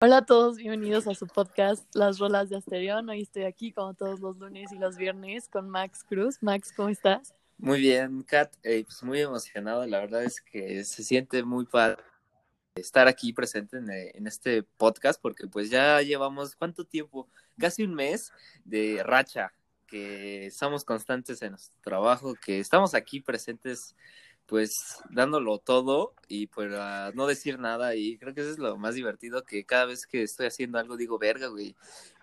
[0.00, 3.08] Hola a todos, bienvenidos a su podcast Las Rolas de Asterión.
[3.08, 6.38] Hoy estoy aquí como todos los lunes y los viernes con Max Cruz.
[6.40, 7.34] Max, ¿cómo estás?
[7.56, 9.84] Muy bien, Kat, eh, pues muy emocionado.
[9.88, 12.00] La verdad es que se siente muy padre
[12.76, 17.28] estar aquí presente en, eh, en, este podcast porque pues ya llevamos cuánto tiempo,
[17.58, 18.32] casi un mes
[18.64, 19.52] de racha,
[19.88, 23.96] que estamos constantes en nuestro trabajo, que estamos aquí presentes
[24.48, 28.94] pues dándolo todo y para no decir nada y creo que eso es lo más
[28.94, 31.76] divertido que cada vez que estoy haciendo algo digo, verga, güey,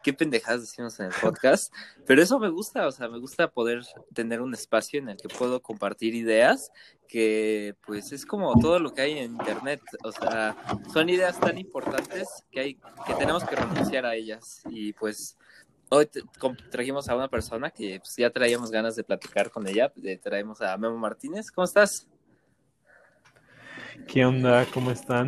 [0.04, 1.72] qué pendejadas decimos en el podcast,
[2.08, 5.30] pero eso me gusta, o sea, me gusta poder tener un espacio en el que
[5.30, 6.72] puedo compartir ideas
[7.08, 10.58] que pues es como todo lo que hay en internet, o sea,
[10.92, 12.74] son ideas tan importantes que hay
[13.06, 15.38] que tenemos que renunciar a ellas y pues
[15.90, 16.10] Hoy
[16.72, 19.94] trajimos a una persona que pues, ya traíamos ganas de platicar con ella.
[20.24, 21.52] traemos a Memo Martínez.
[21.52, 22.08] ¿Cómo estás?
[24.08, 24.66] ¿Qué onda?
[24.74, 25.28] ¿Cómo están?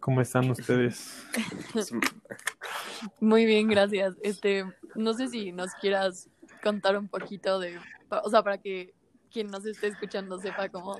[0.00, 1.24] ¿Cómo están ustedes?
[3.20, 4.16] Muy bien, gracias.
[4.22, 6.28] Este, no sé si nos quieras
[6.62, 7.78] contar un poquito de,
[8.10, 8.94] o sea, para que
[9.30, 10.98] quien nos esté escuchando sepa cómo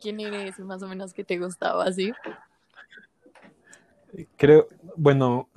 [0.00, 2.12] quién eres y más o menos qué te gustaba así.
[4.36, 5.48] Creo, bueno,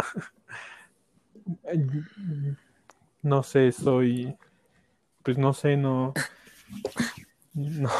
[3.21, 4.35] no sé, soy,
[5.23, 6.13] pues no sé, no,
[7.53, 7.91] no,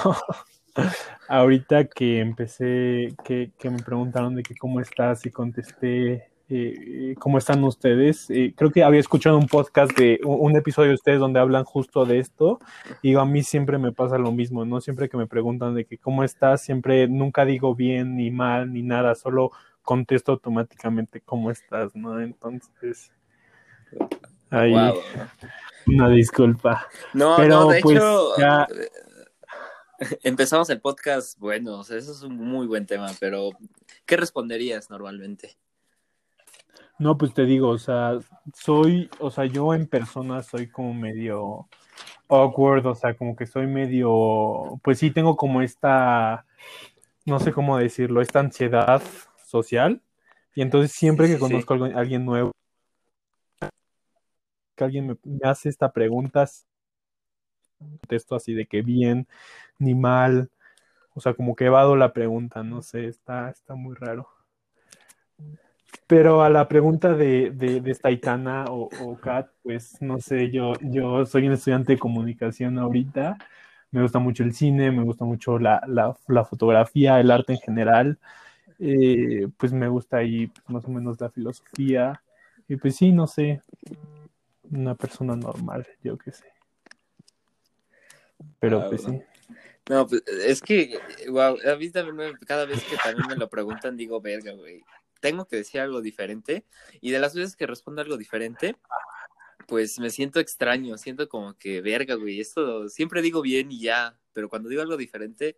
[1.27, 7.63] Ahorita que empecé, que, me preguntaron de que cómo estás y contesté eh, cómo están
[7.63, 8.29] ustedes.
[8.29, 12.05] Eh, creo que había escuchado un podcast de un, episodio de ustedes donde hablan justo
[12.05, 12.59] de esto
[13.03, 14.81] y a mí siempre me pasa lo mismo, ¿no?
[14.81, 18.81] Siempre que me preguntan de que cómo estás, siempre nunca digo bien ni mal ni
[18.81, 19.51] nada, solo
[19.83, 22.19] contesto automáticamente cómo estás, ¿no?
[22.19, 23.11] Entonces,
[24.49, 24.73] ahí
[25.85, 26.87] una disculpa.
[27.13, 28.67] No, Pero, no, de pues, hecho, ya...
[30.23, 33.49] Empezamos el podcast, bueno, eso es un muy buen tema, pero
[34.05, 35.57] ¿qué responderías normalmente?
[36.97, 38.19] No, pues te digo, o sea,
[38.53, 41.67] soy, o sea, yo en persona soy como medio
[42.27, 46.45] awkward, o sea, como que soy medio, pues sí tengo como esta,
[47.25, 49.01] no sé cómo decirlo, esta ansiedad
[49.45, 50.01] social,
[50.55, 52.51] y entonces siempre que conozco a alguien nuevo,
[54.75, 56.45] que alguien me, me hace esta pregunta,
[57.79, 59.27] contesto así de que bien
[59.79, 60.49] ni mal.
[61.15, 64.27] O sea, como que evado la pregunta, no sé, está, está muy raro.
[66.07, 70.73] Pero a la pregunta de, de, de Staitana o, o Kat, pues no sé, yo,
[70.81, 73.37] yo soy un estudiante de comunicación ahorita.
[73.91, 77.59] Me gusta mucho el cine, me gusta mucho la, la, la fotografía, el arte en
[77.59, 78.19] general.
[78.79, 82.21] Eh, pues me gusta ahí más o menos la filosofía.
[82.67, 83.61] Y pues sí, no sé,
[84.71, 86.45] una persona normal, yo qué sé.
[88.59, 89.21] Pero pues sí.
[89.89, 93.97] No, pues es que, wow, a mí también cada vez que también me lo preguntan
[93.97, 94.83] digo, verga, güey,
[95.19, 96.63] tengo que decir algo diferente.
[97.01, 98.75] Y de las veces que respondo algo diferente,
[99.67, 104.15] pues me siento extraño, siento como que, verga, güey, esto siempre digo bien y ya,
[104.31, 105.57] pero cuando digo algo diferente,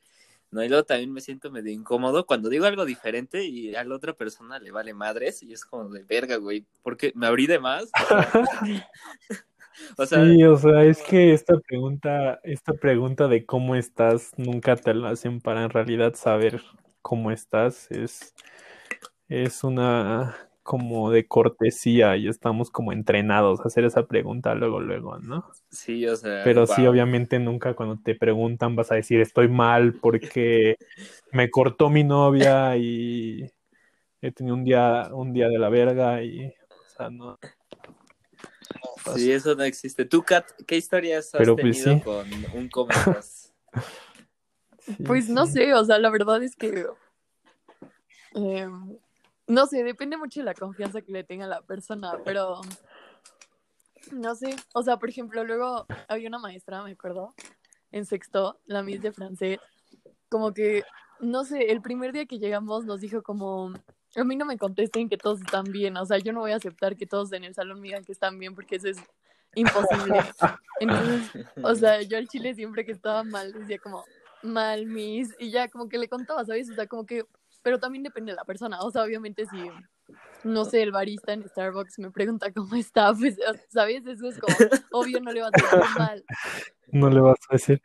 [0.49, 3.95] no, y luego también me siento medio incómodo cuando digo algo diferente y a la
[3.95, 7.59] otra persona le vale madres y es como de verga, güey, porque me abrí de
[7.59, 7.89] más.
[10.07, 15.09] sí, o sea, es que esta pregunta, esta pregunta de cómo estás, nunca te la
[15.09, 16.61] hacen para en realidad saber
[17.01, 17.89] cómo estás.
[17.91, 18.33] Es,
[19.27, 25.17] es una como de cortesía y estamos como entrenados a hacer esa pregunta luego, luego,
[25.17, 25.45] ¿no?
[25.69, 26.43] Sí, o sea.
[26.43, 30.75] Pero sí, obviamente nunca cuando te preguntan vas a decir estoy mal porque
[31.31, 33.51] me cortó mi novia y
[34.21, 37.37] he tenido un día, un día de la verga y, o sea, no.
[39.15, 40.05] Sí, eso no existe.
[40.05, 43.53] ¿Tú, Kat, qué historias has pues, tenido con un comentas?
[45.05, 46.85] pues no sé, o sea, la verdad es que.
[48.33, 48.97] Em,
[49.47, 52.61] no sé, depende mucho de la confianza que le tenga la persona, pero.
[54.11, 57.33] No sé, o sea, por ejemplo, luego había una maestra, me acuerdo,
[57.91, 59.59] en sexto, la Miss de francés,
[60.27, 60.83] como que,
[61.19, 63.73] no sé, el primer día que llegamos nos dijo como,
[64.15, 66.57] a mí no me contesten que todos están bien, o sea, yo no voy a
[66.57, 68.97] aceptar que todos en el salón me digan que están bien porque eso es
[69.55, 70.19] imposible.
[70.79, 74.03] Entonces, o sea, yo al chile siempre que estaba mal decía como,
[74.43, 76.69] mal, miss, y ya como que le contaba, ¿sabes?
[76.69, 77.25] O sea, como que,
[77.61, 79.69] pero también depende de la persona, o sea, obviamente si,
[80.43, 83.37] no sé, el barista en Starbucks me pregunta cómo está, pues,
[83.69, 84.05] ¿sabes?
[84.05, 84.55] Eso es como,
[84.91, 86.25] obvio no le vas a decir mal.
[86.87, 87.81] No le vas a decir.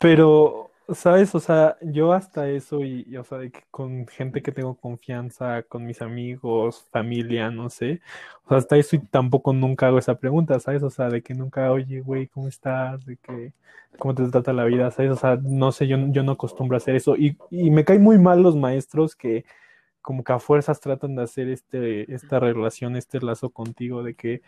[0.00, 1.34] Pero, ¿Sabes?
[1.34, 5.62] O sea, yo hasta eso y, o sea, de que con gente que tengo confianza,
[5.62, 8.00] con mis amigos, familia, no sé.
[8.44, 10.82] O sea, hasta eso y tampoco nunca hago esa pregunta, ¿sabes?
[10.82, 13.04] O sea, de que nunca, oye, güey, ¿cómo estás?
[13.06, 13.52] De que,
[13.98, 14.90] ¿cómo te trata la vida?
[14.90, 15.12] ¿Sabes?
[15.12, 17.16] O sea, no sé, yo, yo no acostumbro a hacer eso.
[17.16, 19.44] Y, y me caen muy mal los maestros que,
[20.02, 24.42] como que a fuerzas tratan de hacer este, esta relación, este lazo contigo, de que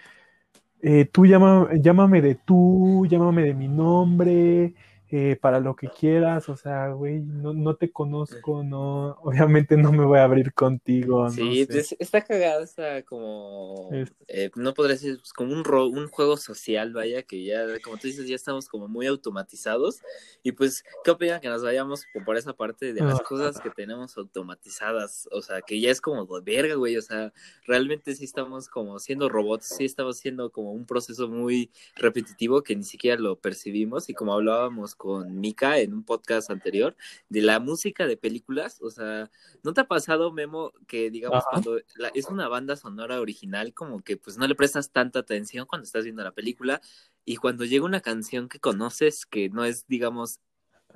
[0.83, 4.75] eh, tú llama, llámame de tú, llámame de mi nombre,
[5.15, 9.93] eh, para lo que quieras, o sea, güey, no, no te conozco, no, obviamente no
[9.93, 11.29] me voy a abrir contigo.
[11.29, 16.39] Sí, pues, está cagada, está como, eh, no podría decir, pues, como un, un juego
[16.39, 20.01] social, vaya, que ya, como tú dices, ya estamos como muy automatizados,
[20.43, 23.23] y pues, ¿qué opinan que nos vayamos por esa parte de las ah.
[23.23, 25.29] cosas que tenemos automatizadas?
[25.31, 27.35] O sea, que ya es como de verga, güey, o sea,
[27.67, 32.75] realmente sí estamos como siendo robots, sí estamos siendo como un proceso muy repetitivo que
[32.75, 36.95] ni siquiera lo percibimos, y como hablábamos con Mika en un podcast anterior
[37.29, 38.81] de la música de películas.
[38.81, 39.29] O sea,
[39.65, 41.77] ¿no te ha pasado, Memo, que digamos cuando
[42.15, 46.05] es una banda sonora original, como que pues no le prestas tanta atención cuando estás
[46.05, 46.81] viendo la película
[47.25, 50.39] y cuando llega una canción que conoces que no es, digamos,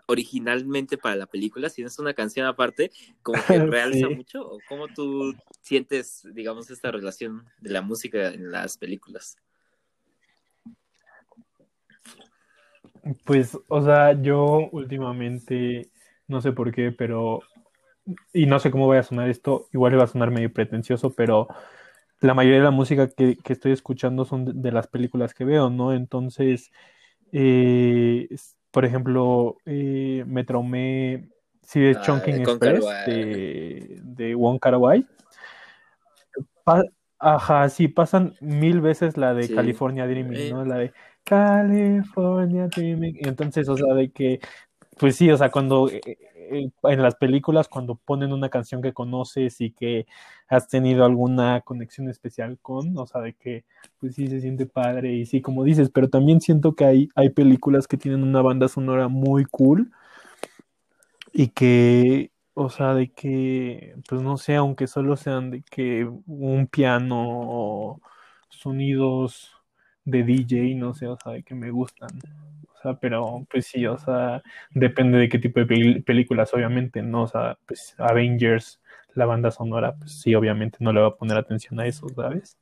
[0.06, 2.92] originalmente para la película, sino es una canción aparte,
[3.24, 3.58] como que
[4.04, 9.36] realza mucho, o cómo tú sientes, digamos, esta relación de la música en las películas.
[13.24, 15.90] Pues, o sea, yo últimamente,
[16.26, 17.40] no sé por qué, pero,
[18.32, 21.48] y no sé cómo voy a sonar esto, igual va a sonar medio pretencioso, pero
[22.20, 25.92] la mayoría de la música que, estoy escuchando son de, las películas que veo, ¿no?
[25.92, 26.70] Entonces,
[27.32, 28.28] eh,
[28.70, 31.28] por ejemplo, eh, me traumé,
[31.62, 35.06] si es ah, Chunking Express de, de Wong Kar Wai.
[37.18, 40.64] Ajá, sí, pasan mil veces la de California Dreaming, ¿no?
[40.64, 40.92] La de
[41.26, 43.16] California Dreaming.
[43.20, 44.40] Entonces, o sea, de que,
[44.98, 48.92] pues sí, o sea, cuando eh, eh, en las películas, cuando ponen una canción que
[48.94, 50.06] conoces y que
[50.48, 53.64] has tenido alguna conexión especial con, o sea, de que,
[53.98, 57.30] pues sí, se siente padre y sí, como dices, pero también siento que hay, hay
[57.30, 59.90] películas que tienen una banda sonora muy cool
[61.32, 66.68] y que, o sea, de que, pues no sé, aunque solo sean de que un
[66.68, 68.00] piano o
[68.48, 69.55] sonidos
[70.06, 72.08] de DJ, no sé, o sea, de que me gustan.
[72.72, 77.24] O sea, pero pues sí, o sea, depende de qué tipo de películas, obviamente, ¿no?
[77.24, 78.80] O sea, pues Avengers,
[79.14, 82.56] la banda sonora, pues sí, obviamente no le va a poner atención a eso, ¿sabes?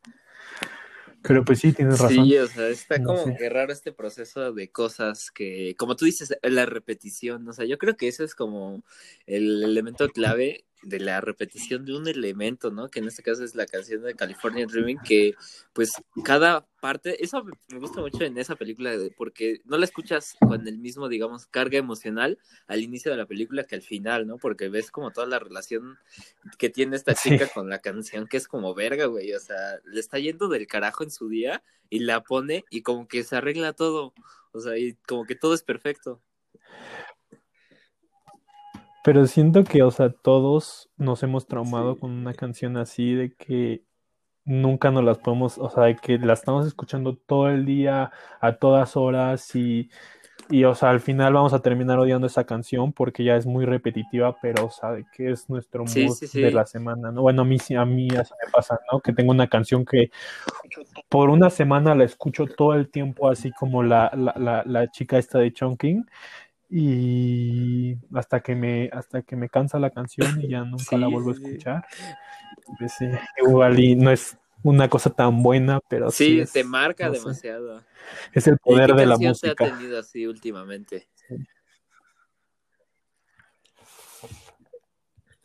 [1.22, 2.24] Pero pues sí, tienes razón.
[2.26, 6.36] Sí, o sea, está como que raro este proceso de cosas que, como tú dices,
[6.42, 8.82] la repetición, o sea, yo creo que eso es como
[9.26, 12.88] el elemento clave de la repetición de un elemento, ¿no?
[12.88, 15.34] Que en este caso es la canción de California Dreaming, que
[15.72, 15.92] pues
[16.24, 20.78] cada parte, eso me gusta mucho en esa película, porque no la escuchas con el
[20.78, 24.36] mismo, digamos, carga emocional al inicio de la película que al final, ¿no?
[24.38, 25.98] Porque ves como toda la relación
[26.58, 30.00] que tiene esta chica con la canción, que es como verga, güey, o sea, le
[30.00, 33.72] está yendo del carajo en su día y la pone y como que se arregla
[33.72, 34.12] todo,
[34.52, 36.20] o sea, y como que todo es perfecto.
[39.04, 43.84] Pero siento que, o sea, todos nos hemos traumado con una canción así de que
[44.46, 48.52] nunca nos las podemos, o sea, de que la estamos escuchando todo el día, a
[48.54, 49.90] todas horas y,
[50.48, 53.66] y, o sea, al final vamos a terminar odiando esa canción porque ya es muy
[53.66, 57.20] repetitiva, pero, o sea, de que es nuestro mood de la semana, ¿no?
[57.20, 59.00] Bueno, a mí, a mí así me pasa, ¿no?
[59.00, 60.10] Que tengo una canción que
[61.10, 65.18] por una semana la escucho todo el tiempo, así como la, la, la, la chica
[65.18, 66.06] esta de Chongqing
[66.76, 71.30] y hasta que me hasta que me cansa la canción y ya nunca la vuelvo
[71.30, 71.86] a escuchar
[72.80, 72.96] pues
[73.46, 77.80] igual y no es una cosa tan buena pero sí, te marca demasiado.
[78.32, 81.06] Es el poder de la música te ha tenido así últimamente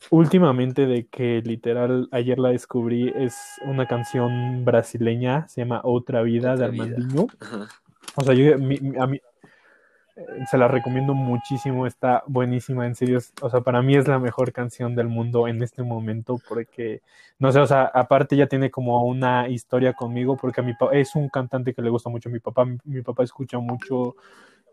[0.10, 3.36] últimamente de que literal ayer la descubrí es
[3.68, 7.28] una canción brasileña se llama Otra vida de Armandinho.
[8.16, 9.22] O sea yo a mí
[10.50, 14.52] se la recomiendo muchísimo, está buenísima, en serio, o sea, para mí es la mejor
[14.52, 17.02] canción del mundo en este momento porque,
[17.40, 21.16] no sé, o sea, aparte ya tiene como una historia conmigo porque a mi es
[21.16, 24.16] un cantante que le gusta mucho a mi papá, mi, papá escucha mucho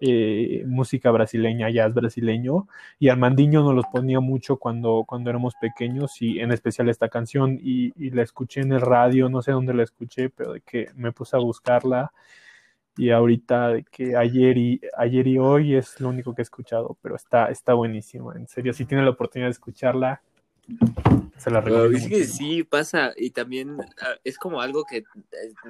[0.01, 6.21] eh, música brasileña, jazz brasileño, y Armandinho nos los ponía mucho cuando, cuando éramos pequeños
[6.23, 9.75] y en especial esta canción y, y la escuché en el radio, no sé dónde
[9.75, 12.13] la escuché, pero de que me puse a buscarla
[12.97, 17.17] y ahorita que ayer y ayer y hoy es lo único que he escuchado, pero
[17.17, 20.23] está, está buenísimo, en serio, si tiene la oportunidad de escucharla,
[21.37, 22.09] se la recomiendo.
[22.09, 25.05] que sí, pasa, y también ah, es como algo que eh,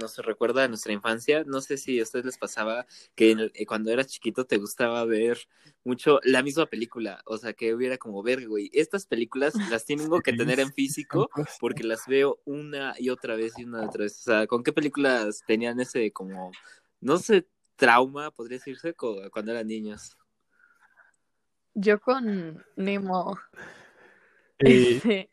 [0.00, 3.90] nos recuerda a nuestra infancia, no sé si a ustedes les pasaba que eh, cuando
[3.90, 5.38] eras chiquito te gustaba ver
[5.85, 10.21] mucho la misma película, o sea, que hubiera como ver, güey, estas películas las tengo
[10.21, 11.28] que tener en físico
[11.61, 14.62] porque las veo una y otra vez y una y otra vez, o sea, ¿con
[14.62, 16.52] qué películas tenían ese como
[17.00, 20.17] no sé, trauma, podría decirse, cuando eran niños.
[21.75, 23.38] Yo con Nemo.
[24.59, 25.29] Este,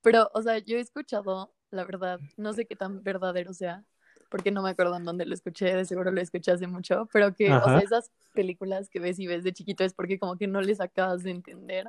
[0.00, 3.84] Pero, o sea, yo he escuchado, la verdad, no sé qué tan verdadero sea,
[4.30, 7.34] porque no me acuerdo en dónde lo escuché, de seguro lo escuché hace mucho, pero
[7.34, 10.46] que, o sea, esas películas que ves y ves de chiquito es porque como que
[10.46, 11.88] no les acabas de entender.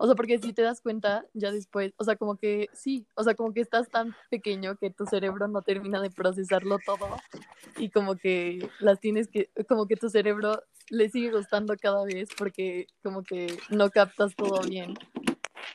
[0.00, 3.24] O sea, porque si te das cuenta, ya después, o sea, como que sí, o
[3.24, 7.08] sea, como que estás tan pequeño que tu cerebro no termina de procesarlo todo
[7.76, 12.28] y como que las tienes que, como que tu cerebro le sigue gustando cada vez
[12.38, 14.94] porque como que no captas todo bien.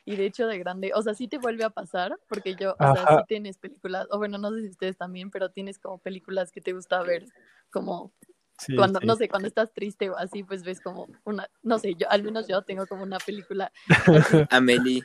[0.06, 2.94] Y de hecho de grande, o sea, sí te vuelve a pasar, porque yo, o
[2.94, 6.50] sea, sí tienes películas, o bueno, no sé si ustedes también, pero tienes como películas
[6.50, 7.26] que te gusta ver,
[7.70, 8.12] como
[8.58, 9.06] Sí, cuando, sí.
[9.06, 12.22] no sé, cuando estás triste o así, pues ves como una, no sé, yo, al
[12.22, 13.72] menos yo tengo como una película,
[14.50, 15.02] Amelie.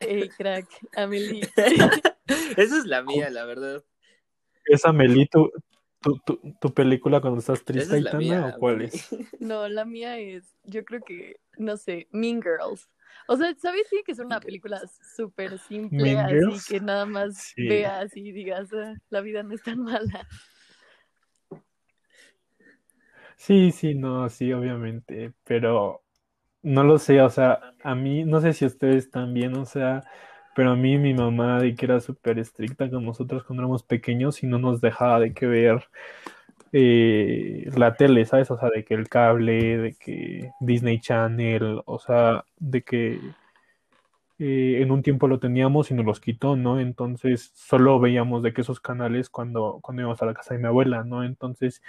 [0.00, 1.48] eh, crack, Amelie.
[2.56, 3.82] Esa es la mía, la verdad.
[4.66, 5.50] ¿Es Amelie tu,
[6.00, 8.52] tu, tu, tu película cuando estás triste, es Aitana, mía.
[8.54, 9.08] o cuál es?
[9.40, 12.88] No, la mía es, yo creo que, no sé, Mean Girls.
[13.26, 13.86] O sea, ¿sabes?
[13.88, 14.80] Sí, que es una película
[15.16, 16.66] súper simple, Mean así Girls.
[16.66, 17.66] que nada más Sí.
[17.68, 20.28] veas y digas, "Ah, la vida no es tan mala.
[23.36, 26.02] Sí, sí, no, sí, obviamente, pero
[26.62, 30.02] no lo sé, o sea, a mí, no sé si ustedes también, o sea,
[30.56, 34.42] pero a mí mi mamá de que era súper estricta con nosotros cuando éramos pequeños
[34.42, 35.88] y no nos dejaba de que ver
[36.72, 38.50] eh, la tele, ¿sabes?
[38.52, 43.20] O sea, de que el cable, de que Disney Channel, o sea, de que
[44.38, 46.80] eh, en un tiempo lo teníamos y nos los quitó, ¿no?
[46.80, 50.66] Entonces solo veíamos de que esos canales cuando, cuando íbamos a la casa de mi
[50.66, 51.22] abuela, ¿no?
[51.24, 51.82] Entonces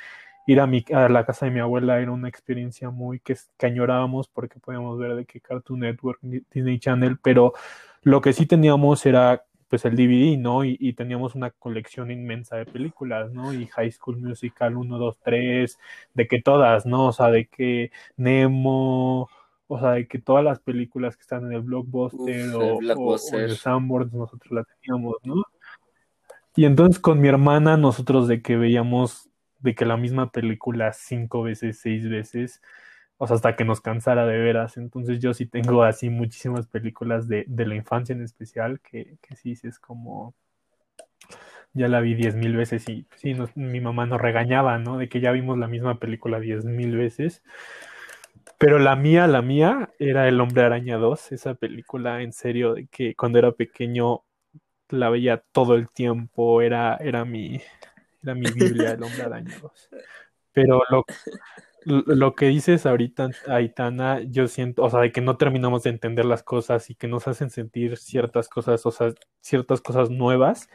[0.46, 3.66] ir a, mi, a la casa de mi abuela era una experiencia muy que, que
[3.66, 7.54] añorábamos porque podíamos ver de que Cartoon Network, Disney Channel, pero
[8.04, 10.64] lo que sí teníamos era pues el DVD, ¿no?
[10.64, 13.52] Y, y, teníamos una colección inmensa de películas, ¿no?
[13.52, 15.80] Y High School Musical 1, 2, 3,
[16.14, 17.08] de que todas, ¿no?
[17.08, 19.28] O sea, de que Nemo,
[19.68, 22.78] o sea, de que todas las películas que están en el Blockbuster, Uf, o, el
[22.78, 23.36] Blockbuster.
[23.36, 25.42] O, o, en el Sanborns nosotros la teníamos, ¿no?
[26.56, 31.44] Y entonces con mi hermana nosotros de que veíamos de que la misma película cinco
[31.44, 32.62] veces, seis veces,
[33.18, 34.78] o sea, hasta que nos cansara de veras.
[34.78, 39.36] Entonces yo sí tengo así muchísimas películas de, de la infancia en especial, que, que
[39.36, 40.36] sí, sí es como,
[41.74, 44.98] ya la vi diez mil veces y sí, nos, mi mamá nos regañaba, ¿no?
[44.98, 47.44] De que ya vimos la misma película diez mil veces.
[48.58, 52.88] Pero la mía, la mía, era El Hombre Araña 2, esa película en serio, de
[52.88, 54.24] que cuando era pequeño
[54.90, 57.60] la veía todo el tiempo, era, era mi,
[58.26, 59.90] era mi Biblia, El Hombre Araña 2.
[60.52, 61.06] Pero lo,
[61.86, 66.26] lo que dices ahorita, Aitana, yo siento, o sea, de que no terminamos de entender
[66.26, 70.70] las cosas y que nos hacen sentir ciertas cosas, o sea, ciertas cosas nuevas,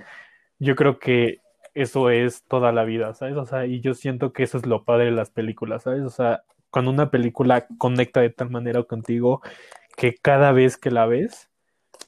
[0.58, 1.40] yo creo que
[1.74, 3.36] eso es toda la vida, ¿sabes?
[3.36, 6.02] O sea, y yo siento que eso es lo padre de las películas, ¿sabes?
[6.02, 9.42] O sea, cuando una película conecta de tal manera contigo
[9.96, 11.50] que cada vez que la ves,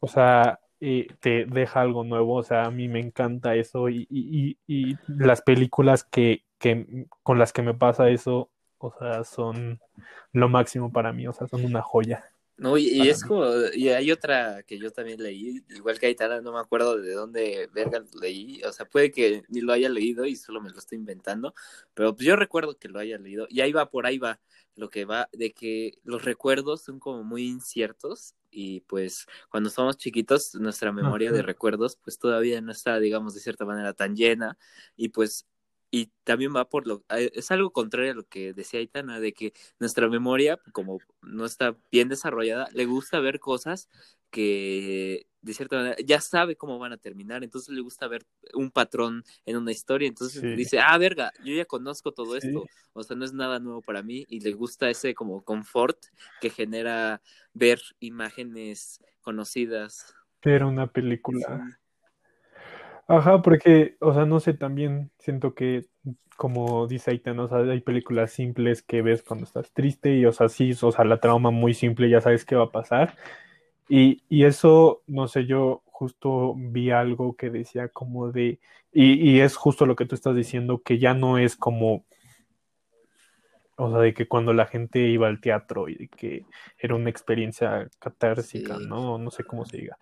[0.00, 4.04] o sea, eh, te deja algo nuevo, o sea, a mí me encanta eso y,
[4.10, 9.22] y, y, y las películas que, que, con las que me pasa eso, o sea,
[9.22, 9.80] son
[10.32, 12.24] lo máximo para mí, o sea, son una joya.
[12.56, 13.28] No, y, y es mí.
[13.28, 17.12] como, y hay otra que yo también leí, igual que Aitana, no me acuerdo de
[17.14, 20.78] dónde verga leí, o sea, puede que ni lo haya leído y solo me lo
[20.78, 21.54] estoy inventando,
[21.94, 24.40] pero pues yo recuerdo que lo haya leído, y ahí va, por ahí va,
[24.74, 29.96] lo que va, de que los recuerdos son como muy inciertos, y pues cuando somos
[29.98, 31.36] chiquitos, nuestra memoria Ajá.
[31.38, 34.58] de recuerdos, pues todavía no está, digamos, de cierta manera tan llena,
[34.96, 35.46] y pues
[35.90, 39.52] y también va por lo es algo contrario a lo que decía Aitana de que
[39.78, 43.88] nuestra memoria como no está bien desarrollada le gusta ver cosas
[44.30, 48.70] que de cierta manera ya sabe cómo van a terminar entonces le gusta ver un
[48.70, 50.54] patrón en una historia entonces sí.
[50.54, 52.46] dice ah verga yo ya conozco todo sí.
[52.46, 55.98] esto o sea no es nada nuevo para mí y le gusta ese como confort
[56.40, 57.20] que genera
[57.52, 60.14] ver imágenes conocidas
[60.50, 61.78] era una película.
[63.06, 65.86] Ajá, porque, o sea, no sé, también siento que,
[66.36, 70.32] como dice Aitana, o sea, hay películas simples que ves cuando estás triste y, o
[70.32, 73.16] sea, sí, o sea, la trauma muy simple, ya sabes qué va a pasar.
[73.94, 78.58] Y, y eso, no sé, yo justo vi algo que decía como de,
[78.90, 82.06] y, y es justo lo que tú estás diciendo, que ya no es como
[83.76, 86.46] o sea, de que cuando la gente iba al teatro y de que
[86.78, 88.86] era una experiencia catársica, sí.
[88.86, 89.18] ¿no?
[89.18, 89.98] No sé cómo se diga.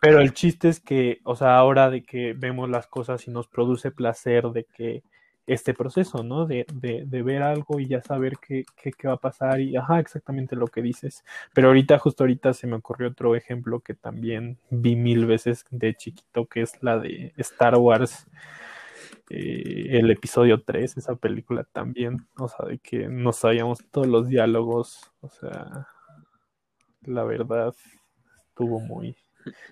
[0.00, 3.46] Pero el chiste es que, o sea, ahora de que vemos las cosas y nos
[3.46, 5.04] produce placer de que
[5.48, 6.46] este proceso, ¿no?
[6.46, 9.76] De, de, de ver algo y ya saber qué, qué, qué, va a pasar y,
[9.76, 11.24] ajá, exactamente lo que dices.
[11.54, 15.94] Pero ahorita, justo ahorita se me ocurrió otro ejemplo que también vi mil veces de
[15.94, 18.26] chiquito, que es la de Star Wars.
[19.30, 24.28] Eh, el episodio 3, esa película también, o sea, de que no sabíamos todos los
[24.28, 25.86] diálogos, o sea,
[27.02, 27.74] la verdad
[28.48, 29.16] estuvo muy,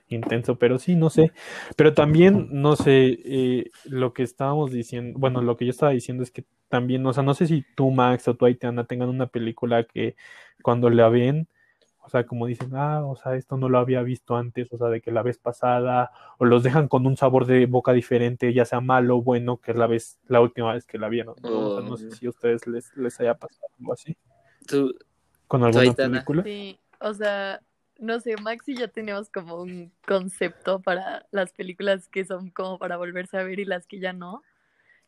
[0.08, 1.32] intenso, pero sí, no sé.
[1.76, 6.22] Pero también, no sé, eh, lo que estábamos diciendo, bueno, lo que yo estaba diciendo
[6.22, 9.26] es que también, o sea, no sé si tú, Max, o tú, Aitana, tengan una
[9.26, 10.16] película que
[10.62, 11.48] cuando la ven,
[12.06, 14.86] o sea, como dicen, ah, o sea, esto no lo había visto antes, o sea,
[14.88, 18.64] de que la vez pasada, o los dejan con un sabor de boca diferente, ya
[18.64, 21.58] sea malo o bueno, que es la vez, la última vez que la vieron, ¿no?
[21.58, 24.16] O sea, no sé si a ustedes les, les haya pasado algo así.
[24.68, 24.94] Tú,
[25.48, 26.42] ¿Con alguna película?
[26.44, 27.60] Sí, o sea,
[27.98, 32.78] no sé, Max y yo teníamos como un concepto para las películas que son como
[32.78, 34.42] para volverse a ver y las que ya no.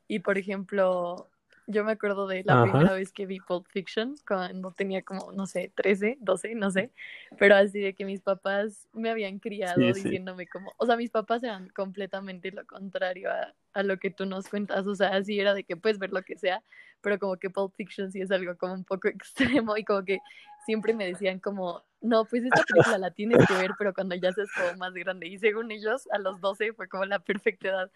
[0.09, 1.29] Y por ejemplo,
[1.67, 2.65] yo me acuerdo de la Ajá.
[2.65, 6.91] primera vez que vi Pulp Fiction, cuando tenía como, no sé, 13, 12, no sé,
[7.39, 10.05] pero así de que mis papás me habían criado Sí, sí.
[10.05, 14.25] diciéndome como, o sea, mis papás eran completamente lo contrario a, a lo que tú
[14.25, 16.63] nos cuentas, o sea, así era de que puedes ver lo que sea,
[17.03, 20.21] pero como que Pulp Fiction sí es algo como un poco extremo y como que
[20.69, 24.35] siempre me decían como, no, pues esta película la tienes que ver, pero cuando ya
[24.35, 25.27] seas como más grande.
[25.27, 27.91] Y según ellos, a los 12 fue como la perfecta edad.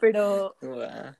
[0.00, 0.56] Pero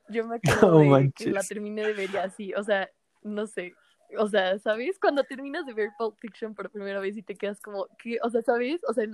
[0.09, 2.89] yo me acuerdo No de que la terminé de ver y así, o sea,
[3.23, 3.75] no sé.
[4.17, 4.99] O sea, ¿sabes?
[4.99, 8.17] Cuando terminas de ver Pulp Fiction por primera vez y te quedas como, ¿qué?
[8.23, 8.81] O sea, ¿sabes?
[8.89, 9.05] O sea,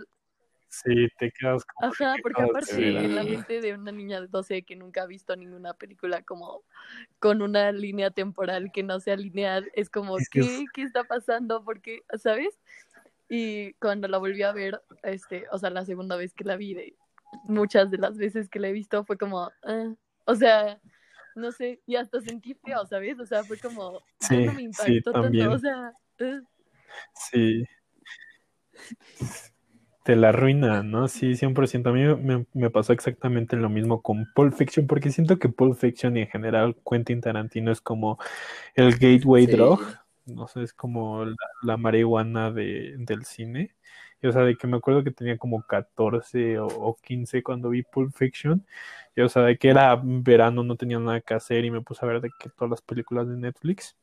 [0.70, 1.90] Sí, te quedas como.
[1.90, 2.72] Ajá, ¿qué porque aparte
[3.06, 3.30] en la Sí.
[3.30, 6.62] mente de una niña de 12 que nunca ha visto ninguna película como
[7.20, 10.40] con una línea temporal que no sea lineal, es como, Es ¿qué?
[10.40, 11.64] es- ¿Qué está pasando?
[11.64, 12.02] ¿Por qué?
[12.18, 12.58] ¿Sabes?
[13.28, 16.74] Y cuando la volví a ver, este, o sea, la segunda vez que la vi,
[16.74, 16.96] de
[17.44, 19.94] muchas de las veces que la he visto, fue como, ah,
[20.26, 20.80] o sea,
[21.36, 23.18] no sé, y hasta sentí feo, ¿sabes?
[23.20, 25.48] O sea, fue como, ya Sí, no me sí, impactó también.
[25.48, 26.40] tanto, o sea, ah.
[27.30, 27.64] Sí.
[30.08, 31.06] Te la arruina, ¿no?
[31.06, 31.90] Sí, 100%.
[31.90, 35.76] A mí me, me pasó exactamente lo mismo con Pulp Fiction, porque siento que Pulp
[35.78, 38.18] Fiction y en general Quentin Tarantino es como
[38.74, 39.52] el gateway Sí.
[39.52, 39.80] drug,
[40.26, 43.76] no sé, es como la, la marihuana de, del cine.
[44.22, 47.70] Y, o sea, de que me acuerdo que tenía como 14 o, o 15 cuando
[47.70, 48.66] vi Pulp Fiction.
[49.16, 52.04] Y, o sea, de que era verano, no tenía nada que hacer y me puse
[52.06, 53.96] a ver de que todas las películas de Netflix.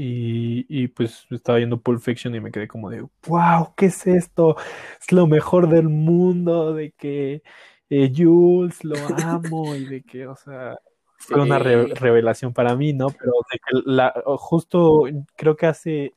[0.00, 4.06] Y, y pues estaba viendo Pulp Fiction y me quedé como de, wow, ¿qué es
[4.06, 4.56] esto?
[5.00, 7.42] Es lo mejor del mundo, de que
[7.90, 10.78] eh, Jules lo amo y de que, o sea,
[11.18, 13.08] fue una re- revelación para mí, ¿no?
[13.10, 15.02] Pero de que la, justo
[15.36, 16.14] creo que hace,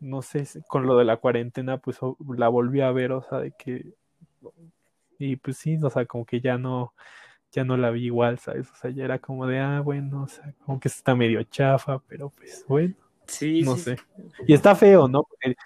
[0.00, 1.98] no sé, con lo de la cuarentena, pues
[2.36, 3.94] la volví a ver, o sea, de que,
[5.18, 6.94] y pues sí, o sea, como que ya no,
[7.52, 8.70] ya no la vi igual, ¿sabes?
[8.70, 12.00] O sea, ya era como de, ah, bueno, o sea, como que está medio chafa,
[12.08, 12.94] pero pues bueno,
[13.26, 13.96] Sí, no sí, sé.
[14.46, 15.24] Y está feo, ¿no?
[15.24, 15.56] Porque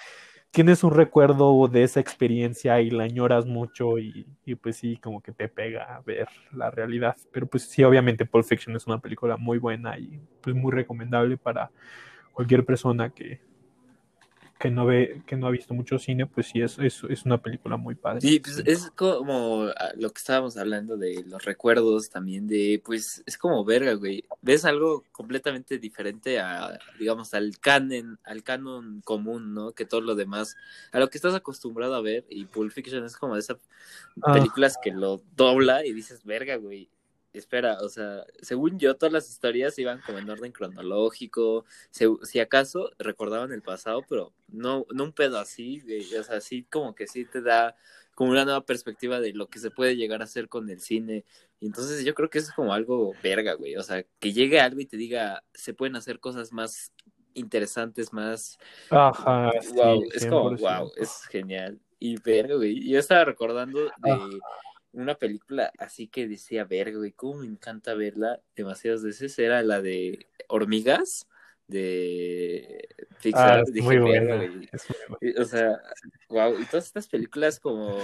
[0.51, 5.21] tienes un recuerdo de esa experiencia y la añoras mucho y, y pues sí, como
[5.23, 7.17] que te pega ver la realidad.
[7.33, 11.37] Pero pues sí, obviamente Pulp Fiction es una película muy buena y pues muy recomendable
[11.37, 11.71] para
[12.33, 13.41] cualquier persona que,
[14.59, 17.43] que no ve, que no ha visto mucho cine, pues sí, es, es, es una
[17.43, 18.23] película muy padre.
[18.23, 23.23] Sí, pues es como ah, lo que estábamos hablando de los recuerdos también de, pues
[23.27, 24.25] es como verga, güey.
[24.41, 29.73] Ves algo completamente diferente a, digamos, al canon, al canon común, ¿no?
[29.73, 30.57] Que todo lo demás,
[30.93, 33.59] a lo que estás acostumbrado a ver y Pulp Fiction es como de esas
[34.23, 34.33] Ah.
[34.33, 36.89] películas que lo dobla y dices, verga, güey.
[37.39, 42.41] Espera, o sea, según yo, todas las historias iban como en orden cronológico, se- si
[42.41, 45.83] acaso recordaban el pasado, pero no, no un pedo así,
[46.19, 47.77] o sea, sí como que sí te da
[48.15, 51.25] como una nueva perspectiva de lo que se puede llegar a hacer con el cine.
[51.61, 54.59] Y entonces yo creo que eso es como algo verga, güey, o sea, que llegue
[54.61, 56.93] algo y te diga, se pueden hacer cosas más
[57.35, 58.59] interesantes, más
[58.91, 60.63] Ajá, sí, wow, es como 100%.
[60.63, 61.79] wow, es genial.
[61.99, 64.41] Y verga, güey, yo estaba recordando de.
[64.97, 69.81] Una película así que decía, verga, güey, cómo me encanta verla demasiadas veces, era la
[69.83, 71.27] de Hormigas
[71.69, 74.37] de Ah, Pixar, es dije, muy buena.
[74.37, 74.69] güey.
[74.73, 75.19] es muy buena.
[75.21, 75.81] Y, O sea,
[76.29, 77.99] wow, y todas estas películas como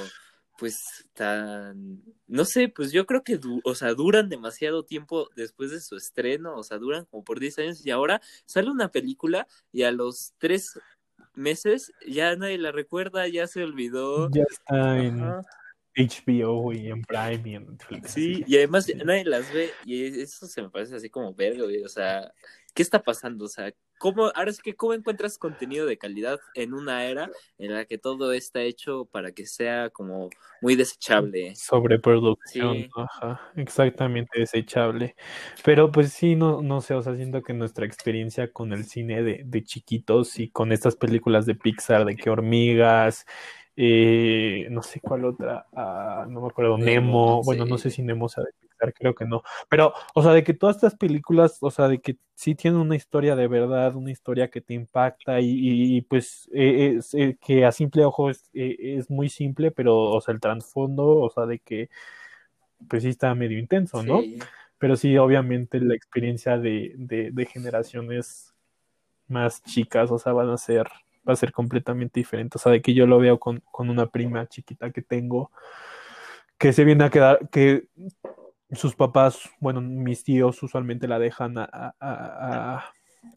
[0.59, 5.71] pues tan no sé, pues yo creo que du- o sea, duran demasiado tiempo después
[5.71, 9.47] de su estreno, o sea, duran como por 10 años y ahora sale una película
[9.73, 10.79] y a los tres
[11.35, 14.31] meses ya nadie la recuerda, ya se olvidó.
[14.31, 15.21] Ya está en.
[15.97, 18.13] HBO y en Prime y en Netflix.
[18.13, 21.83] Sí, y además nadie las ve y eso se me parece así como verga, güey,
[21.83, 22.33] o sea,
[22.75, 23.45] ¿qué está pasando?
[23.45, 27.75] O sea, ¿cómo, ahora sí que cómo encuentras contenido de calidad en una era en
[27.75, 31.55] la que todo está hecho para que sea como muy desechable?
[31.55, 32.89] Sobreproducción, Sí.
[32.97, 35.15] ajá, exactamente desechable.
[35.65, 39.23] Pero pues sí, no, no sé, o sea, siento que nuestra experiencia con el cine
[39.23, 43.27] de, de chiquitos y con estas películas de Pixar, de que hormigas,
[43.75, 48.29] eh, no sé cuál otra, ah, no me acuerdo, Nemo, bueno, no sé si Nemo
[48.29, 49.43] sea de Pixar, creo que no.
[49.69, 52.97] Pero, o sea, de que todas estas películas, o sea, de que sí tienen una
[52.97, 57.73] historia de verdad, una historia que te impacta y, pues eh, es, eh, que a
[57.73, 61.89] simple ojo es, es, muy simple, pero, o sea, el trasfondo, o sea, de que
[62.89, 64.21] pues sí está medio intenso, ¿no?
[64.79, 68.53] Pero sí, obviamente la experiencia de, de, de generaciones
[69.29, 70.89] más chicas, o sea, van a ser
[71.29, 72.59] va a ser completamente diferente.
[72.59, 75.51] O sea, de que yo lo veo con, con una prima chiquita que tengo,
[76.59, 77.89] que se viene a quedar, que
[78.73, 82.85] sus papás, bueno, mis tíos usualmente la dejan a,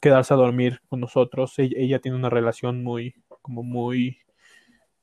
[0.01, 1.53] quedarse a dormir con nosotros.
[1.57, 4.19] Ella, tiene una relación muy, como muy,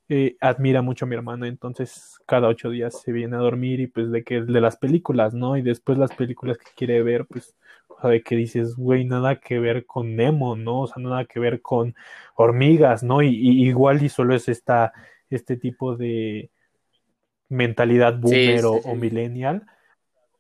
[0.09, 3.87] eh, admira mucho a mi hermana, entonces cada ocho días se viene a dormir y
[3.87, 5.57] pues de que de las películas, ¿no?
[5.57, 7.55] Y después las películas que quiere ver, pues
[8.03, 10.83] sea, de que dices, güey, nada que ver con Nemo, ¿no?
[10.83, 11.95] O sea, nada que ver con
[12.35, 13.23] hormigas, ¿no?
[13.23, 13.31] Y,
[13.69, 14.93] igual y solo es esta,
[15.31, 16.51] este tipo de
[17.49, 19.67] mentalidad boomer o, millennial.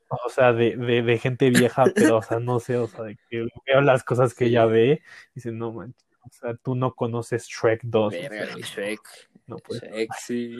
[0.08, 3.46] O sea, de, de, gente vieja, pero, o sea, no sé, o sea, de que
[3.66, 7.46] veo las cosas que ella ve y dice, no manches, o sea, tú no conoces
[7.48, 8.14] Shrek 2.
[8.14, 9.00] Shrek.
[9.46, 10.54] No Shrek, sí.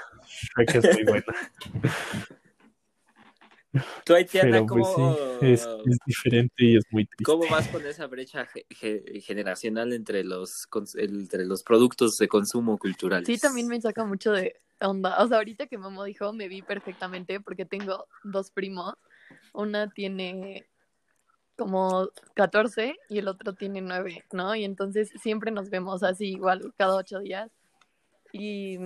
[0.26, 1.34] Shrek es muy buena.
[4.04, 5.16] Tú, Haitiana, pues ¿cómo...
[5.42, 5.68] es,
[6.06, 7.24] diferente y es muy triste.
[7.24, 8.48] ¿Cómo vas con esa brecha
[9.22, 13.26] generacional entre los, entre los productos de consumo cultural?
[13.26, 15.22] Sí, también me saca mucho de onda.
[15.22, 18.94] O sea, ahorita que Momo dijo, me vi perfectamente porque tengo dos primos.
[19.52, 20.66] Una tiene
[21.56, 24.54] como 14 y el otro tiene 9, ¿no?
[24.54, 27.50] Y entonces siempre nos vemos así igual cada ocho días.
[28.32, 28.78] Y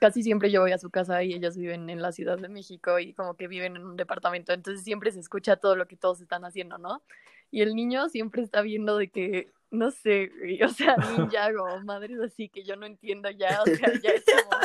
[0.00, 2.98] casi siempre yo voy a su casa y ellos viven en la Ciudad de México
[2.98, 6.20] y como que viven en un departamento, entonces siempre se escucha todo lo que todos
[6.20, 7.02] están haciendo, ¿no?
[7.50, 10.30] Y el niño siempre está viendo de que, no sé,
[10.64, 14.58] o sea, Ninjago, madres así que yo no entiendo ya, o sea, ya es como...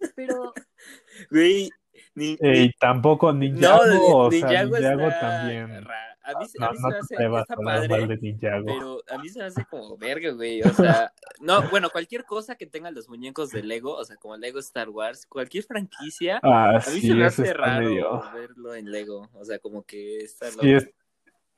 [0.14, 0.52] Pero...
[1.30, 1.70] Güey,
[2.14, 2.36] ni,
[2.78, 5.86] tampoco Ninjago, no, o sea, Ninjago también.
[6.26, 7.88] A mí, a mí se me hace está padre,
[8.64, 10.60] pero a mí se me hace como verga, güey.
[10.62, 14.36] O sea, no, bueno, cualquier cosa que tenga los muñecos de Lego, o sea, como
[14.36, 19.28] Lego Star Wars, cualquier franquicia, ah, a mí se me hace raro verlo en Lego.
[19.34, 20.76] O sea, como que está sí,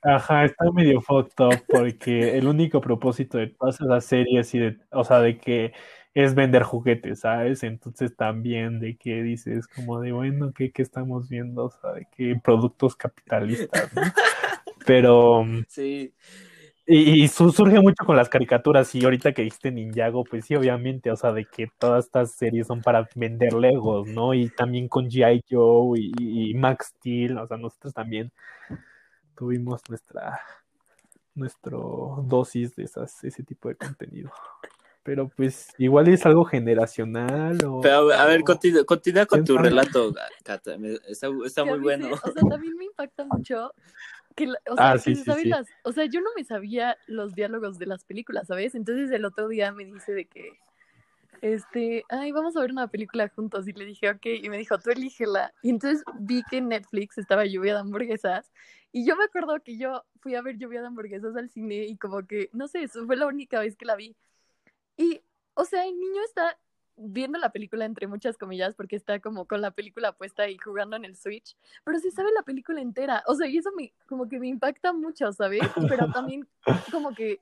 [0.03, 4.79] Ajá, está medio fucked up porque el único propósito de todas esas series y de,
[4.93, 5.73] o sea, de que
[6.15, 7.65] es vender juguetes, ¿sabes?
[7.65, 11.65] Entonces también de que dices como de, bueno, ¿qué, qué estamos viendo?
[11.65, 14.03] O sea, de que productos capitalistas, ¿no?
[14.89, 15.45] Pero.
[15.69, 16.15] Sí.
[16.87, 18.95] Y, surge mucho con las caricaturas.
[18.95, 22.67] Y ahorita que dijiste Ninjago, pues sí, obviamente, o sea, de que todas estas series
[22.67, 24.33] son para vender Legos, ¿no?
[24.33, 25.45] Y también con G.I.
[25.51, 28.33] Joe y, Max Steel, o sea, nosotros también
[29.37, 30.41] tuvimos nuestra
[31.35, 34.33] nuestro dosis de esas, ese tipo de contenido.
[35.03, 37.81] Pero pues igual es algo generacional o...
[37.81, 40.77] Pero a ver, continúa, continúa con tu relato, Cata.
[41.07, 42.09] Está, está muy bueno.
[42.13, 43.73] o sea, también me impacta mucho
[44.47, 48.05] o sea, ah, sí, las, o sea, yo no me sabía los diálogos de las
[48.05, 48.75] películas, ¿sabes?
[48.75, 50.59] Entonces el otro día me dice de que,
[51.41, 53.67] este, ay, vamos a ver una película juntos.
[53.69, 55.53] Y le dije, ok, y me dijo, tú elígela.
[55.63, 58.51] Y entonces vi que en Netflix estaba Lluvia de Hamburguesas.
[58.93, 61.97] Y yo me acuerdo que yo fui a ver Lluvia de Hamburguesas al cine y
[61.97, 64.17] como que, no sé, eso fue la única vez que la vi.
[64.97, 65.21] Y,
[65.55, 66.59] o sea, el niño está
[67.01, 70.97] viendo la película entre muchas comillas porque está como con la película puesta y jugando
[70.97, 74.29] en el Switch, pero sí sabe la película entera, o sea, y eso me como
[74.29, 75.63] que me impacta mucho, ¿sabes?
[75.89, 76.47] Pero también
[76.91, 77.41] como que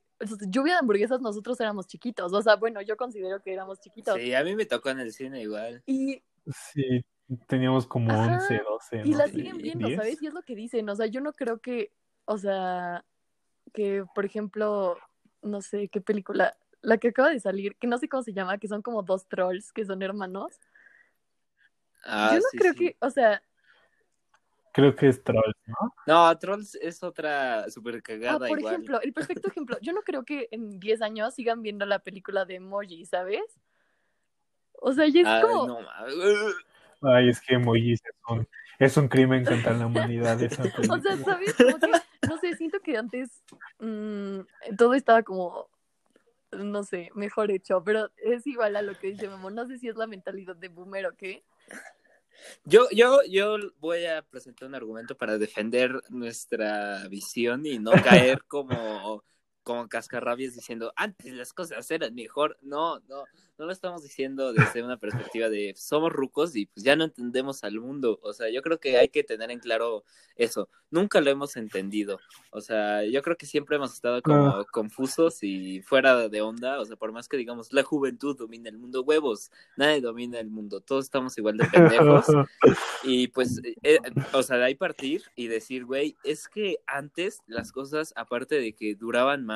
[0.48, 4.16] lluvia de hamburguesas nosotros éramos chiquitos, o sea, bueno, yo considero que éramos chiquitos.
[4.16, 5.82] Sí, a mí me tocó en el cine igual.
[5.86, 7.04] Y sí,
[7.46, 9.02] teníamos como 11, 12.
[9.04, 10.20] Y la siguen viendo, ¿sabes?
[10.20, 11.92] Y es lo que dicen, o sea, yo no creo que,
[12.24, 13.04] o sea,
[13.72, 14.96] que por ejemplo,
[15.42, 18.58] no sé, qué película la que acaba de salir, que no sé cómo se llama,
[18.58, 20.60] que son como dos trolls que son hermanos.
[22.04, 23.42] Ah, Yo no creo que, o sea.
[24.72, 25.94] Creo que es Trolls, ¿no?
[26.06, 28.44] No, Trolls es otra súper cagada.
[28.44, 29.78] Ah, por ejemplo, el perfecto ejemplo.
[29.80, 33.42] Yo no creo que en 10 años sigan viendo la película de Emoji, ¿sabes?
[34.74, 35.66] O sea, ya es como.
[35.66, 35.78] No,
[37.02, 38.46] Ay, es que Emoji es un,
[38.78, 40.40] es un crimen contra la humanidad.
[40.42, 40.62] Esa
[40.92, 41.54] o sea, ¿sabes?
[41.54, 41.92] Como que,
[42.28, 43.42] no sé, siento que antes
[43.78, 44.40] mmm,
[44.76, 45.70] todo estaba como
[46.64, 49.50] no sé, mejor hecho, pero es igual a lo que dice Memo.
[49.50, 51.44] No sé si es la mentalidad de boomer o qué.
[52.64, 57.92] Yo, yo, yo voy a presentar un argumento para defender nuestra visión y no
[58.34, 59.24] caer como
[59.66, 62.56] como cascarrabias diciendo, antes las cosas eran mejor.
[62.62, 63.24] No, no,
[63.58, 67.64] no lo estamos diciendo desde una perspectiva de somos rucos y pues ya no entendemos
[67.64, 68.20] al mundo.
[68.22, 70.04] O sea, yo creo que hay que tener en claro
[70.36, 70.68] eso.
[70.90, 72.20] Nunca lo hemos entendido.
[72.50, 74.64] O sea, yo creo que siempre hemos estado como Ah.
[74.70, 76.78] confusos y fuera de onda.
[76.80, 80.48] O sea, por más que digamos, la juventud domina el mundo, huevos, nadie domina el
[80.48, 80.80] mundo.
[80.80, 82.26] Todos estamos igual de pendejos.
[83.02, 83.98] Y pues, eh,
[84.32, 88.72] o sea, de ahí partir y decir, güey, es que antes las cosas, aparte de
[88.74, 89.55] que duraban más,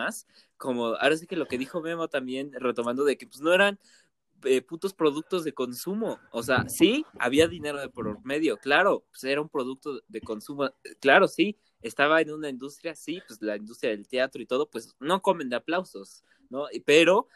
[0.56, 3.78] como ahora sí que lo que dijo Memo también, retomando de que pues no eran
[4.44, 6.18] eh, putos productos de consumo.
[6.32, 10.66] O sea, sí, había dinero de por medio, claro, pues era un producto de consumo,
[10.66, 14.68] eh, claro, sí, estaba en una industria, sí, pues la industria del teatro y todo,
[14.70, 16.66] pues no comen de aplausos, ¿no?
[16.86, 17.28] Pero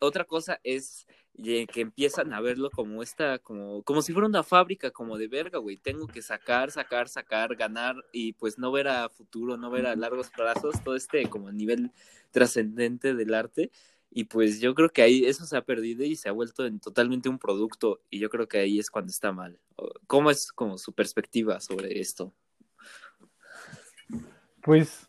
[0.00, 1.06] otra cosa es
[1.42, 5.26] eh, que empiezan a verlo como esta, como, como si fuera una fábrica, como de
[5.26, 5.76] verga, güey.
[5.76, 9.96] Tengo que sacar, sacar, sacar, ganar y pues no ver a futuro, no ver a
[9.96, 11.90] largos plazos, todo este como nivel
[12.30, 13.70] trascendente del arte.
[14.10, 16.78] Y pues yo creo que ahí eso se ha perdido y se ha vuelto en
[16.78, 18.00] totalmente un producto.
[18.10, 19.58] Y yo creo que ahí es cuando está mal.
[20.06, 22.32] ¿Cómo es como su perspectiva sobre esto?
[24.62, 25.08] Pues,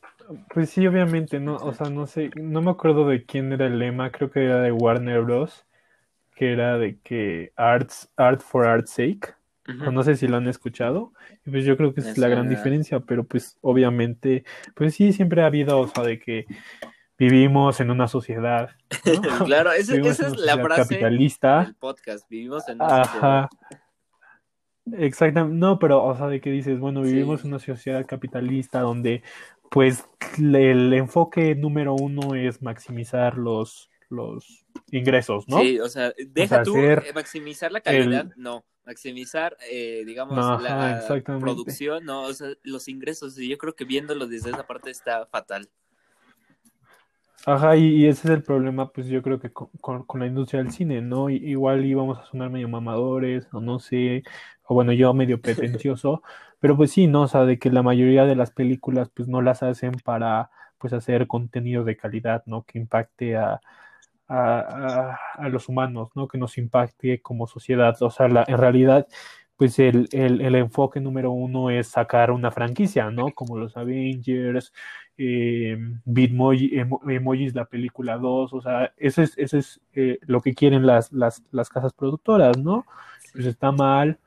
[0.54, 3.78] pues sí, obviamente, no, o sea, no sé, no me acuerdo de quién era el
[3.78, 5.64] lema, creo que era de Warner Bros.
[6.36, 9.34] Que era de que arts, art for art's sake,
[9.67, 11.13] no sé si lo han escuchado,
[11.45, 14.43] y pues yo creo que esa es la gran diferencia, pero pues obviamente,
[14.76, 16.45] pues sí, siempre ha habido, o sea, de que
[17.17, 18.71] vivimos en una sociedad,
[19.06, 19.21] ¿no?
[19.45, 21.63] claro, esa, es la frase capitalista.
[21.63, 22.30] del podcast.
[22.30, 23.50] Vivimos en una sociedad.
[24.93, 27.48] Exactamente, no, pero, o sea, de que dices, bueno, vivimos Sí.
[27.48, 29.24] en una sociedad capitalista donde,
[29.71, 30.06] pues,
[30.38, 35.60] el enfoque número uno es maximizar los, los ingresos, ¿no?
[35.60, 40.38] Sí, o sea, deja sea, tú eh, maximizar la calidad, el- no, maximizar, eh, digamos,
[40.38, 44.65] Ajá, la producción, no, o sea, los ingresos, y yo creo que viéndolo desde esa
[44.65, 45.69] parte está fatal.
[47.48, 50.63] Ajá, y, ese es el problema, pues yo creo que con, con- con la industria
[50.63, 51.30] del cine, ¿no?
[51.30, 54.24] Igual íbamos a sonar medio mamadores, o no sé,
[54.63, 55.39] o bueno, yo medio
[55.84, 56.24] pretencioso,
[56.60, 57.24] pero pues sí, ¿no?
[57.24, 60.93] O sea, de que la mayoría de las películas, pues no las hacen para, pues,
[60.93, 62.63] hacer contenido de calidad, ¿no?
[62.63, 63.62] Que impacte a,
[64.28, 66.28] a, a- a los humanos, ¿no?
[66.28, 67.96] Que nos impacte como sociedad.
[68.02, 69.08] O sea, la, en realidad,
[69.58, 73.34] pues el, el, el enfoque número uno es sacar una franquicia, ¿no?
[73.34, 74.74] Como los Avengers,
[75.18, 80.42] eh, Bitmoji, Emo- Emojis, la película 2, o sea, eso es, eso es eh, lo
[80.42, 82.86] que quieren las, las, las casas productoras, ¿no?
[83.34, 84.20] Pues está mal,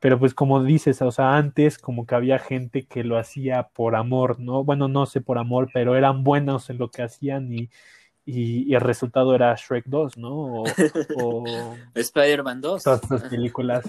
[0.00, 3.96] pero pues como dices, o sea, antes como que había gente que lo hacía por
[3.96, 4.64] amor, ¿no?
[4.64, 7.70] Bueno, no sé por amor, pero eran buenos en lo que hacían y,
[8.28, 10.34] y, y el resultado era Shrek 2, ¿no?
[10.34, 10.64] O,
[11.14, 12.82] o Spider-Man 2.
[12.82, 13.84] todas estas películas,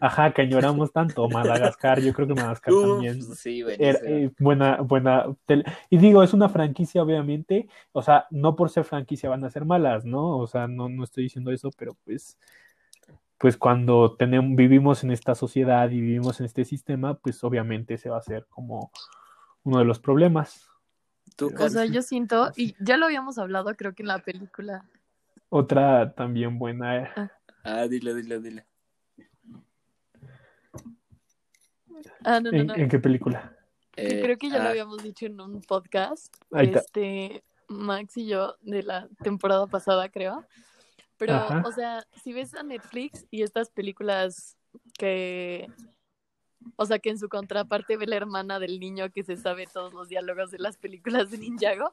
[0.00, 5.26] ajá, que añoramos tanto, Madagascar, yo creo que Madagascar también sí, era, eh, buena, buena
[5.46, 7.68] tele- Y digo, es una franquicia, obviamente.
[7.92, 10.38] O sea, no por ser franquicia van a ser malas, ¿no?
[10.38, 12.38] O sea, no, no estoy diciendo eso, pero pues,
[13.36, 18.08] pues cuando tenemos, vivimos en esta sociedad y vivimos en este sistema, pues obviamente se
[18.08, 18.90] va a hacer como
[19.64, 20.70] uno de los problemas.
[21.36, 24.84] Tú, O sea, yo siento, y ya lo habíamos hablado, creo que en la película.
[25.48, 27.02] Otra también buena.
[27.02, 27.28] eh,
[27.64, 28.62] Ah, dilo, dilo, dilo.
[32.22, 32.74] Ah, no, no, ¿En, no.
[32.76, 33.56] en qué película?
[33.96, 36.34] Eh, creo que ya lo ah, habíamos dicho en un podcast.
[36.52, 36.80] Ahí está.
[36.80, 40.44] Este, Max y yo, de la temporada pasada, creo.
[41.16, 41.62] Pero, Ajá.
[41.64, 44.56] o sea, si ves a Netflix y estas películas
[44.98, 45.68] que.
[46.76, 49.92] O sea, que en su contraparte ve la hermana del niño que se sabe todos
[49.92, 51.92] los diálogos de las películas de Ninjago.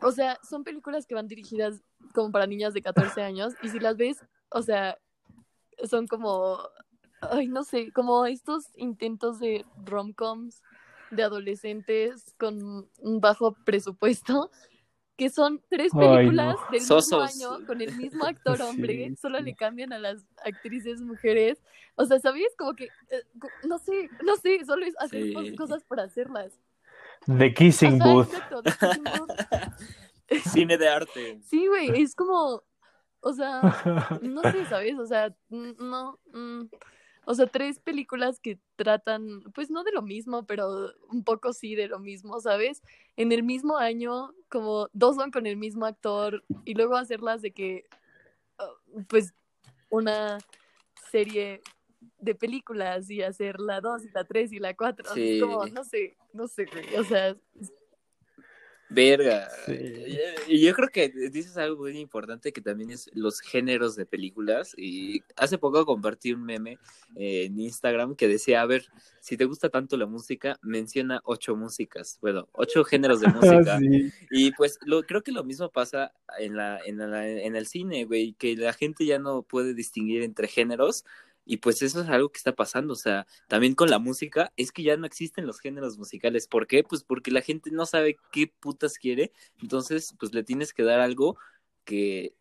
[0.00, 1.82] O sea, son películas que van dirigidas
[2.14, 3.54] como para niñas de 14 años.
[3.62, 4.18] Y si las ves,
[4.50, 4.98] o sea,
[5.84, 6.58] son como.
[7.20, 10.62] Ay, no sé, como estos intentos de rom-coms
[11.10, 14.50] de adolescentes con un bajo presupuesto,
[15.18, 16.08] que son tres Ay, no.
[16.16, 17.34] películas del Sosos.
[17.34, 21.58] mismo año con el mismo actor Sí, hombre, solo le cambian a las actrices mujeres.
[21.96, 22.54] O sea, ¿sabías?
[22.56, 23.22] Como que, eh,
[23.66, 25.56] no sé, no sé, solo es hacer Sí.
[25.56, 26.58] cosas por hacerlas.
[27.26, 28.28] The Kissing Ajá, Booth.
[28.32, 29.30] exacto, The Kissing Booth.
[30.54, 31.40] Cine de arte.
[31.42, 32.62] Sí, güey, es como,
[33.20, 33.60] o sea,
[34.22, 34.96] no sé, ¿sabes?
[34.98, 36.62] O sea, no, mm,
[37.30, 41.74] o sea, tres películas que tratan, pues no de lo mismo, pero un poco sí
[41.74, 42.80] de lo mismo, ¿sabes?
[43.18, 47.50] En el mismo año, como dos son con el mismo actor y luego hacerlas de
[47.50, 47.84] que,
[48.56, 48.70] ah,
[49.10, 49.34] pues,
[49.90, 50.38] una
[51.10, 51.60] serie
[52.18, 55.38] de películas y hacer la dos y la tres y la cuatro, Sí.
[55.38, 57.36] como, no sé, no sé, güey, o sea,
[58.90, 59.48] Verga.
[59.66, 60.18] Sí.
[60.48, 64.74] Y yo creo que dices algo muy importante que también es los géneros de películas.
[64.76, 66.78] Y hace poco compartí un meme
[67.14, 68.86] en Instagram que decía, a ver,
[69.20, 73.26] si te gusta tanto la música, menciona ocho músicas, bueno, ocho géneros de
[73.66, 73.78] música.
[73.78, 74.10] Sí.
[74.30, 78.04] Y pues lo, creo que lo mismo pasa en, la, en, la, en el cine,
[78.04, 81.04] güey, que la gente ya no puede distinguir entre géneros.
[81.50, 84.70] Y pues eso es algo que está pasando, o sea, también con la música, es
[84.70, 86.46] que ya no existen los géneros musicales.
[86.46, 86.84] ¿Por qué?
[86.84, 89.32] Pues porque la gente no sabe qué putas quiere,
[89.62, 91.38] entonces pues le tienes que dar algo
[91.84, 92.34] que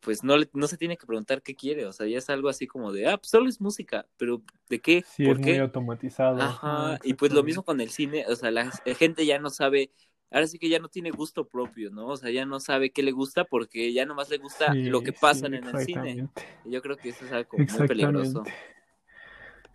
[0.00, 2.48] pues no, le, no se tiene que preguntar qué quiere, o sea, ya es algo
[2.50, 5.04] así como de, ah, pues solo es música, pero ¿de qué?
[5.06, 5.50] Sí, ¿Por es qué?
[5.52, 6.40] muy automatizado.
[6.40, 9.50] Ajá, y pues lo mismo con el cine, o sea, la, la gente ya no
[9.50, 9.90] sabe,
[10.30, 12.06] ahora sí que ya no tiene gusto propio, ¿no?
[12.08, 15.02] O sea, ya no sabe qué le gusta porque ya nomás le gusta Sí, lo
[15.02, 16.28] que sí, pasan en el cine.
[16.64, 18.44] Y yo creo que eso es algo muy peligroso.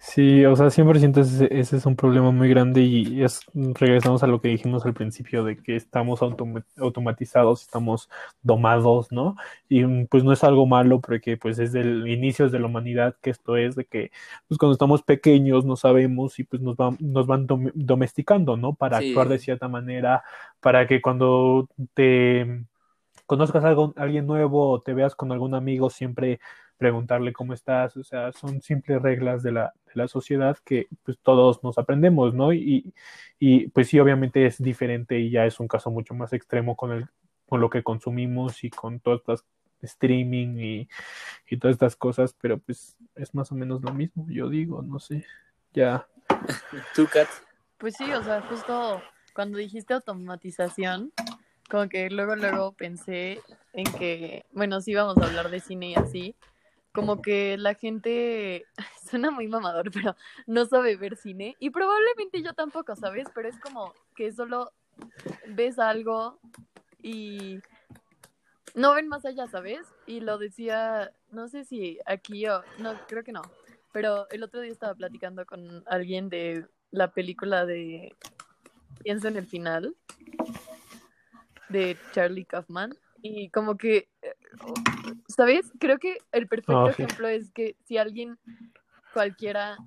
[0.08, 4.28] Sí, o sea, 100% ese, ese es un problema muy grande y es, regresamos a
[4.28, 8.08] lo que dijimos al principio de que estamos automa- automatizados, estamos
[8.44, 9.36] domados, ¿no?
[9.68, 13.16] Y mm, pues no es algo malo porque pues es del inicio de la humanidad
[13.20, 14.12] que esto es de que
[14.48, 18.76] pues cuando estamos pequeños no sabemos y pues nos van, nos van dom- domesticando, ¿no?
[18.76, 19.08] Para Sí.
[19.10, 20.24] actuar de cierta manera,
[20.60, 22.64] para que cuando te
[23.26, 26.40] conozcas a algo- alguien nuevo o te veas con algún amigo, siempre
[26.78, 31.18] preguntarle cómo estás, o sea, son simples reglas de la, de la sociedad que pues
[31.20, 32.54] todos nos aprendemos, ¿no?
[32.54, 32.94] Y,
[33.40, 36.92] y pues sí, obviamente es diferente y ya es un caso mucho más extremo con
[36.92, 37.08] el,
[37.48, 39.46] con lo que consumimos y con todas estas
[39.82, 40.90] streaming y,
[41.50, 45.00] y todas estas cosas, pero pues es más o menos lo mismo, yo digo, no
[45.00, 45.26] sé,
[45.74, 46.08] ya.
[46.96, 47.28] ¿Tú, Kat?
[47.78, 49.02] Pues sí, o sea, justo
[49.34, 51.12] cuando dijiste automatización,
[51.70, 53.42] como que luego, luego pensé
[53.74, 56.36] en que, bueno, sí vamos a hablar de cine y así,
[56.96, 58.66] como que la gente,
[59.10, 60.16] suena muy mamador, pero
[60.48, 63.28] no sabe ver cine, y probablemente yo tampoco, ¿sabes?
[63.36, 64.72] Pero es como que solo
[65.50, 66.40] ves algo
[67.04, 67.60] y
[68.74, 69.82] no ven más allá, ¿sabes?
[70.08, 73.42] Y lo decía, no sé si aquí o, no, creo que no,
[73.92, 78.16] pero el otro día estaba platicando con alguien de la película de
[79.04, 79.96] Piensa en el final
[81.70, 84.36] de Charlie Kaufman y como que, eh,
[85.36, 85.72] ¿sabes?
[85.80, 88.38] Creo que el perfecto Ah, ejemplo es que si alguien
[89.14, 89.78] cualquiera,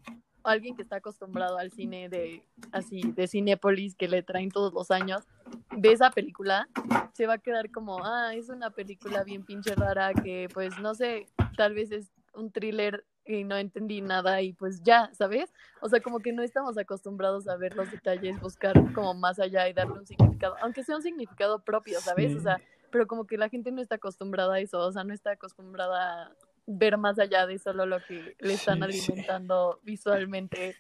[0.45, 4.91] alguien que está acostumbrado al cine de así, de Cinépolis que le traen todos los
[4.91, 5.25] años,
[5.71, 6.69] ve esa película,
[7.13, 10.95] se va a quedar como, ah, es una película bien pinche rara que pues no
[10.95, 15.53] sé, tal vez es un thriller y no entendí nada y pues ya, ¿sabes?
[15.83, 19.69] O sea, como que no estamos acostumbrados a ver los detalles, buscar como más allá
[19.69, 22.35] y darle un significado, aunque sea un significado propio, ¿sabes?
[22.35, 22.59] O sea,
[22.91, 26.25] pero como que la gente no está acostumbrada a eso, o sea, no está acostumbrada
[26.27, 29.13] a ver más allá de solo lo que le están Sí, sí.
[29.13, 30.79] alimentando visualmente,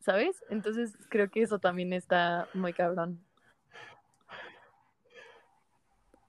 [0.00, 0.44] ¿sabes?
[0.50, 3.24] Entonces creo que eso también está muy cabrón.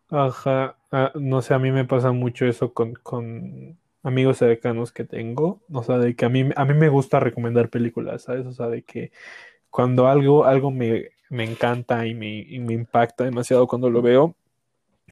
[0.09, 5.03] Ajá, ah, no sé, a mí me pasa mucho eso con, con amigos cercanos que
[5.03, 8.45] tengo, o sea, de que a mí, a mí me gusta recomendar películas, ¿sabes?
[8.45, 9.11] O sea, de que
[9.71, 14.35] cuando algo, algo me, me encanta y me, y me impacta demasiado cuando lo veo,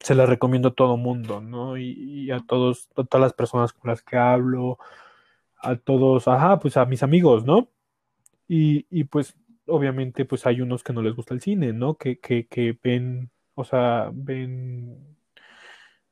[0.00, 1.76] se la recomiendo a todo mundo, ¿no?
[1.78, 4.78] Y, a todos, a todas las personas con las que hablo,
[5.58, 7.68] a todos, ajá, pues a mis amigos, ¿no?
[8.48, 11.96] Y, y pues obviamente pues hay unos que no les gusta el cine, ¿no?
[11.96, 15.16] Que, que, que ven, o sea, ven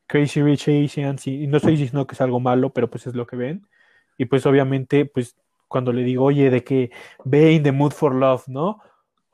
[0.07, 3.15] Crazy Rich Asians y, y no estoy diciendo que es algo malo, pero pues es
[3.15, 3.67] lo que ven.
[4.19, 5.37] Y pues obviamente pues
[5.69, 6.91] cuando le digo, oye, de que
[7.25, 8.81] ve In the Mood for Love, ¿no?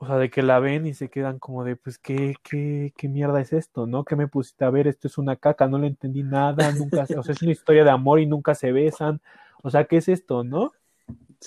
[0.01, 3.09] O sea, de que la ven y se quedan como de, pues, ¿qué, qué, qué
[3.09, 4.05] mierda es esto, no?
[4.05, 4.87] ¿Qué me pusiste a ver?
[4.87, 7.91] Esto es una caca, no le entendí nada, nunca, o sea, es una historia de
[7.91, 9.19] amor y nunca se besan.
[9.61, 10.71] O sea, ¿qué es esto, no?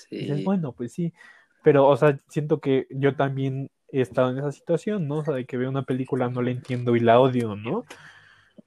[0.09, 0.43] Dices, Sí.
[0.43, 1.13] bueno, pues sí,
[1.63, 5.17] pero, o sea, siento que yo también he estado en esa situación, ¿no?
[5.17, 7.85] O sea, de que veo una película, no la entiendo y la odio, ¿no?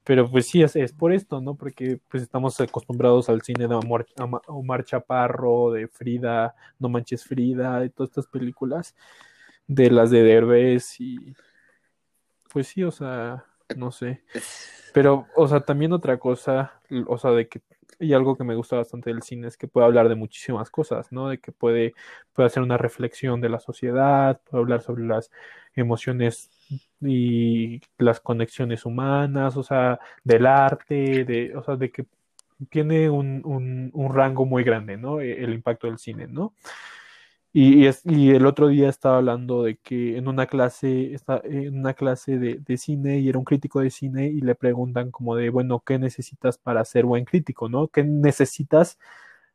[0.03, 1.55] Pero pues sí, es, es por esto, ¿no?
[1.55, 4.05] Porque pues estamos acostumbrados al cine de Omar,
[4.47, 8.95] Omar Chaparro, de Frida, No Manches Frida, de todas estas películas,
[9.67, 11.35] de las de Derbez y
[12.51, 14.23] pues sí, o sea, no sé.
[14.93, 17.61] Pero, o sea, también otra cosa, o sea, de que,
[17.99, 21.11] y algo que me gusta bastante del cine es que puede hablar de muchísimas cosas,
[21.11, 21.29] ¿no?
[21.29, 21.95] De que puede,
[22.33, 25.31] puede hacer una reflexión de la sociedad, puede hablar sobre las
[25.75, 26.51] emociones
[27.01, 32.05] y las conexiones humanas, o sea, del arte, de, o sea, de que
[32.69, 35.21] tiene un, un, un rango muy grande, ¿no?
[35.21, 36.53] E- El impacto del cine, ¿no?
[37.53, 41.41] Y, y es- y el otro día estaba hablando de que en una clase, está,
[41.43, 45.11] en una clase de, de cine y era un crítico de cine y le preguntan
[45.11, 47.87] como de, bueno, ¿qué necesitas para ser buen crítico, no?
[47.87, 48.97] ¿Qué necesitas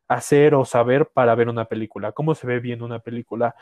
[0.08, 3.54] hacer o saber para ver una película, cómo se ve bien una película.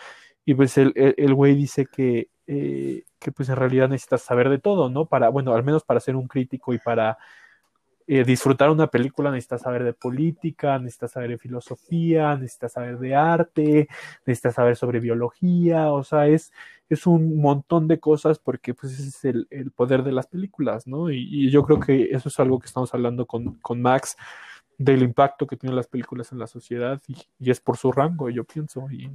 [0.44, 4.58] Y pues el, el, güey dice que, eh, que pues en realidad necesitas saber de
[4.58, 5.06] todo, ¿no?
[5.06, 7.18] Para, bueno, al menos para ser un crítico y para
[8.12, 13.14] eh, disfrutar una película necesitas saber de política, necesitas saber de filosofía, necesitas saber de
[13.14, 13.88] arte,
[14.26, 16.52] necesitas saber sobre biología, o sea, es,
[16.88, 20.88] es un montón de cosas porque pues ese es el, el poder de las películas,
[20.88, 21.08] ¿no?
[21.08, 24.16] Y, y, yo creo que eso es algo que estamos hablando con, con Max
[24.76, 28.28] del impacto que tienen las películas en la sociedad y, y es por su rango,
[28.28, 28.90] yo pienso.
[28.90, 29.08] Y,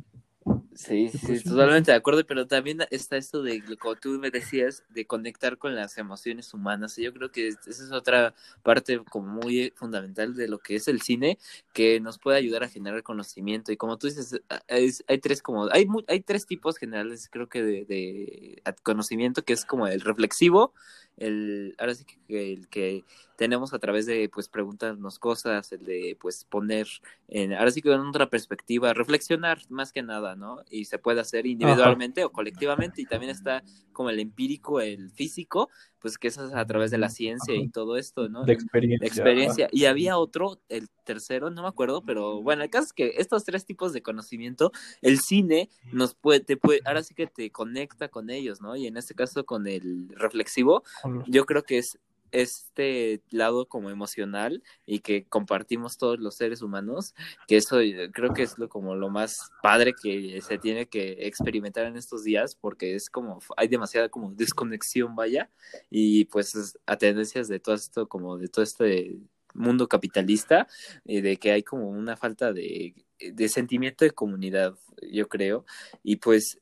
[0.75, 5.07] Sí, sí, totalmente de acuerdo, pero también está esto de, como tú me decías, de
[5.07, 6.97] conectar con las emociones humanas.
[6.97, 10.89] Y yo creo que esa es otra parte como muy fundamental de lo que es
[10.89, 11.37] el cine,
[11.71, 13.71] que nos puede ayudar a generar conocimiento.
[13.71, 17.85] Y como tú dices, hay tres como, hay, hay tres tipos generales, creo que de,
[17.85, 20.73] de conocimiento, que es como el reflexivo,
[21.17, 23.05] el, ahora sí que el que
[23.37, 26.87] tenemos a través de pues preguntarnos cosas, el de pues poner
[27.27, 30.61] en, ahora sí que en otra perspectiva, reflexionar más que nada, ¿no?
[30.69, 35.69] Y se puede hacer individualmente o colectivamente y también está como el empírico, el físico,
[35.99, 38.43] pues que es a través de la ciencia y todo esto, ¿no?
[38.45, 39.07] De experiencia.
[39.07, 39.69] experiencia.
[39.71, 43.43] Y había otro, el tercero, no me acuerdo, pero bueno, el caso es que estos
[43.43, 48.09] tres tipos de conocimiento, el cine nos puede, te puede, ahora sí que te conecta
[48.09, 48.75] con ellos, ¿no?
[48.75, 50.83] Y en este caso con el reflexivo,
[51.27, 51.97] yo creo que es
[52.41, 57.13] este lado como emocional y que compartimos todos los seres humanos,
[57.47, 61.27] que eso eh, creo que es lo como lo más padre que se tiene que
[61.27, 65.49] experimentar en estos días, porque es como hay demasiada como desconexión, vaya,
[65.89, 69.17] y pues a tendencias de todo esto, como de todo este
[69.53, 70.67] mundo capitalista,
[71.05, 75.65] y de que hay como una falta de, de sentimiento de comunidad, yo creo,
[76.03, 76.59] y pues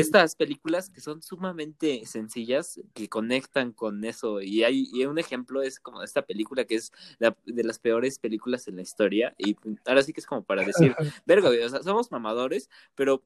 [0.00, 4.40] estas películas que son sumamente sencillas, que conectan con eso.
[4.40, 8.18] Y hay y un ejemplo es como esta película que es la, de las peores
[8.18, 9.34] películas en la historia.
[9.38, 10.94] Y ahora sí que es como para decir,
[11.26, 13.22] verga, o sea, somos mamadores, pero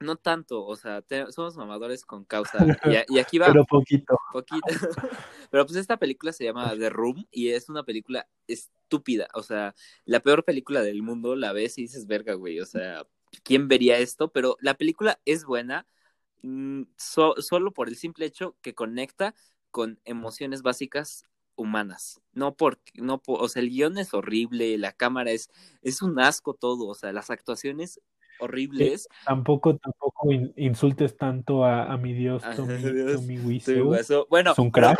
[0.00, 2.58] no tanto, o sea, somos mamadores con causa.
[2.84, 3.46] Y, y, aquí va.
[3.46, 4.18] Pero poquito.
[4.32, 4.60] Poquito.
[5.50, 9.28] Pero pues esta película se llama The Room y es una película estúpida.
[9.34, 9.74] O sea,
[10.06, 12.58] la peor película del mundo la ves y dices, verga, güey.
[12.60, 13.06] O sea,
[13.42, 14.32] ¿quién vería esto?
[14.32, 15.86] Pero la película es buena
[16.42, 19.34] mm, so, solo por el simple hecho que conecta
[19.70, 21.26] con emociones básicas
[21.56, 22.20] humanas.
[22.32, 25.50] No porque, no por, o sea, el guion es horrible, la cámara es,
[25.82, 28.00] es un asco todo, o sea, las actuaciones
[28.38, 29.02] horribles.
[29.02, 34.26] Sí, tampoco, tampoco insultes tanto a, a mi Dios, Tommy, Dios, Tommy Wiseau.
[34.28, 34.98] Bueno, es un crack.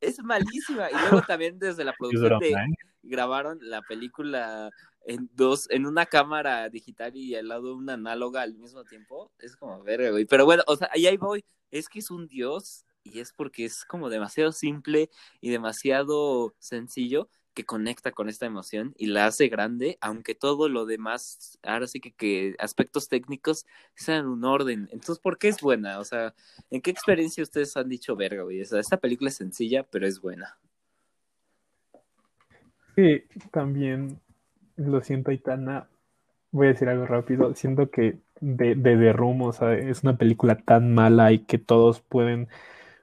[0.00, 0.90] Es malísima.
[0.90, 2.54] Y luego también desde la producción de,
[3.02, 4.70] grabaron la película
[5.06, 9.56] en dos, en una cámara digital y al lado una análoga al mismo tiempo, es
[9.56, 10.24] como verga, güey.
[10.24, 11.44] Pero bueno, o sea, ahí, ahí voy.
[11.70, 17.28] Es que es un dios y es porque es como demasiado simple y demasiado sencillo
[17.52, 22.00] que conecta con esta emoción y la hace grande, aunque todo lo demás, ahora sí
[22.00, 24.88] que, que aspectos técnicos sean un orden.
[24.90, 26.00] Entonces, ¿por qué es buena?
[26.00, 26.34] O sea,
[26.70, 28.60] ¿en qué experiencia ustedes han dicho verga, güey?
[28.60, 30.58] O sea, esta película es sencilla, pero es buena.
[32.96, 34.20] Sí, también
[34.76, 35.88] lo siento, Aitana.
[36.50, 37.54] Voy a decir algo rápido.
[37.54, 42.00] Siento que de, de Room, o sea, es una película tan mala y que todos
[42.00, 42.48] pueden,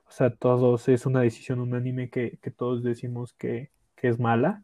[0.08, 4.64] o sea, todos es una decisión unánime que, que todos decimos que, que es mala.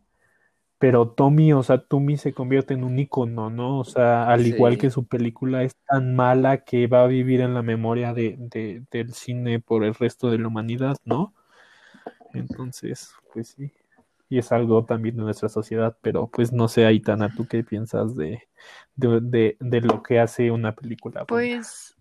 [0.80, 3.80] Pero Tommy, o sea, Tommy se convierte en un icono, ¿no?
[3.80, 4.50] O sea, al sí.
[4.50, 8.36] igual que su película es tan mala que va a vivir en la memoria de,
[8.38, 11.34] de, del cine por el resto de la humanidad, ¿no?
[12.34, 13.74] Entonces, pues sí
[14.30, 18.16] y es algo también de nuestra sociedad, pero pues no sé, Aitana, ¿tú qué piensas
[18.16, 18.48] de,
[18.96, 21.26] de, de, lo que hace una película?
[21.26, 21.96] Pues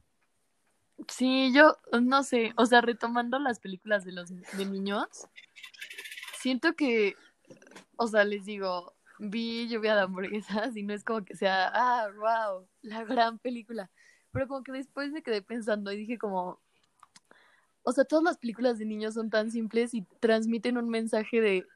[1.08, 5.28] sí, yo no sé, o sea, retomando las películas de los de niños,
[6.40, 7.14] siento que,
[7.96, 12.08] o sea, les digo, vi lluvia de hamburguesas y no es como que sea, ah,
[12.16, 13.90] wow, la gran película,
[14.32, 16.60] pero como que después me quedé pensando y dije como,
[17.82, 21.66] o sea, todas las películas de niños son tan simples y transmiten un mensaje de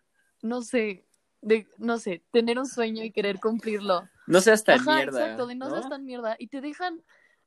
[0.43, 1.07] no sé,
[1.43, 4.09] de, no sé, tener un sueño y querer cumplirlo.
[4.27, 5.21] No seas tan Ajá, mierda.
[5.23, 5.75] Exacto, de no, ¿no?
[5.75, 6.37] seas tan mierda.
[6.39, 7.03] Y te dejan,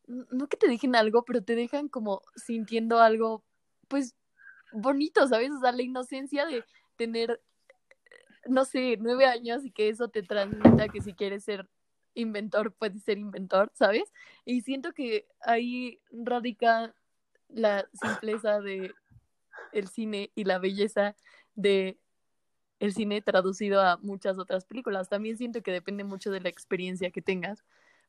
[0.08, 3.44] no que te dejen algo, pero te dejan como sintiendo algo,
[3.88, 4.16] pues,
[4.72, 5.52] bonito, ¿sabes?
[5.52, 6.64] O sea, la inocencia de
[6.96, 7.42] tener,
[8.48, 11.68] no sé, nueve años y que eso te transmita que si quieres ser
[12.16, 14.12] inventor, puedes ser inventor, ¿sabes?
[14.46, 16.94] Y siento que ahí radica
[17.50, 18.94] la simpleza de
[19.72, 21.16] el cine y la belleza
[21.56, 22.00] de
[22.84, 25.08] el cine traducido a muchas otras películas.
[25.08, 27.64] También siento que depende mucho de la experiencia que tengas,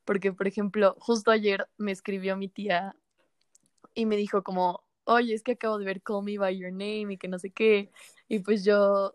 [0.05, 2.97] porque por ejemplo, justo ayer me escribió mi tía
[3.95, 7.13] y me dijo como, oye, es que acabo de ver Call Me By Your Name
[7.13, 7.93] y que no sé qué,
[8.27, 9.15] y pues yo,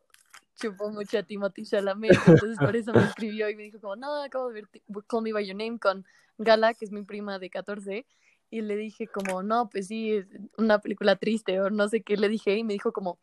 [0.56, 4.24] chupó mucho a Timothy Chalamet, entonces por eso me escribió y me dijo como, no,
[4.24, 4.70] acabo de ver
[5.08, 6.06] Call Me By Your Name con
[6.38, 8.06] Gala, que es mi prima de 14,
[8.50, 12.16] y le dije como, no, pues sí, es una película triste o no sé qué
[12.16, 13.20] le dije y me dijo como,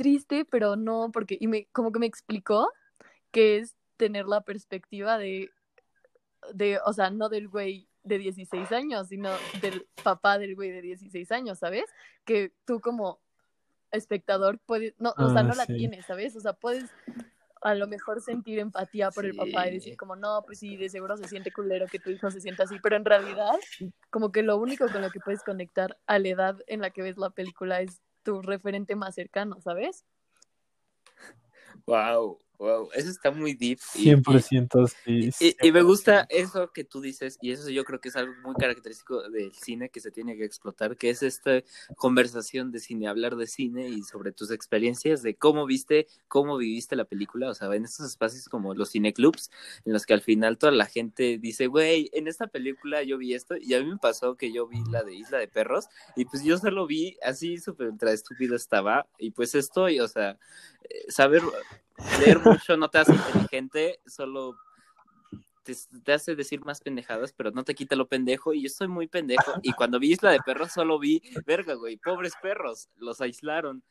[0.00, 2.72] triste, pero no, porque, y me, como que me explicó
[3.30, 5.50] que es tener la perspectiva de,
[6.54, 9.28] de, o sea, no del güey de 16 años, sino
[9.60, 11.84] del papá del güey de 16 años, ¿sabes?
[12.24, 13.20] Que tú como
[13.90, 16.34] espectador puedes, no, o sea, Ah, no la tienes, ¿sabes?
[16.34, 16.88] O sea, puedes
[17.60, 20.88] a lo mejor sentir empatía por el papá y decir como, no, pues sí, de
[20.88, 23.52] seguro se siente culero que tu hijo se sienta así, pero en realidad,
[24.08, 27.02] como que lo único con lo que puedes conectar a la edad en la que
[27.02, 30.04] ves la película es tu referente más cercano, ¿sabes?
[31.86, 33.78] Wow, wow, eso está muy deep.
[33.94, 35.30] y- y- 100% sí.
[35.40, 38.34] Y, y me gusta eso que tú dices, y eso yo creo que es algo
[38.44, 41.62] muy característico del cine que se tiene que explotar, que es esta
[41.96, 46.96] conversación de cine, hablar de cine y sobre tus experiencias, de cómo viste, cómo viviste
[46.96, 49.50] la película, o sea, en estos espacios como los cineclubs,
[49.86, 53.32] en los que al final toda la gente dice, güey, en esta película yo vi
[53.32, 56.26] esto, y a mí me pasó que yo vi la de Isla de Perros, y
[56.26, 60.38] pues yo solo vi así súper ultra estúpido estaba, y pues estoy, o sea,
[60.90, 61.42] eh, saber
[62.18, 64.56] leer mucho no te hace inteligente, solo
[65.62, 65.74] te,
[66.04, 68.52] te hace decir más pendejadas, pero no te quita lo pendejo.
[68.54, 69.52] Y yo soy muy pendejo.
[69.62, 73.82] Y cuando vi Isla de Perros, solo vi, verga, güey, pobres perros, los aislaron.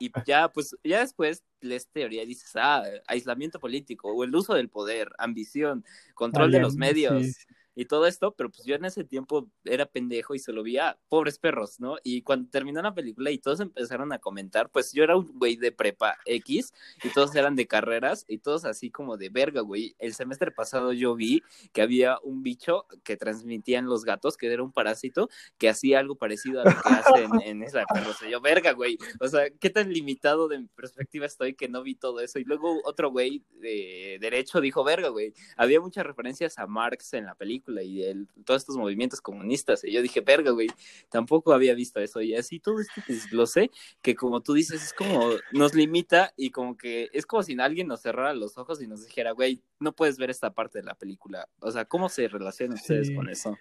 [0.00, 4.54] Y ya, pues, ya después lees teoría y dices, ah, aislamiento político, o el uso
[4.54, 7.24] del poder, ambición, control de los medios.
[7.24, 7.32] sí.
[7.78, 10.98] Y todo esto, pero pues yo en ese tiempo era pendejo y solo vi a
[11.08, 11.94] pobres perros, ¿no?
[12.02, 15.54] Y cuando terminó la película y todos empezaron a comentar, pues yo era un güey
[15.54, 16.74] de prepa X
[17.04, 19.94] y todos eran de carreras y todos así como de verga, güey.
[20.00, 24.64] El semestre pasado yo vi que había un bicho que transmitían los gatos, que era
[24.64, 28.16] un parásito, que hacía algo parecido a lo que hacen en esa perros.
[28.26, 28.98] Y yo, verga, güey.
[29.20, 32.40] O sea, qué tan limitado de mi perspectiva estoy que no vi todo eso.
[32.40, 35.32] Y luego otro güey de derecho dijo, verga, güey.
[35.56, 39.84] Había muchas referencias a Marx en la película y el, todos estos movimientos comunistas.
[39.84, 40.68] Y yo dije, verga, güey,
[41.10, 42.20] tampoco había visto eso.
[42.20, 43.70] Y así todo esto desglose,
[44.02, 47.88] que como tú dices, es como nos limita y como que es como si alguien
[47.88, 50.94] nos cerrara los ojos y nos dijera, güey, no puedes ver esta parte de la
[50.94, 51.48] película.
[51.60, 53.14] O sea, ¿cómo se relacionan ustedes Sí.
[53.14, 53.56] con eso?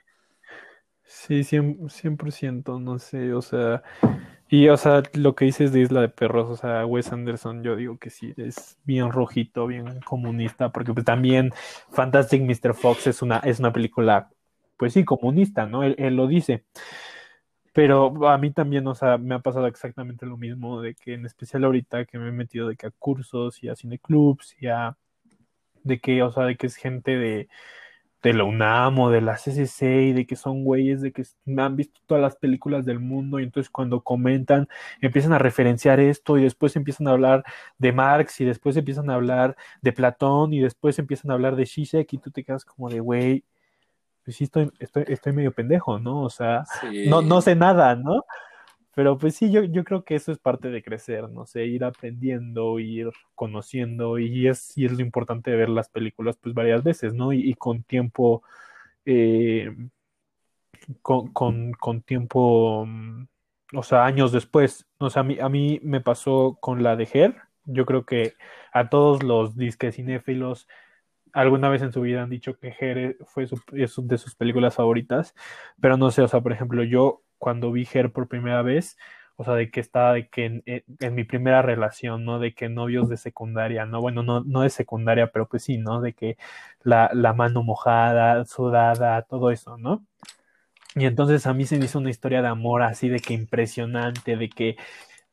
[1.03, 3.81] Sí, 100%, 100%, no sé, o sea,
[4.49, 7.75] y o sea, lo que dices de Isla de Perros, o sea, Wes Anderson, yo
[7.75, 11.53] digo que sí, es bien rojito, bien comunista, porque pues también
[11.91, 12.73] Fantastic Mr.
[12.73, 14.29] Fox es una, es una película,
[14.77, 15.83] pues sí, comunista, ¿no?
[15.83, 16.63] Él, él lo dice.
[17.73, 21.25] Pero a mí también, o sea, me ha pasado exactamente lo mismo, de que en
[21.25, 24.97] especial ahorita que me he metido de que a cursos y a cineclubs y a,
[25.83, 27.49] de que, o sea, de que es gente de,
[28.27, 31.23] de la UNAM o de la CCC y de que son güeyes de que
[31.57, 34.67] han visto todas las películas del mundo y entonces cuando comentan
[35.01, 37.43] empiezan a referenciar esto y después empiezan a hablar
[37.77, 41.65] de Marx y después empiezan a hablar de Platón y después empiezan a hablar de
[41.65, 43.43] Zizek y tú te quedas como de güey,
[44.25, 46.21] pues sí estoy, estoy, estoy medio pendejo, ¿no?
[46.23, 47.07] O sea, Sí.
[47.07, 48.25] no, no sé nada, ¿no?
[48.97, 51.83] Pero pues sí, yo, yo creo que eso es parte de crecer, no sé, ir
[51.83, 56.83] aprendiendo, ir conociendo, y es, y es lo importante de ver las películas pues varias
[56.83, 57.31] veces, ¿no?
[57.31, 58.41] Y, con tiempo,
[59.05, 59.69] eh,
[61.01, 63.27] con, con, con tiempo, mm,
[63.75, 64.87] o sea, años después.
[64.97, 67.35] O sea, a mí, a mí me pasó con la de Her,
[67.65, 68.33] yo creo que
[68.73, 70.67] a todos los disque cinéfilos
[71.33, 75.35] alguna vez en su vida han dicho que Her fue su, de sus películas favoritas,
[75.81, 78.97] pero no sé, o sea, por ejemplo, yo cuando vi Her por primera vez,
[79.37, 82.39] o sea, de que estaba de que en, en, mi primera relación, ¿no?
[82.39, 84.01] De que novios de secundaria, ¿no?
[84.01, 86.01] Bueno, no, no de secundaria, pero pues sí, ¿no?
[86.01, 86.37] De que
[86.81, 90.03] la, la mano mojada, sudada, todo eso, ¿no?
[90.95, 94.35] Y entonces a mí se me hizo una historia de amor así de que impresionante,
[94.35, 94.77] de que,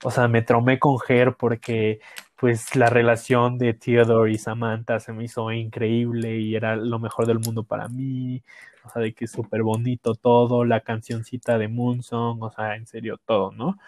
[0.04, 2.00] o sea, me tromé con Her porque
[2.44, 7.24] pues la relación de Theodore y Samantha se me hizo increíble y era lo mejor
[7.26, 8.42] del mundo para mí,
[8.84, 13.18] o sea, de que súper bonito todo, la cancioncita de Moonsong, o sea, en serio,
[13.24, 13.78] todo, ¿no?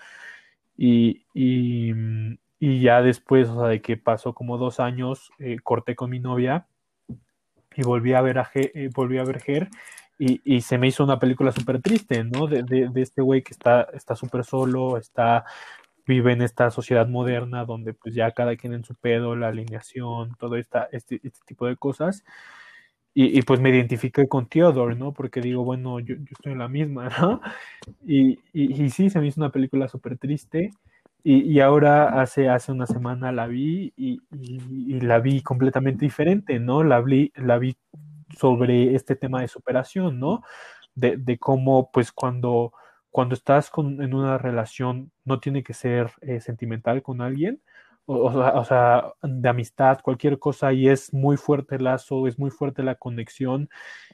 [0.75, 1.93] Y, y,
[2.59, 6.19] y ya después, o sea, de que pasó como dos años, eh, corté con mi
[6.19, 6.67] novia
[7.77, 9.69] y volví a ver a Her, eh, volví a ver Her
[10.19, 12.47] y, y, se me hizo una película súper triste, ¿no?
[12.47, 15.45] De, de, de este güey que está súper está solo, está
[16.07, 20.37] vive en esta sociedad moderna donde pues ya cada quien en su pedo, la alineación,
[20.39, 22.25] todo esta, este, este tipo de cosas.
[23.15, 25.13] Y, y, pues me identifiqué con Theodore, ¿no?
[25.15, 27.41] Porque digo, bueno, yo, yo estoy en la misma, ¿no?
[28.07, 30.71] Y, y, y sí, se me hizo una película súper triste.
[31.29, 34.21] Y, ahora hace, hace una semana la vi y,
[35.01, 36.85] la vi completamente diferente, ¿no?
[36.85, 37.77] La vi, la vi
[38.39, 40.43] sobre este tema de superación, ¿no?
[40.95, 42.73] De, de cómo, pues, cuando
[43.11, 47.61] cuando estás con, en una relación no tiene que ser eh, sentimental con alguien,
[48.07, 52.51] o, o, sea, de amistad, cualquier cosa, y es muy fuerte el lazo, es muy
[52.51, 53.69] fuerte la conexión,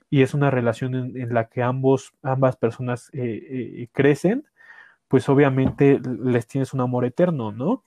[0.08, 4.46] y es una relación en, la que ambos, ambas personas eh, eh, crecen,
[5.08, 7.84] pues obviamente les tienes un amor eterno, ¿no?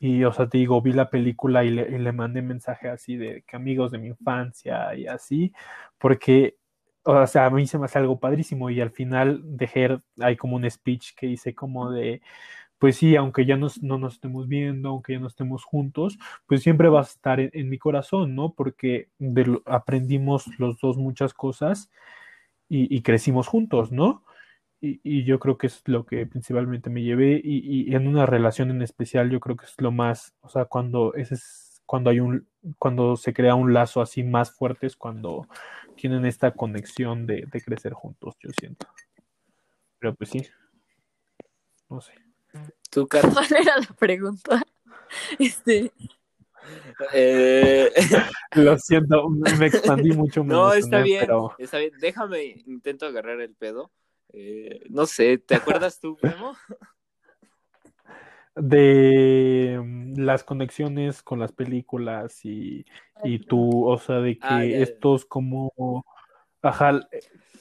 [0.00, 3.16] Y, o sea, te digo, vi la película y le, y le mandé mensaje así
[3.16, 5.52] de que amigos de mi infancia y así,
[5.98, 6.57] porque
[7.08, 10.36] o sea, a mí se me hace algo padrísimo y al final de Her hay
[10.36, 12.20] como un speech que dice como de,
[12.78, 16.62] pues sí, aunque ya nos, no nos estemos viendo, aunque ya no estemos juntos, pues
[16.62, 18.52] siempre vas a estar en, en mi corazón, ¿no?
[18.54, 19.08] Porque
[19.66, 21.90] aprendimos los dos muchas cosas
[22.68, 24.24] y, y crecimos juntos, ¿no?
[24.80, 28.26] Y, y, yo creo que es lo que principalmente me llevé y, y, en una
[28.26, 31.32] relación en especial yo creo que es lo más, o sea, cuando es
[31.88, 32.46] cuando hay un,
[32.78, 35.48] cuando se crea un lazo así más fuerte es cuando
[35.98, 38.86] tienen esta conexión de, de crecer juntos, yo siento.
[39.98, 40.46] Pero pues sí,
[41.90, 42.12] no sé.
[42.90, 43.08] ¿Tú,
[43.60, 44.62] era la pregunta?
[45.38, 45.90] Este,
[47.14, 47.90] Eh,
[48.56, 50.44] Lo siento, me expandí mucho.
[50.44, 51.92] Me no, está bien, Pero está bien.
[51.98, 53.90] Déjame, intento agarrar el pedo.
[54.32, 56.54] Eh, no sé, ¿te acuerdas tú, Memo?
[58.56, 62.84] De mm, las conexiones con las películas y,
[63.24, 64.78] y tú, o sea, de que Ah, ya.
[64.78, 66.04] estos como,
[66.62, 67.08] ajá,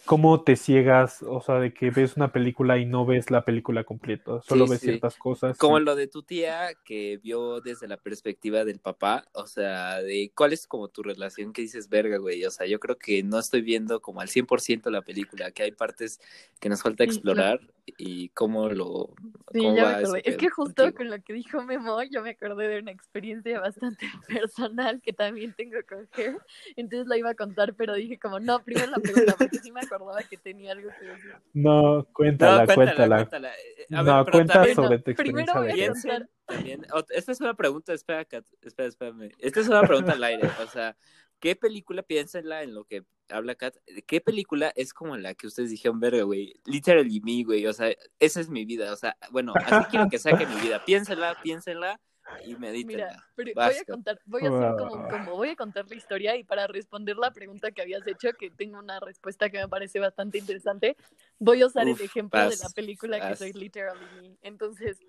[0.05, 3.83] cómo te ciegas, o sea, de que ves una película y no ves la película
[3.83, 4.85] completa, solo Sí, ves sí.
[4.87, 5.57] ciertas cosas.
[5.57, 10.31] Como lo de tu tía que vio desde la perspectiva del papá, o sea, de
[10.33, 13.37] cuál es como tu relación que dices, verga, güey, o sea, yo creo que no
[13.37, 16.19] estoy viendo como al 100% la película, que hay partes
[16.59, 17.59] que nos falta Sí, explorar
[17.97, 19.09] y cómo lo...
[19.53, 20.97] Sí, cómo ya va me Es que justo contigo.
[20.97, 25.53] con lo que dijo Memo, yo me acordé de una experiencia bastante personal que también
[25.53, 26.37] tengo con Her.
[26.75, 29.81] Entonces la iba a contar, pero dije como, no, primero la pregunta, porque sí me
[29.81, 31.33] acordaba que tenía algo que decir.
[31.53, 33.15] No, cuéntala, No, cuéntala.
[33.17, 33.51] cuéntala.
[33.53, 36.29] Eh, A ver, No, cuenta también- sobre tu Primero experiencia voy a contar.
[36.45, 36.85] también.
[37.09, 39.31] Esta es una pregunta, espera, Kat, espera, espera, espérame.
[39.39, 40.49] Esta es una pregunta al aire.
[40.63, 40.95] O sea,
[41.39, 43.75] ¿qué película, piénsenla en lo que habla Kat,
[44.05, 46.53] qué película es como la que ustedes dijeron, verga, güey?
[46.65, 47.65] Literally me, güey.
[47.67, 48.91] O sea, esa es mi vida.
[48.93, 50.83] O sea, bueno, así quiero que saque mi vida.
[50.85, 51.99] Piénsenla, piénsenla
[52.45, 53.07] y medítenla.
[53.07, 56.35] Mira, pero voy a contar, voy a hacer como, como voy a contar la historia
[56.35, 59.99] y para responder la pregunta que habías hecho, que tengo una respuesta que me parece
[59.99, 60.97] bastante interesante,
[61.39, 64.37] voy a usar Uf, el ejemplo de la película que soy literally me.
[64.41, 64.99] Entonces,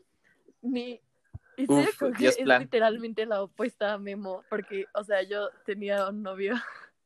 [0.61, 1.01] mi
[1.67, 2.63] Uf, Dios es plan.
[2.63, 6.55] literalmente la opuesta a Memo, porque, o sea, yo tenía un novio,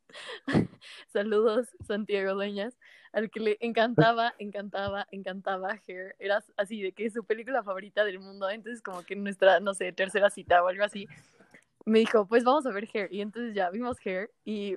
[1.12, 2.76] saludos, Santiago Dueñas,
[3.12, 6.16] al que le encantaba, encantaba, encantaba Hair.
[6.18, 8.48] Era así de que es su película favorita del mundo.
[8.48, 11.06] Entonces, como que nuestra, no sé, tercera cita o algo así,
[11.84, 13.12] me dijo, pues vamos a ver Hair.
[13.12, 14.76] Y entonces ya vimos Hair y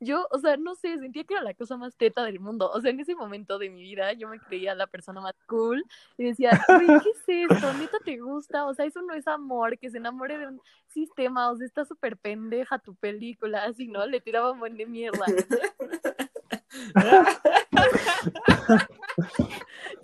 [0.00, 2.70] yo, o sea, no sé, sentía que era la cosa más teta del mundo.
[2.70, 5.84] O sea, en ese momento de mi vida yo me creía la persona más cool
[6.16, 7.72] y decía, güey, ¿qué es esto?
[7.74, 8.66] ¿Neta te gusta?
[8.66, 11.84] O sea, eso no es amor, que se enamore de un sistema, o sea, está
[11.84, 14.06] súper pendeja tu película, así, ¿no?
[14.06, 15.24] Le tiraba un buen de mierda.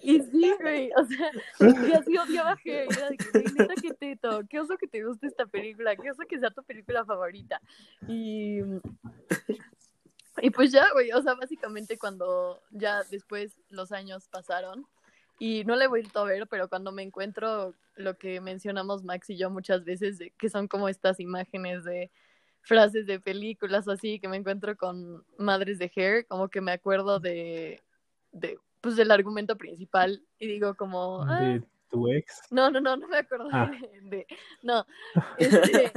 [0.02, 1.30] Y sí, güey, o sea,
[1.60, 5.26] y así odiaba y era de que, neta, qué teto, qué oso que te guste
[5.26, 7.60] esta película, qué oso que sea tu película favorita.
[8.08, 8.60] Y,
[10.42, 14.86] y pues ya, güey, o sea, básicamente cuando ya después los años pasaron,
[15.38, 19.30] y no la he vuelto a ver, pero cuando me encuentro lo que mencionamos Max
[19.30, 22.10] y yo muchas veces, de, que son como estas imágenes de
[22.60, 26.72] frases de películas o así, que me encuentro con madres de Hair, como que me
[26.72, 27.82] acuerdo de,
[28.32, 31.58] de pues del argumento principal y digo como, ah,
[31.90, 32.40] tu ex.
[32.50, 33.70] no, no, no, no me acuerdo Ah.
[33.70, 34.26] de, de-
[34.62, 34.86] no,
[35.38, 35.92] este,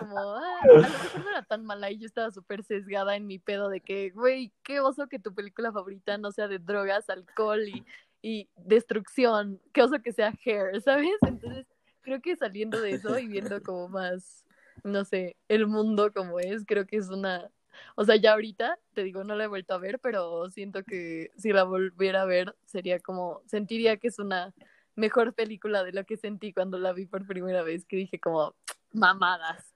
[0.00, 3.26] como, ah, a lo mejor no era tan mala y yo estaba súper sesgada en
[3.26, 7.10] mi pedo de que, güey, qué oso que tu película favorita no sea de drogas,
[7.10, 7.84] alcohol y,
[8.22, 11.16] y destrucción, qué oso que sea Hair, ¿sabes?
[11.26, 11.66] Entonces,
[12.00, 14.44] creo que saliendo de eso y viendo como más,
[14.82, 17.50] no sé, el mundo como es, creo que es una,
[17.96, 21.30] o sea, ya ahorita, te digo, no la he vuelto a ver, pero siento que
[21.36, 24.54] si la volviera a ver, sería como, sentiría que es una
[24.98, 28.54] mejor película de lo que sentí cuando la vi por primera vez, que dije como,
[28.92, 29.72] mamadas.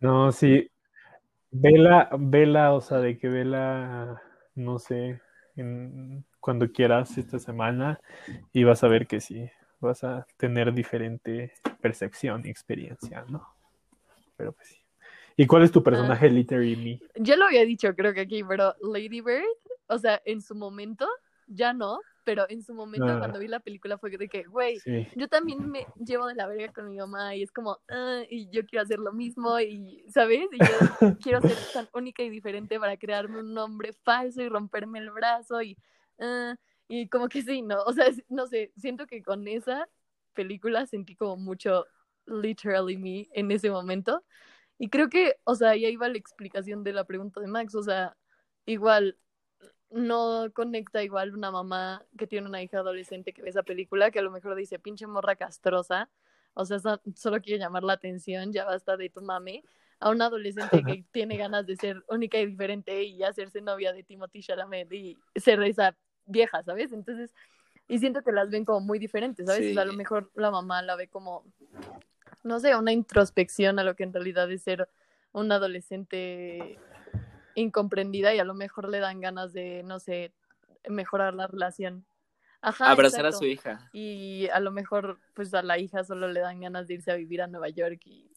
[0.00, 0.70] No, sí.
[1.50, 4.22] Vela, vela, o sea, de que vela,
[4.54, 5.20] no sé,
[5.56, 8.00] en- cuando quieras esta semana
[8.52, 13.46] y vas a ver que sí, vas a tener diferente percepción y experiencia, ¿no?
[14.36, 14.76] Pero pues sí.
[15.36, 17.00] ¿Y cuál es tu personaje Literary Me?
[17.16, 19.44] Ya lo había dicho, creo que aquí, pero Lady Bird,
[19.86, 21.08] o sea, en su momento,
[21.46, 22.00] ya no,
[22.30, 25.06] pero en su momento cuando vi la película fue de que, güey, Sí.
[25.14, 28.48] yo también me llevo de la verga con mi mamá y es como, "Ah", y
[28.50, 30.46] yo quiero hacer lo mismo y, ¿sabes?
[30.52, 30.84] Y yo
[31.20, 35.60] quiero ser tan única y diferente para crearme un nombre falso y romperme el brazo
[35.62, 35.76] y,
[36.20, 36.56] "Ah",
[36.88, 37.82] y como que sí, ¿no?
[37.84, 39.88] O sea, no sé, siento que con esa
[40.34, 41.86] película sentí como mucho
[42.26, 44.24] literally me en ese momento.
[44.78, 47.82] Y creo que, o sea, ahí va la explicación de la pregunta de Max, o
[47.82, 48.16] sea,
[48.66, 49.18] igual
[49.90, 54.20] no conecta igual una mamá que tiene una hija adolescente que ve esa película, que
[54.20, 56.08] a lo mejor dice, pinche morra castrosa,
[56.54, 56.78] o sea,
[57.14, 59.64] solo quiere llamar la atención, ya basta de tu mami,
[59.98, 64.02] a una adolescente que tiene ganas de ser única y diferente y hacerse novia de
[64.02, 66.92] Timothy Chalamet y ser esa vieja, ¿sabes?
[66.92, 67.32] Entonces,
[67.88, 69.76] y siento que las ven como muy diferentes, ¿sabes?
[69.76, 71.44] a lo mejor la mamá la ve como,
[72.44, 74.88] no sé, una introspección a lo que en realidad es ser
[75.32, 76.78] una adolescente
[77.60, 80.32] incomprendida y a lo mejor le dan ganas de, no sé,
[80.88, 82.04] mejorar la relación.
[82.62, 83.88] Ajá, Abrazar a su hija.
[83.92, 87.16] Y a lo mejor, pues a la hija solo le dan ganas de irse a
[87.16, 88.30] vivir a Nueva York y,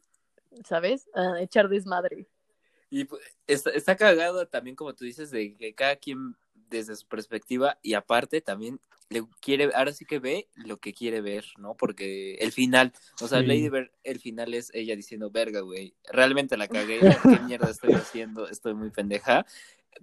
[0.66, 1.10] ¿sabes?
[1.14, 2.28] A echar desmadre.
[2.90, 6.36] Y pues, está, está cagado también, como tú dices, de que cada quien
[6.70, 8.80] desde su perspectiva y aparte también
[9.14, 11.76] le quiere, ahora sí que ve lo que quiere ver, ¿no?
[11.76, 12.92] Porque el final,
[13.22, 17.40] o sea, Lady Bird, el final es ella diciendo, verga, güey, realmente la cagué, ¿qué
[17.46, 18.50] mierda estoy haciendo?
[18.50, 19.46] Estoy muy pendeja.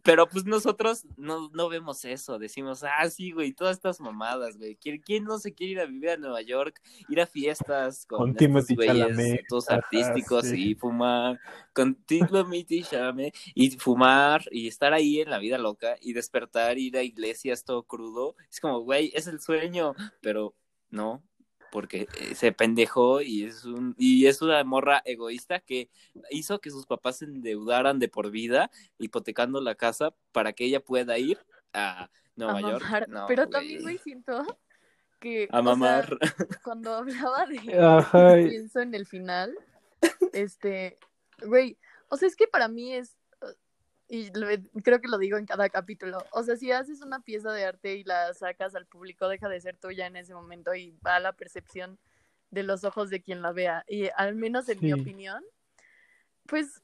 [0.03, 4.77] Pero pues nosotros no, no vemos eso, decimos, ah, sí, güey, todas estas mamadas, güey.
[4.77, 8.65] ¿Quién, no se quiere ir a vivir a Nueva York, ir a fiestas con, con
[8.75, 11.39] güeyes, todos artísticos y fumar,
[11.73, 16.97] con Timothy Chalamet y fumar y estar ahí en la vida loca y despertar, ir
[16.97, 18.37] a iglesias todo crudo?
[18.51, 20.55] Es como, güey, es el sueño, pero
[20.91, 21.23] no,
[21.71, 25.89] porque eh, se pendejó y es un y es una morra egoísta que
[26.31, 30.81] hizo que sus papás se endeudaran de por vida hipotecando la casa para que ella
[30.81, 31.39] pueda ir
[31.73, 32.85] a Nueva York.
[33.29, 34.59] Pero también güey siento
[35.21, 36.19] que a mamar.
[36.65, 37.59] cuando hablaba de
[38.49, 39.55] pienso en el final,
[40.33, 40.99] este,
[41.45, 43.17] güey, o sea, es que para mí es
[44.13, 44.33] y
[44.83, 46.19] creo que lo digo en cada capítulo.
[46.33, 49.61] O sea, si haces una pieza de arte y la sacas al público, deja de
[49.61, 51.97] ser tuya en ese momento y va a la percepción
[52.51, 53.85] de los ojos de quien la vea.
[53.87, 55.45] Y al menos en mi opinión,
[56.47, 56.83] pues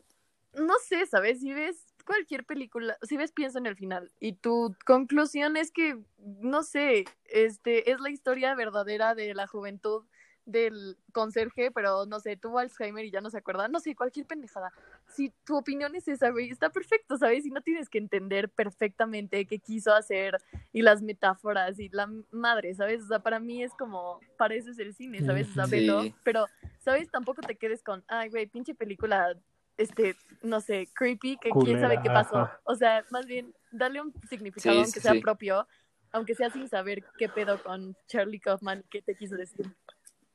[0.54, 1.40] no sé, ¿sabes?
[1.40, 5.98] Si ves cualquier película, si ves pienso en el final y tu conclusión es que,
[6.18, 10.04] no sé, este es la historia verdadera de la juventud
[10.46, 14.26] del conserje, pero no sé, tuvo Alzheimer y ya no se acuerda, no sé, cualquier
[14.26, 14.72] pendejada.
[15.08, 17.44] Si tu opinión es esa, güey, está perfecto, ¿sabes?
[17.44, 20.38] Y no tienes que entender perfectamente qué quiso hacer
[20.72, 23.02] y las metáforas y la madre, ¿sabes?
[23.02, 25.48] O sea, para mí es como, para eso es el cine, ¿sabes?
[25.58, 26.46] O pero,
[26.78, 27.10] ¿sabes?
[27.10, 29.36] Tampoco te quedes con, ay, güey, pinche película,
[29.76, 32.48] este, no sé, creepy, que quién sabe qué pasó.
[32.64, 35.66] O sea, más bien, dale un significado aunque sea propio,
[36.12, 39.66] aunque sea sin saber qué pedo con Charlie Kaufman, qué te quiso decir.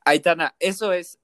[0.06, 1.20] Aitana, eso es,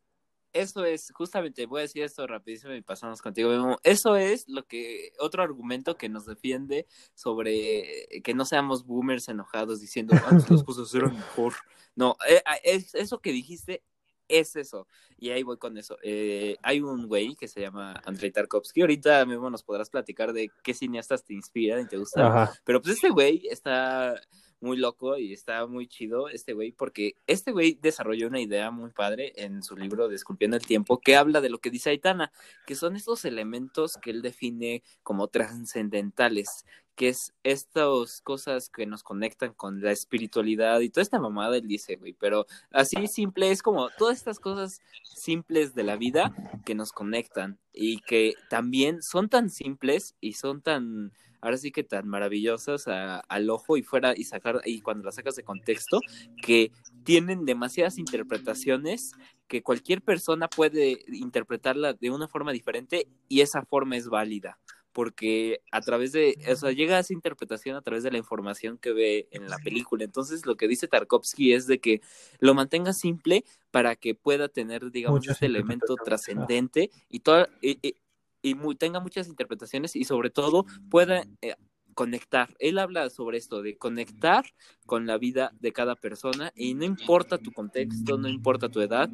[0.54, 3.80] eso es, justamente voy a decir esto rapidísimo y pasamos contigo.
[3.84, 9.80] Eso es lo que, otro argumento que nos defiende sobre que no seamos boomers enojados
[9.80, 11.54] diciendo, antes las cosas eran mejor.
[11.96, 13.84] No, eh, es, eso que dijiste
[14.28, 14.88] es eso.
[15.18, 15.98] Y ahí voy con eso.
[16.04, 18.82] Eh, hay un güey que se llama Andrei Tarkovsky.
[18.82, 22.50] Ahorita mismo nos podrás platicar de qué cineastas te inspiran y te gustan.
[22.64, 24.20] Pero pues este güey está
[24.60, 28.92] muy loco y está muy chido este güey, porque este güey desarrolló una idea muy
[28.92, 32.32] padre en su libro de el Tiempo, que habla de lo que dice Aitana,
[32.66, 36.66] que son estos elementos que él define como trascendentales,
[36.98, 41.68] que es estas cosas que nos conectan con la espiritualidad y toda esta mamada, él
[41.68, 46.34] dice, güey, pero así simple es como todas estas cosas simples de la vida
[46.66, 51.84] que nos conectan y que también son tan simples y son tan ahora sí que
[51.84, 56.00] tan maravillosas al ojo y fuera y sacar y cuando las sacas de contexto
[56.42, 56.72] que
[57.04, 59.12] tienen demasiadas interpretaciones
[59.48, 64.58] que cualquier persona puede interpretarla de una forma diferente y esa forma es válida
[64.98, 68.80] porque a través de, o sea, llega a esa interpretación a través de la información
[68.80, 70.04] que ve en la película.
[70.04, 72.02] Entonces, lo que dice Tarkovsky es de que
[72.40, 79.00] lo mantenga simple para que pueda tener, digamos, este elemento trascendente y, toda, y tenga
[79.00, 81.54] muchas interpretaciones y sobre todo pueda eh,
[81.94, 82.56] conectar.
[82.58, 84.46] Él habla sobre esto, de conectar
[84.88, 89.10] con la vida de cada persona y no importa tu contexto, no importa tu edad,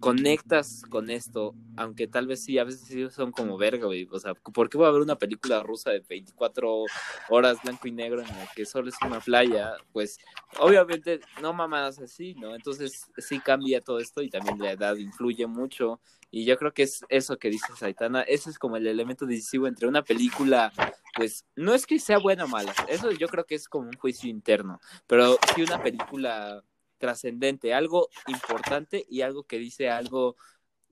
[0.00, 4.06] conectas con esto, aunque tal vez sí, a veces sí son como verga, güey.
[4.10, 6.84] O sea, ¿por qué va a haber una película rusa de 24
[7.30, 9.74] horas blanco y negro en la que solo es una playa?
[9.92, 10.18] Pues
[10.58, 12.54] obviamente no mamadas así, ¿no?
[12.54, 16.00] Entonces sí cambia todo esto y también la edad influye mucho
[16.30, 19.66] y yo creo que es eso que dice Saitana, ese es como el elemento decisivo
[19.66, 20.72] entre una película,
[21.14, 23.96] pues no es que sea buena o mala, eso yo creo que es como un
[23.96, 26.62] juicio interno, pero sí una película
[26.98, 30.36] trascendente, algo importante y algo que dice algo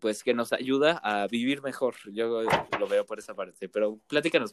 [0.05, 1.95] pues que nos ayuda a vivir mejor.
[2.13, 2.43] Yo
[2.79, 4.53] lo veo por esa parte, pero platícanos,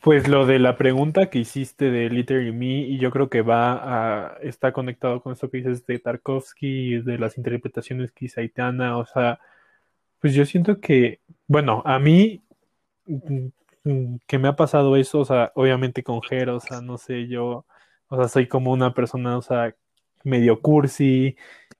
[0.00, 3.74] Pues lo de la pregunta que hiciste de Literally Me, y yo creo que va
[4.32, 9.04] a, está conectado con esto que dices de Tarkovsky, de las interpretaciones que hizo o
[9.04, 9.40] sea,
[10.20, 12.42] pues yo siento que, bueno, a mí
[13.04, 13.48] mm,
[13.84, 17.26] mm, que me ha pasado eso, o sea, obviamente con Ger, o sea, no sé,
[17.28, 17.66] yo,
[18.10, 19.74] o sea, soy como una persona, o sea,
[20.24, 21.36] medio cursi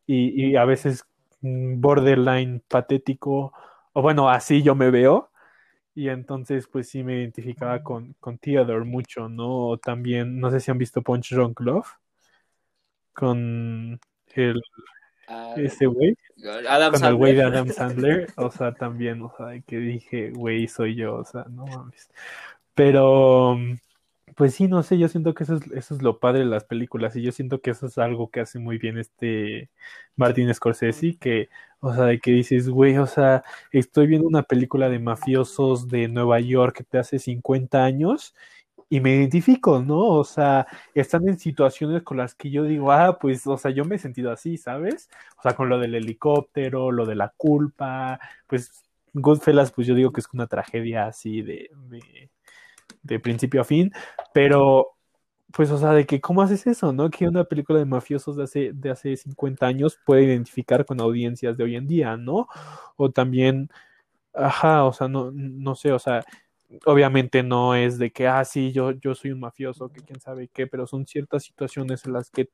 [0.07, 1.05] y, y a veces
[1.43, 3.53] mm, borderline patético,
[3.93, 5.31] o bueno, así yo me veo.
[5.95, 9.69] Y entonces, pues sí me identificaba con, con Theodore mucho, ¿no?
[9.69, 11.89] O también, no sé si han visto Punch Drunk Love,
[13.13, 14.01] con
[14.35, 14.63] el,
[15.33, 16.17] Ah, ese güey,
[16.69, 17.45] Adam con el güey de.
[17.45, 21.67] Adam Sandler, o sea, también, o sea, que dije, güey, soy yo, o sea, no
[21.67, 22.11] mames.
[22.75, 23.57] Pero,
[24.37, 26.65] pues sí, no sé, yo siento que eso es, eso es lo padre de las
[26.65, 29.71] películas y yo siento que eso es algo que hace muy bien este
[30.17, 31.49] Martin Scorsese, que,
[31.81, 36.09] o sea, de que dices, güey, o sea, estoy viendo una película de mafiosos de
[36.09, 38.35] Nueva York de hace 50 años
[38.89, 40.01] y me identifico, ¿no?
[40.09, 43.85] O sea, están en situaciones con las que yo digo, ah, pues, o sea, yo
[43.85, 45.09] me he sentido así, ¿sabes?
[45.39, 48.19] O sea, con lo del helicóptero, lo de la culpa,
[48.49, 52.31] pues Goodfellas, pues yo digo que es una tragedia así de, de,
[53.03, 53.93] de principio a fin,
[54.35, 54.93] pero
[55.53, 57.11] pues, o sea, de que cómo haces eso, ¿no?
[57.11, 61.57] Que una película de mafiosos de hace, de hace 50 años puede identificar con audiencias
[61.57, 62.49] de hoy en día, ¿no?
[62.97, 63.69] O también,
[64.35, 66.25] ajá, o sea, no, no sé, o sea,
[66.85, 70.49] obviamente no es de que, ah, sí, yo, yo soy un mafioso, que quién sabe
[70.49, 72.51] qué, pero son ciertas situaciones en las que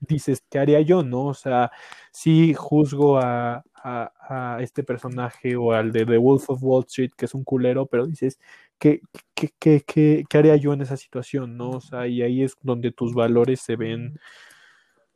[0.00, 1.26] dices, ¿qué haría yo, no?
[1.26, 1.70] O sea,
[2.10, 7.26] sí juzgo a, a, este personaje o al de The Wolf of Wall Street, que
[7.26, 8.38] es un culero, pero dices,
[8.78, 9.00] ¿qué,
[9.34, 11.70] qué, qué, qué, qué haría yo en esa situación, no?
[11.70, 14.18] O sea, y ahí es donde tus valores se ven,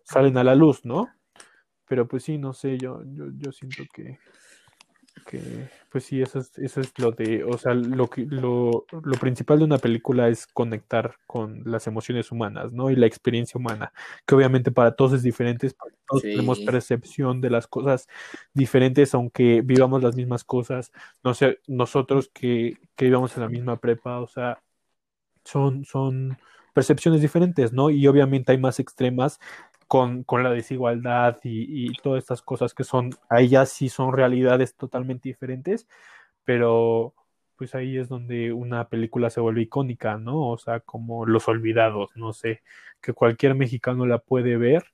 [0.04, 1.08] salen a la luz, ¿no?
[1.88, 4.18] Pero pues sí, no sé, yo, yo, yo siento que,
[5.26, 9.18] que pues sí, eso es, eso es lo de, o sea, lo que, lo, lo
[9.18, 12.90] principal de una película es conectar con las emociones humanas, ¿no?
[12.90, 13.92] Y la experiencia humana,
[14.26, 18.08] que obviamente para todos es diferente, porque todos tenemos percepción de las cosas
[18.54, 20.92] diferentes, aunque vivamos las mismas cosas,
[21.24, 24.62] no sé, nosotros que, que vivamos en la misma prepa, o sea,
[25.44, 26.36] son, son
[26.74, 27.88] percepciones diferentes, ¿no?
[27.88, 29.40] Y obviamente hay más extremas
[29.88, 34.12] con, con la desigualdad y, y todas estas cosas que son, ahí ya sí son
[34.12, 35.88] realidades totalmente diferentes,
[36.44, 37.14] pero
[37.56, 40.50] pues ahí es donde una película se vuelve icónica, ¿no?
[40.50, 42.62] O sea, como Los Olvidados, no sé,
[43.00, 44.84] que cualquier mexicano la puede ver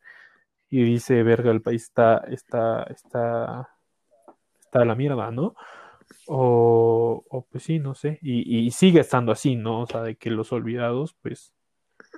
[0.70, 3.68] y dice, verga, el país está, está, está,
[4.60, 5.54] está de la mierda, ¿no?
[6.26, 9.82] O, o pues sí, no sé, y, y sigue estando así, ¿no?
[9.82, 11.52] O sea, de que Los Olvidados, pues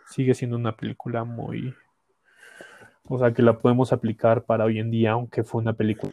[0.08, 1.74] sigue siendo una película muy,
[3.08, 6.12] o sea, que la podemos aplicar para hoy en día, aunque fue una película,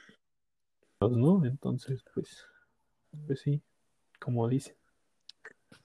[0.99, 1.43] ¿no?
[1.45, 2.45] Entonces, pues,
[3.25, 3.61] pues sí,
[4.19, 4.75] como dice.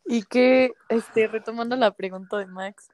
[0.05, 2.89] Y que, este, retomando la pregunta de Max,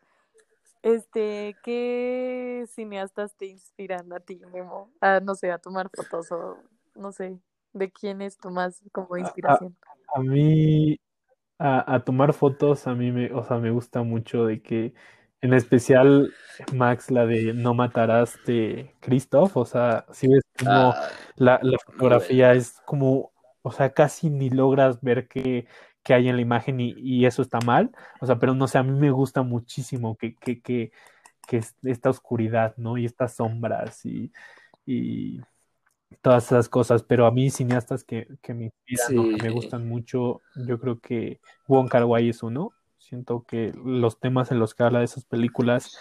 [0.82, 4.90] este, ¿qué cineastas te inspiran a ti, Memo?
[5.00, 6.58] A, no sé, a tomar fotos o,
[6.94, 7.38] no sé,
[7.72, 9.76] ¿de quién es tu más como inspiración?
[10.14, 10.98] A mí,
[11.58, 14.94] a, a tomar fotos, a mí me, o sea, me gusta mucho de que,
[15.43, 16.36] en especial,
[16.74, 21.78] Max, la de No matarás de Christoph, o sea, si ves como Ah, la, la
[21.86, 23.32] fotografía es como,
[23.62, 25.66] o sea, casi ni logras ver qué,
[26.05, 28.78] qué hay en la imagen y, y eso está mal, o sea, pero no sé,
[28.78, 30.93] a mí me gusta muchísimo que, que, que,
[31.49, 32.99] que es- esta oscuridad, ¿no?
[32.99, 34.32] Y estas sombras y,
[34.86, 35.40] y
[36.22, 39.86] todas esas cosas, pero a mí cineastas que, que me inspiran o que me gustan
[39.88, 42.74] mucho, yo creo que Wong Kar-wai es uno.
[43.12, 45.98] Siento que los temas en los que habla de esas películas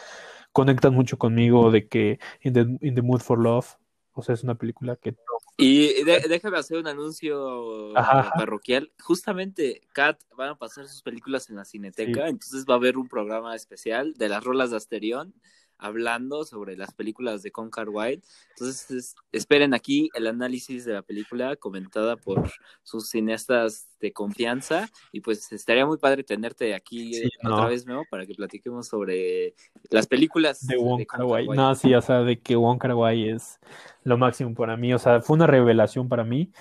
[0.54, 3.68] conectan mucho conmigo, de que In the, In the Mood for Love,
[4.14, 5.18] o sea, es una película que...
[5.58, 8.94] Y de- déjame hacer un anuncio Ajá, parroquial.
[9.02, 13.10] Justamente, Kat van a pasar sus películas en la Cineteca, entonces va a haber un
[13.10, 15.34] programa especial de las rolas de Asterión
[15.82, 18.26] hablando sobre las películas de Concar White.
[18.52, 22.50] Entonces, es- esperen aquí el análisis de la película comentada por
[22.84, 24.90] sus cineastas de confianza.
[25.12, 28.04] Y pues estaría muy padre tenerte aquí Sí, otra vez, ¿no?
[28.10, 29.56] Para que platiquemos sobre
[29.90, 31.26] las películas de Wong Kar.
[31.26, 31.48] Wai.
[31.58, 33.60] No, sí, o sea, de que Wong Kar-wai es
[34.04, 34.94] lo máximo para mí.
[34.94, 36.52] O sea, fue una revelación para mí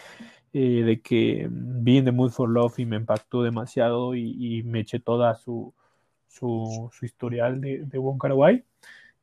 [0.53, 4.63] eh, de que vi In the Mood for Love y me impactó demasiado y, y
[4.63, 5.73] me eché toda su,
[6.27, 8.65] su, su historial de, de Wong Kar-wai.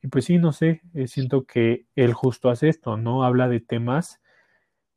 [0.07, 3.25] Y pues sí, no sé, eh, siento que él justo hace esto, ¿no?
[3.25, 4.21] Habla de temas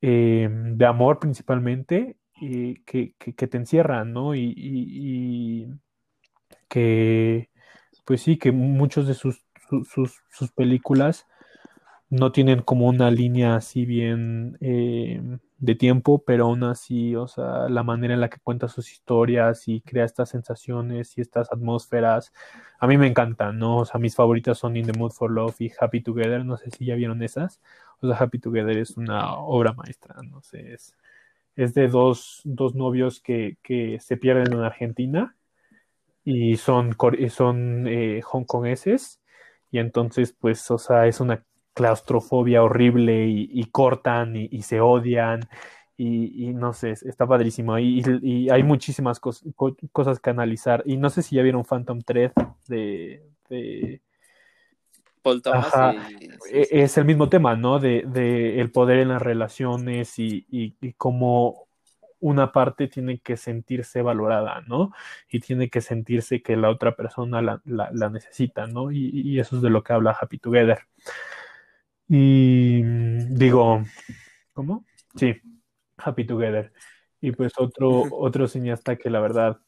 [0.02, 4.34] eh, de amor principalmente y que, que, que te encierran, ¿no?
[4.36, 5.68] Y, y- y
[6.68, 7.50] que,
[8.04, 11.26] pues sí, que muchos de sus, su- sus, sus películas
[12.10, 15.22] no tienen como una línea así bien, eh,
[15.60, 19.68] de tiempo, pero aún así, o sea, la manera en la que cuenta sus historias
[19.68, 22.32] y crea estas sensaciones y estas atmósferas,
[22.80, 23.78] a mí me encantan, ¿no?
[23.78, 26.70] O sea, mis favoritas son In the Mood for Love y Happy Together, no sé
[26.70, 27.60] si ya vieron esas,
[28.00, 30.96] o sea, Happy Together es una obra maestra, no sé, es,
[31.56, 35.36] es de dos, dos novios que, que se pierden en Argentina
[36.24, 36.96] y son,
[37.30, 39.20] son eh, hongkongeses
[39.70, 41.44] y entonces, pues, o sea, es una
[41.74, 45.48] claustrofobia horrible y, cortan y, se odian
[45.96, 47.78] y, no sé, está padrísimo.
[47.78, 50.82] Y, hay muchísimas cosas que analizar.
[50.86, 52.32] Y no sé si ya vieron Phantom Thread
[52.68, 53.22] de...
[55.22, 55.72] Paul Thomas
[56.50, 57.78] e, es el mismo tema, ¿no?
[57.78, 61.68] De, de, el poder en las relaciones y, y, cómo
[62.20, 64.92] una parte tiene que sentirse valorada, ¿no?
[65.30, 68.92] Y tiene que sentirse que la otra persona la, la, la necesita, ¿no?
[68.92, 70.80] Y, eso es de lo que habla Happy Together.
[72.12, 73.84] Y mm, digo,
[74.52, 74.84] ¿cómo?
[75.14, 75.36] Sí,
[75.96, 76.72] Happy Together.
[77.20, 79.58] Y pues otro, otro cineasta que la verdad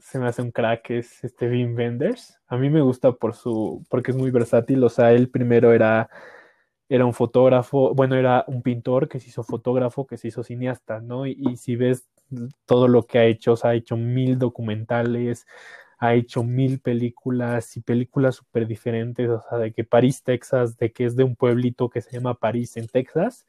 [0.00, 2.38] se me hace un crack es este Wim Wenders.
[2.46, 4.82] A mí me gusta por su, porque es muy versátil.
[4.82, 6.08] O sea, él primero era,
[6.88, 11.00] era un fotógrafo, bueno, era un pintor que se hizo fotógrafo, que se hizo cineasta,
[11.00, 11.26] ¿no?
[11.26, 12.08] Y, y si ves
[12.64, 15.46] todo lo que ha hecho, o sea, ha hecho mil documentales,
[15.98, 20.92] ha hecho mil películas y películas súper diferentes, o sea, de que París, Texas, de
[20.92, 23.46] que es de un pueblito que se llama París en Texas,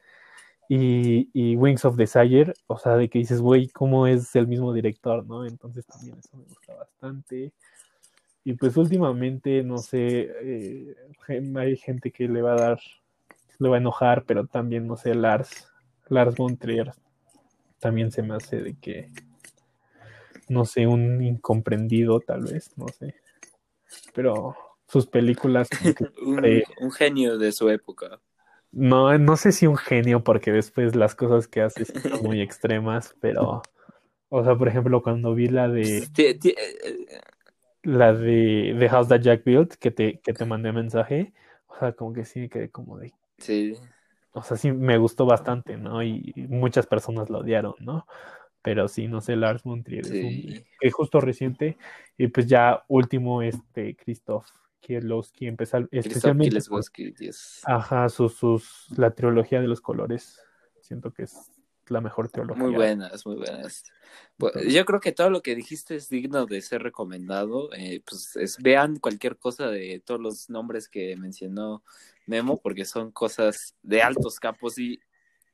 [0.68, 5.24] y, Wings of Desire, o sea, de que dices, güey, ¿cómo es el mismo director,
[5.26, 5.46] no?
[5.46, 7.52] Entonces también eso me gusta bastante.
[8.44, 10.96] Y pues últimamente, no sé, eh,
[11.56, 12.80] hay gente que le va a dar,
[13.58, 15.68] le va a enojar, pero también, no sé, Lars,
[16.08, 16.58] Lars von
[17.78, 19.10] también se me hace de que
[20.48, 23.14] no sé, un incomprendido tal vez, no sé.
[24.14, 24.56] Pero
[24.88, 25.68] sus películas...
[26.22, 28.20] un, genio de su época.
[28.72, 33.14] No, no sé si un genio porque después las cosas que hace son muy extremas,
[33.20, 33.62] pero...
[34.28, 36.08] O sea, por ejemplo, cuando vi la de...
[36.18, 36.38] Eh,
[37.82, 41.32] la de The House That Jack Built, que te, que te mandé mensaje,
[41.68, 43.12] o sea, como que sí me quedé como de...
[43.38, 43.74] Sí.
[44.32, 46.02] O sea, sí me gustó bastante, ¿no?
[46.02, 48.06] Y muchas personas lo odiaron, ¿no?
[48.66, 50.04] Pero sí, no sé, Lars Montrier
[50.80, 51.78] es, justo reciente,
[52.18, 54.44] y pues ya último, este, Christoph
[54.80, 56.58] Kierlowski, empezó especialmente,
[57.62, 60.40] ajá, sus, sus, la trilogía de los colores,
[60.80, 61.52] siento que es
[61.86, 62.60] la mejor teología.
[62.60, 63.84] Muy buenas, muy buenas.
[64.36, 67.72] Pues, yo creo que todo lo que dijiste es digno de ser recomendado.
[67.72, 71.84] Eh, pues vean cualquier cosa de todos los nombres que mencionó
[72.26, 74.98] Memo, porque son cosas de altos capos y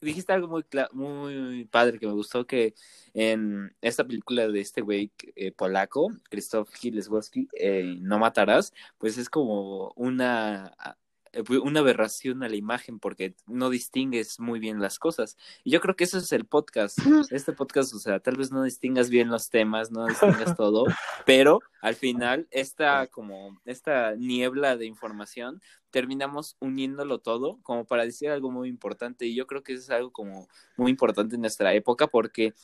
[0.03, 2.75] dijiste algo muy, muy padre que me gustó, que
[3.15, 9.29] en esta película de este güey eh, polaco, Krzysztof Hileswowski, eh, No Matarás, pues es
[9.29, 10.75] como una
[11.63, 15.37] una aberración a la imagen porque no distingues muy bien las cosas.
[15.65, 16.99] Y yo creo que eso es el podcast.
[17.31, 20.07] Este podcast, o sea, tal vez no distingas bien los temas, no
[20.47, 20.85] distingas todo,
[21.25, 25.61] pero al final esta como esta niebla de información
[25.91, 29.91] terminamos uniéndolo todo como para decir algo muy importante y yo creo que eso es
[29.91, 32.55] algo como muy importante en nuestra época porque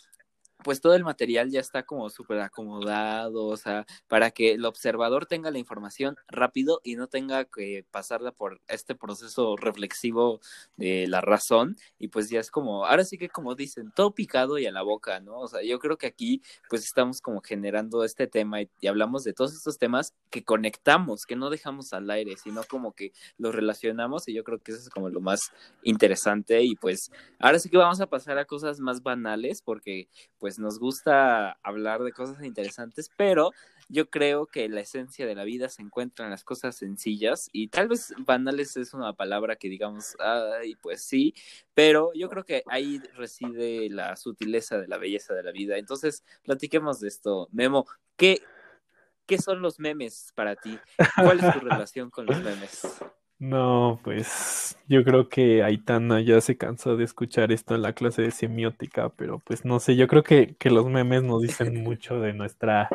[0.64, 5.26] pues todo el material ya está como súper acomodado, o sea, para que el observador
[5.26, 10.40] tenga la información rápido y no tenga que pasarla por este proceso reflexivo
[10.76, 14.58] de la razón y pues ya es como, ahora sí que como dicen, todo picado
[14.58, 15.38] y a la boca, ¿no?
[15.40, 19.34] O sea, yo creo que aquí pues estamos como generando este tema y, hablamos de
[19.34, 24.26] todos estos temas que conectamos, que no dejamos al aire, sino como que los relacionamos
[24.28, 25.52] y yo creo que eso es como lo más
[25.82, 30.47] interesante y pues ahora sí que vamos a pasar a cosas más banales porque pues
[30.48, 33.50] pues nos gusta hablar de cosas interesantes, pero
[33.90, 37.68] yo creo que la esencia de la vida se encuentra en las cosas sencillas y
[37.68, 41.34] tal vez banales es una palabra que digamos, ay, pues sí,
[41.74, 45.76] pero yo creo que ahí reside la sutileza de la belleza de la vida.
[45.76, 47.48] Entonces, platiquemos de esto.
[47.52, 47.84] Memo,
[48.16, 48.40] ¿qué,
[49.26, 50.78] qué son los memes para ti?
[51.14, 52.86] ¿Cuál es tu relación con los memes?
[53.40, 58.22] No, pues yo creo que Aitana ya se cansó de escuchar esto en la clase
[58.22, 62.18] de semiótica, pero pues no sé, yo creo que, que los memes nos dicen mucho
[62.20, 62.88] de nuestra,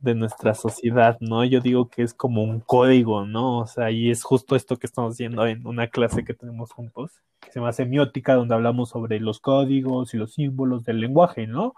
[0.00, 1.44] de nuestra sociedad, ¿no?
[1.44, 3.60] Yo digo que es como un código, ¿no?
[3.60, 7.12] O sea, y es justo esto que estamos viendo en una clase que tenemos juntos,
[7.40, 11.74] que se llama semiótica, donde hablamos sobre los códigos y los símbolos del lenguaje, ¿no?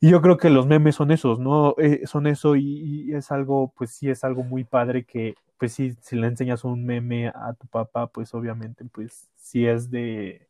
[0.00, 1.74] Y yo creo que los memes son esos, ¿no?
[1.78, 5.72] Eh, son eso y, y, es algo, pues sí, es algo muy padre que, pues
[5.72, 10.48] sí, si le enseñas un meme a tu papá, pues obviamente, pues si es de,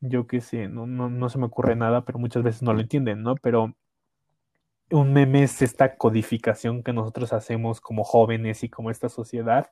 [0.00, 2.80] yo qué sé, no, no, no se me ocurre nada, pero muchas veces no lo
[2.80, 3.36] entienden, ¿no?
[3.36, 3.74] Pero
[4.90, 9.70] un meme es esta codificación que nosotros hacemos como jóvenes y como esta sociedad,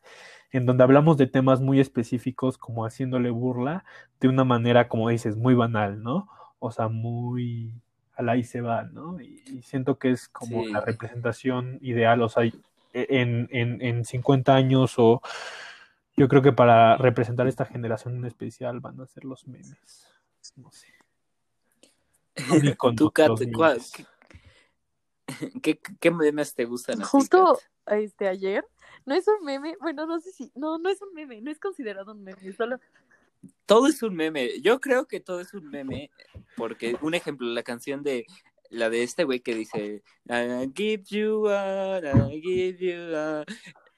[0.51, 3.85] en donde hablamos de temas muy específicos como haciéndole burla
[4.21, 6.29] de una manera, como dices, muy banal, ¿no?
[6.59, 7.82] O sea, muy
[8.15, 9.21] a la y se va, ¿no?
[9.21, 12.53] Y, siento que es como la representación ideal, o sea, e,
[12.93, 15.23] en, en, en 50 años o
[16.17, 20.07] yo creo que para representar esta generación en especial van a ser los memes.
[20.57, 20.89] No sé.
[22.97, 23.33] ¿Tú, Kat,
[25.63, 27.01] ¿qué, ¿qué, memes te gustan?
[27.03, 28.65] Justo este ayer,
[29.07, 31.59] no es un meme, bueno, no sé si, no, no es un meme, no es
[31.59, 32.79] considerado un meme, solo...
[33.67, 36.11] Todo es un meme, yo creo que todo es un meme,
[36.57, 38.27] porque un ejemplo, la canción de,
[38.71, 43.45] la de este güey que dice, I give you a, I give you a,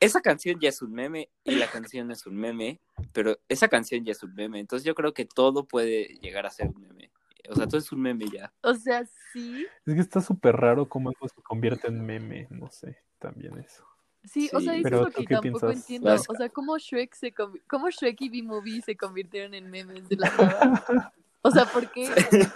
[0.00, 2.80] esa canción ya es un meme y la canción es un meme,
[3.12, 6.50] pero esa canción ya es un meme, entonces yo creo que todo puede llegar a
[6.50, 7.10] ser un meme.
[7.50, 8.52] O sea, todo es un meme ya.
[8.62, 9.66] O sea, sí.
[9.84, 13.84] Es que está súper raro cómo algo se convierte en meme, no sé, también eso.
[14.24, 16.14] Sí, o sea, eso es lo que tampoco entiendo.
[16.14, 17.34] O sea, cómo Shrek, se
[17.66, 21.12] cómo Shrek y B-Movie se convirtieron en memes de la nada.
[21.46, 22.08] O sea, ¿por qué?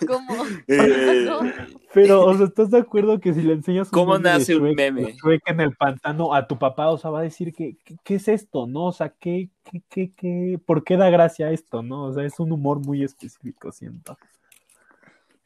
[0.07, 0.35] ¿Cómo?
[0.69, 1.29] Eh,
[1.93, 4.75] pero, o sea, ¿estás de acuerdo que si le enseñas un ¿Cómo meme nace un
[4.75, 5.15] meme?
[5.47, 8.67] en el pantano a tu papá, o sea, va a decir que, ¿qué es esto,
[8.67, 8.87] no?
[8.87, 12.05] O sea, ¿qué, qué, qué, qué, por qué da gracia esto, no?
[12.05, 14.17] O sea, es un humor muy específico, siento.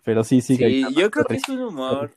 [0.05, 0.57] Pero sí, sí.
[0.57, 2.13] Sí, yo creo que es un humor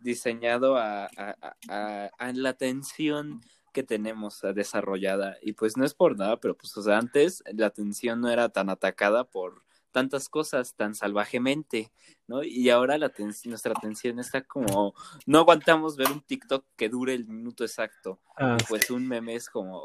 [0.00, 1.36] diseñado a, a,
[1.68, 3.40] a, a, la atención
[3.72, 5.36] que tenemos desarrollada.
[5.42, 8.48] Y pues no es por nada, pero pues, o sea, antes la atención no era
[8.48, 11.90] tan atacada por tantas cosas tan salvajemente,
[12.26, 12.42] ¿no?
[12.42, 13.12] Y ahora la
[13.44, 14.94] nuestra atención está como,
[15.26, 18.20] no aguantamos ver un TikTok que dure el minuto exacto.
[18.36, 19.84] Ah, pues un meme es como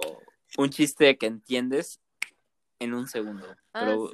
[0.58, 2.00] un chiste que entiendes
[2.80, 3.46] en un segundo.
[3.74, 4.12] Ah, pero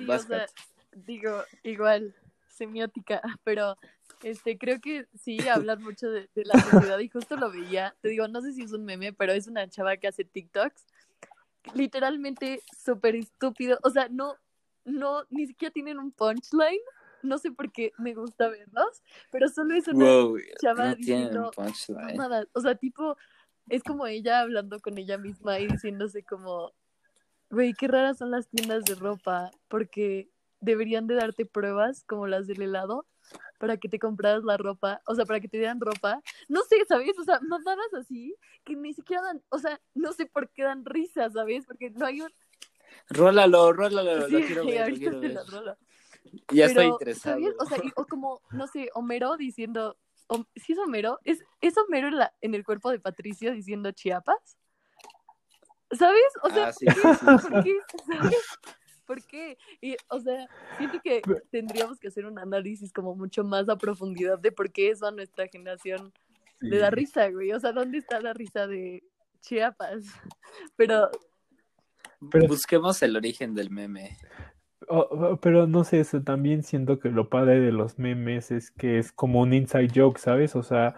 [0.93, 2.15] digo, igual,
[2.47, 3.77] semiótica, pero
[4.23, 8.09] este, creo que sí, hablan mucho de, de, la sociedad y justo lo veía, te
[8.09, 10.85] digo, no sé si es un meme, pero es una chava que hace TikToks,
[11.73, 14.35] literalmente súper estúpido, o sea, no,
[14.85, 16.79] no, ni siquiera tienen un punchline.
[17.23, 21.51] No sé por qué me gusta verlos, pero solo es una chava diciendo
[22.15, 22.47] nada.
[22.53, 23.15] O sea, tipo,
[23.69, 26.73] es como ella hablando con ella misma y diciéndose como,
[27.51, 30.31] güey, qué raras son las tiendas de ropa, porque
[30.61, 33.05] deberían de darte pruebas como las del helado
[33.61, 36.19] para que te compraras la ropa, o sea, para que te dieran ropa.
[36.49, 37.17] No sé, ¿sabes?
[37.19, 40.83] O sea, mamadas así que ni siquiera dan, o sea, no sé por qué dan
[40.83, 41.67] risa, ¿sabes?
[41.67, 42.31] Porque no hay un
[43.09, 44.99] Rólalo, rólalo, lo quiero ver,
[46.51, 47.39] Ya estoy interesado.
[47.59, 49.95] O sea, o como, no sé, Homero diciendo,
[50.55, 54.57] si es Homero, ¿es, es Homero en, la, en el cuerpo de Patricio diciendo Chiapas?
[55.91, 56.23] ¿Sabes?
[56.41, 57.77] O sea, ah, ¿por qué?
[58.07, 58.59] ¿Sabes?
[59.05, 59.57] ¿Por qué?
[59.81, 60.47] Y, o sea,
[60.77, 64.89] siento que tendríamos que hacer un análisis como mucho más a profundidad de por qué
[64.89, 66.13] eso a nuestra generación
[66.59, 67.51] le da risa, güey.
[67.51, 69.03] O sea, ¿dónde está la risa de
[69.41, 70.05] Chiapas?
[70.75, 71.09] Pero
[72.21, 74.17] Busquemos el origen del meme.
[75.41, 79.11] pero no sé, eso también siento que lo padre de los memes es que es
[79.11, 80.55] como un inside joke, ¿sabes?
[80.55, 80.95] O sea,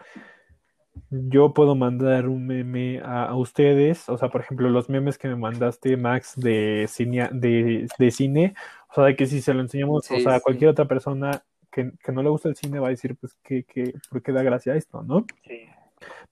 [1.09, 5.35] yo puedo mandar un meme a, ustedes, o sea, por ejemplo, los memes que me
[5.35, 8.53] mandaste, Max, de cine, de, cine
[8.89, 11.91] o sea, de que si se lo enseñamos, o sea, a cualquier otra persona que,
[12.11, 14.75] no le gusta el cine va a decir, pues, que, que, ¿por qué da gracia
[14.75, 15.25] esto, no?
[15.47, 15.67] Sí.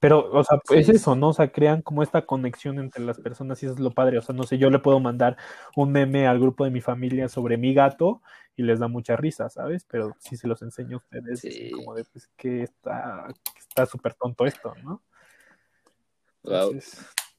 [0.00, 1.28] Pero, o sea, es eso, ¿no?
[1.28, 4.18] O sea, crean como esta conexión entre las personas y eso es lo padre.
[4.18, 5.36] O sea, no sé, yo le puedo mandar
[5.76, 8.22] un meme al grupo de mi familia sobre mi gato
[8.56, 9.84] y les da mucha risa, ¿sabes?
[9.88, 14.44] Pero si se los enseño a ustedes, es como de, pues, que está súper tonto
[14.46, 15.02] esto, ¿no?
[16.44, 16.80] Wow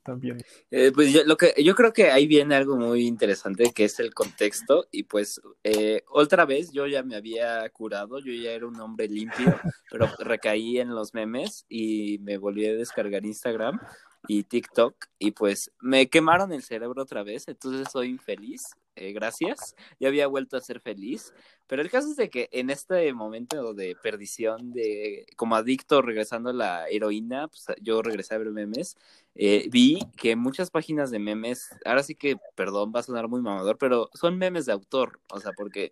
[0.03, 0.43] también.
[0.69, 3.99] Eh, pues yo, lo que, yo creo que ahí viene algo muy interesante que es
[3.99, 8.67] el contexto y pues eh, otra vez yo ya me había curado, yo ya era
[8.67, 13.79] un hombre limpio, pero recaí en los memes y me volví a descargar Instagram
[14.27, 19.75] y TikTok y pues me quemaron el cerebro otra vez, entonces soy infeliz eh, gracias,
[19.99, 21.33] ya había vuelto a ser feliz,
[21.65, 26.51] pero el caso es de que en este momento de perdición, de como adicto regresando
[26.51, 28.95] a la heroína, pues yo regresé a ver memes,
[29.33, 33.41] eh, vi que muchas páginas de memes, ahora sí que, perdón, va a sonar muy
[33.41, 35.91] mamador, pero son memes de autor, o sea, porque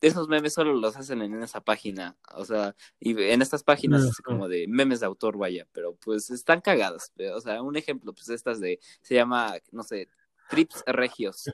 [0.00, 4.16] esos memes solo los hacen en esa página, o sea, y en estas páginas es
[4.18, 8.28] como de memes de autor, vaya, pero pues están cagadas, o sea, un ejemplo, pues
[8.30, 10.08] estas de, se llama, no sé,
[10.50, 11.50] Trips Regios.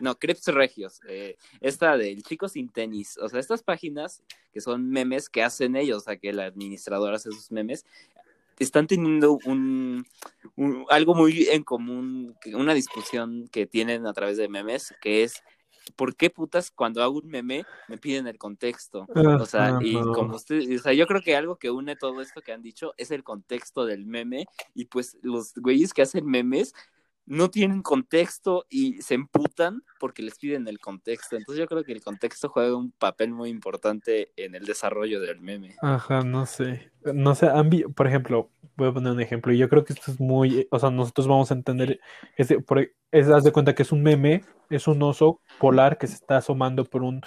[0.00, 1.00] No, Crips Regios.
[1.06, 3.18] Eh, esta del Chico Sin Tenis.
[3.18, 4.22] O sea, estas páginas
[4.52, 7.84] que son memes que hacen ellos, o sea, que el administrador hace sus memes,
[8.58, 10.04] están teniendo un,
[10.88, 15.42] algo muy en común, una discusión que tienen a través de memes, que es
[15.90, 19.06] ¿por qué putas cuando hago un meme me piden el contexto?
[19.40, 22.42] O sea, y como usted, o sea, yo creo que algo que une todo esto
[22.42, 26.74] que han dicho es el contexto del meme y pues los güeyes que hacen memes
[27.28, 31.36] no tienen contexto y se emputan porque les piden el contexto.
[31.36, 35.40] Entonces yo creo que el contexto juega un papel muy importante en el desarrollo del
[35.40, 35.76] meme.
[35.82, 36.90] Ajá, no sé.
[37.04, 37.48] No sé,
[37.94, 39.52] por ejemplo, voy a poner un ejemplo.
[39.52, 42.00] Yo creo que esto es muy, o sea, nosotros vamos a entender,
[42.36, 46.06] es, por, es haz de cuenta que es un meme, es un oso polar que
[46.06, 47.20] se está asomando por un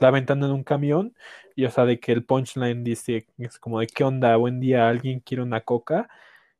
[0.00, 1.14] la ventana de un camión
[1.54, 4.88] y o sea de que el punchline dice es como de qué onda buen día
[4.88, 6.08] alguien quiere una coca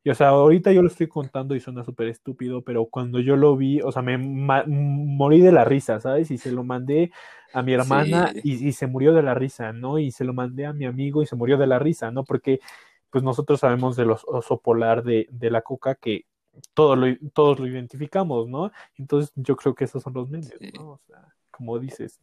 [0.04, 3.36] y o sea, ahorita yo lo estoy contando y suena súper estúpido, pero cuando yo
[3.36, 6.30] lo vi, o sea, me morí de la risa, ¿sabes?
[6.30, 7.10] Y se lo mandé
[7.54, 9.98] a mi hermana y, se murió de la risa, ¿no?
[9.98, 12.22] Y se lo mandé a mi amigo y se murió de la risa, ¿no?
[12.22, 12.60] Porque
[13.08, 16.26] pues nosotros sabemos de los oso polar de, de la coca que
[16.74, 18.72] todo lo, todos lo identificamos, ¿no?
[18.98, 20.90] Entonces yo creo que esos son los memes, ¿no?
[20.90, 22.20] O sea, como dices,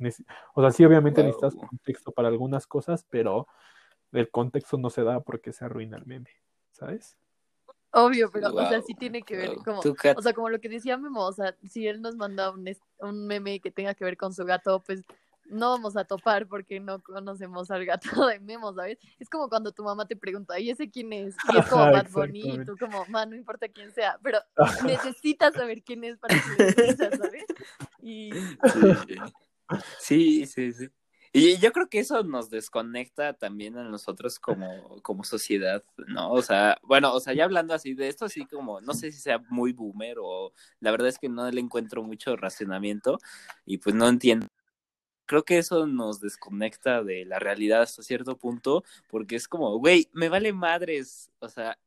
[0.53, 3.47] o sea, sí obviamente necesitas contexto para algunas cosas, pero
[4.11, 6.29] el contexto no se da porque se arruina el meme,
[6.71, 7.17] ¿sabes?
[7.93, 10.97] Obvio, pero, o sea, sí tiene que ver, como, o sea, como lo que decía
[10.97, 12.65] Memo, o sea, si él nos manda un,
[12.99, 15.03] un meme que tenga que ver con su gato, pues
[15.51, 18.97] no vamos a topar porque no conocemos al gato de Memo, ¿sabes?
[19.19, 21.35] Es como cuando tu mamá te pregunta, ¿y ese quién es?
[21.53, 24.39] Y es como Bad Bunny, y tú como, man, no importa quién sea, pero
[24.85, 27.45] necesitas saber quién es para que le ¿sabes?
[28.01, 28.31] Y...
[29.99, 30.89] Sí, sí, sí.
[31.33, 36.29] Y yo creo que eso nos desconecta también a nosotros como, como sociedad, ¿no?
[36.31, 39.19] O sea, bueno, o sea, ya hablando así de esto, así como, no sé si
[39.19, 40.51] sea muy boomer o
[40.81, 43.17] la verdad es que no le encuentro mucho racionamiento
[43.65, 44.47] y pues no entiendo.
[45.25, 50.09] Creo que eso nos desconecta de la realidad hasta cierto punto, porque es como, güey,
[50.11, 51.77] me vale madres, o sea,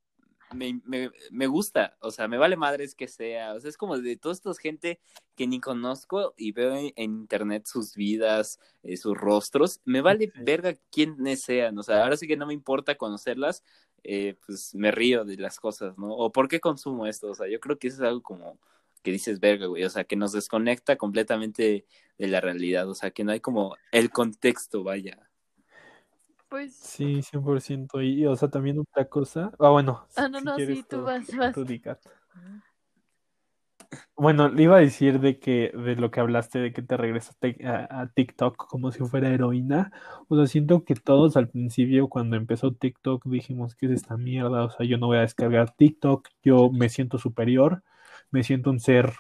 [0.54, 3.98] me, me, me, gusta, o sea, me vale madres que sea, o sea, es como
[3.98, 5.00] de toda esta gente
[5.36, 10.74] que ni conozco y veo en, internet sus vidas, eh, sus rostros, me vale verga
[10.90, 13.62] quiénes sean, o sea, ahora sí que no me importa conocerlas,
[14.02, 16.14] eh, pues me río de las cosas, ¿no?
[16.14, 18.58] O por qué consumo esto, o sea, yo creo que eso es algo como
[19.02, 21.84] que dices verga, güey, o sea, que nos desconecta completamente
[22.18, 25.28] de la realidad, o sea, que no hay como el contexto, vaya.
[26.48, 26.74] Pues.
[26.74, 28.02] Sí, 100%.
[28.02, 29.50] Y, o sea, también otra cosa.
[29.58, 30.06] Ah, bueno.
[30.16, 31.56] Ah, no, no, sí, tú, vas, vas.
[34.16, 37.58] bueno, le iba a decir de que, de lo que hablaste, de que te regresaste
[37.66, 39.92] a, TikTok como si fuera heroína.
[40.28, 44.64] O sea, siento que todos al principio, cuando empezó TikTok, dijimos que es esta mierda.
[44.64, 47.82] O sea, yo no voy a descargar TikTok, yo me siento superior,
[48.30, 49.12] me siento un ser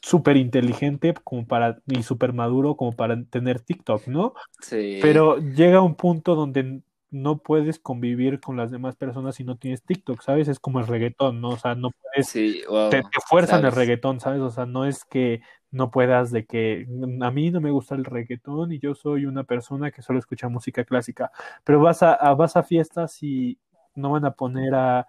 [0.00, 4.34] súper inteligente como para y súper maduro como para tener TikTok, ¿no?
[4.60, 4.98] Sí.
[5.02, 9.82] Pero llega un punto donde no puedes convivir con las demás personas si no tienes
[9.82, 10.48] TikTok, ¿sabes?
[10.48, 11.50] Es como el reggaetón, ¿no?
[11.50, 14.40] O sea, no puedes, sí, te, fuerzan el reggaetón, ¿sabes?
[14.40, 16.86] O sea, no es que no puedas de que
[17.22, 20.48] a mí no me gusta el reggaetón y yo soy una persona que solo escucha
[20.48, 21.30] música clásica,
[21.64, 23.58] pero vas a, vas a fiestas y
[23.94, 25.06] no van a poner a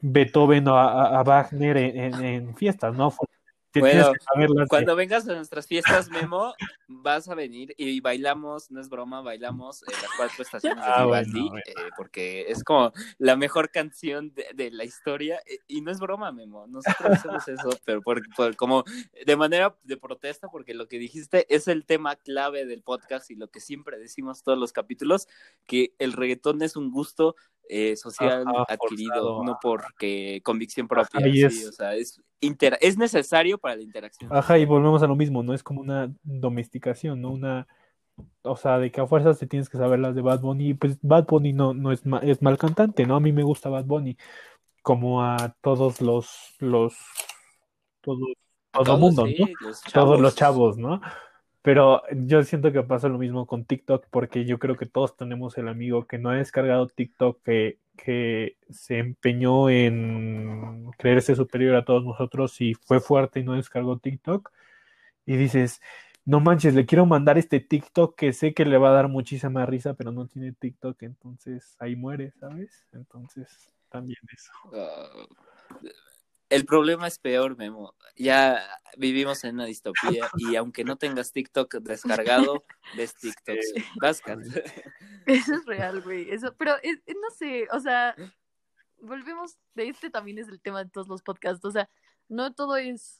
[0.00, 3.12] Beethoven o a, Wagner en, en, fiestas, ¿no?
[3.80, 4.12] Bueno,
[4.68, 6.54] cuando vengas a nuestras fiestas, Memo,
[6.88, 11.04] vas a venir y bailamos, no es broma, bailamos eh, las cuatro estaciones de ah,
[11.04, 16.00] Vivaldi, eh, porque es como la mejor canción de, la historia, eh, y no es
[16.00, 18.22] broma, Memo, nosotros hacemos eso, pero por,
[18.56, 18.84] como
[19.24, 23.36] de manera de protesta, porque lo que dijiste es el tema clave del podcast y
[23.36, 25.28] lo que siempre decimos todos los capítulos,
[25.66, 27.36] que el reggaetón es un gusto
[27.70, 31.20] eh, social adquirido, no porque convicción propia.
[31.24, 31.68] es.
[31.68, 34.34] o sea, es, es necesario para la interacción.
[34.34, 35.54] Ajá, y volvemos a lo mismo, ¿no?
[35.54, 37.30] Es como una domesticación, ¿no?
[37.30, 37.68] Una,
[38.42, 40.98] o sea, de que a fuerzas te tienes que saber las de Bad Bunny, pues
[41.00, 43.14] Bad Bunny no, no es, es mal cantante, ¿no?
[43.14, 44.16] A mí me gusta Bad Bunny,
[44.82, 46.96] como a todos los, los,
[48.00, 48.20] todos,
[48.72, 49.46] todo mundo, ¿no?
[49.92, 51.00] Todos los chavos, ¿no?
[51.62, 55.58] Pero yo siento que pasa lo mismo con TikTok porque yo creo que todos tenemos
[55.58, 61.84] el amigo que no ha descargado TikTok, que, que se empeñó en creerse superior a
[61.84, 64.50] todos nosotros y fue fuerte y no descargó TikTok.
[65.26, 65.82] Y dices,
[66.24, 69.66] no manches, le quiero mandar este TikTok que sé que le va a dar muchísima
[69.66, 72.86] risa, pero no tiene TikTok, entonces ahí muere, ¿sabes?
[72.92, 74.52] Entonces, también eso.
[74.74, 75.26] Ah,
[76.50, 77.94] el problema es peor, Memo.
[78.16, 78.60] Ya
[78.96, 82.64] vivimos en una distopía y aunque no tengas TikTok descargado,
[82.96, 83.56] ves TikTok.
[85.26, 86.30] Eso es real, güey.
[86.30, 88.14] Eso, pero no sé, o sea,
[89.00, 91.64] volvemos, de este también es el tema de todos los podcasts.
[91.64, 91.88] O sea,
[92.28, 93.19] no todo es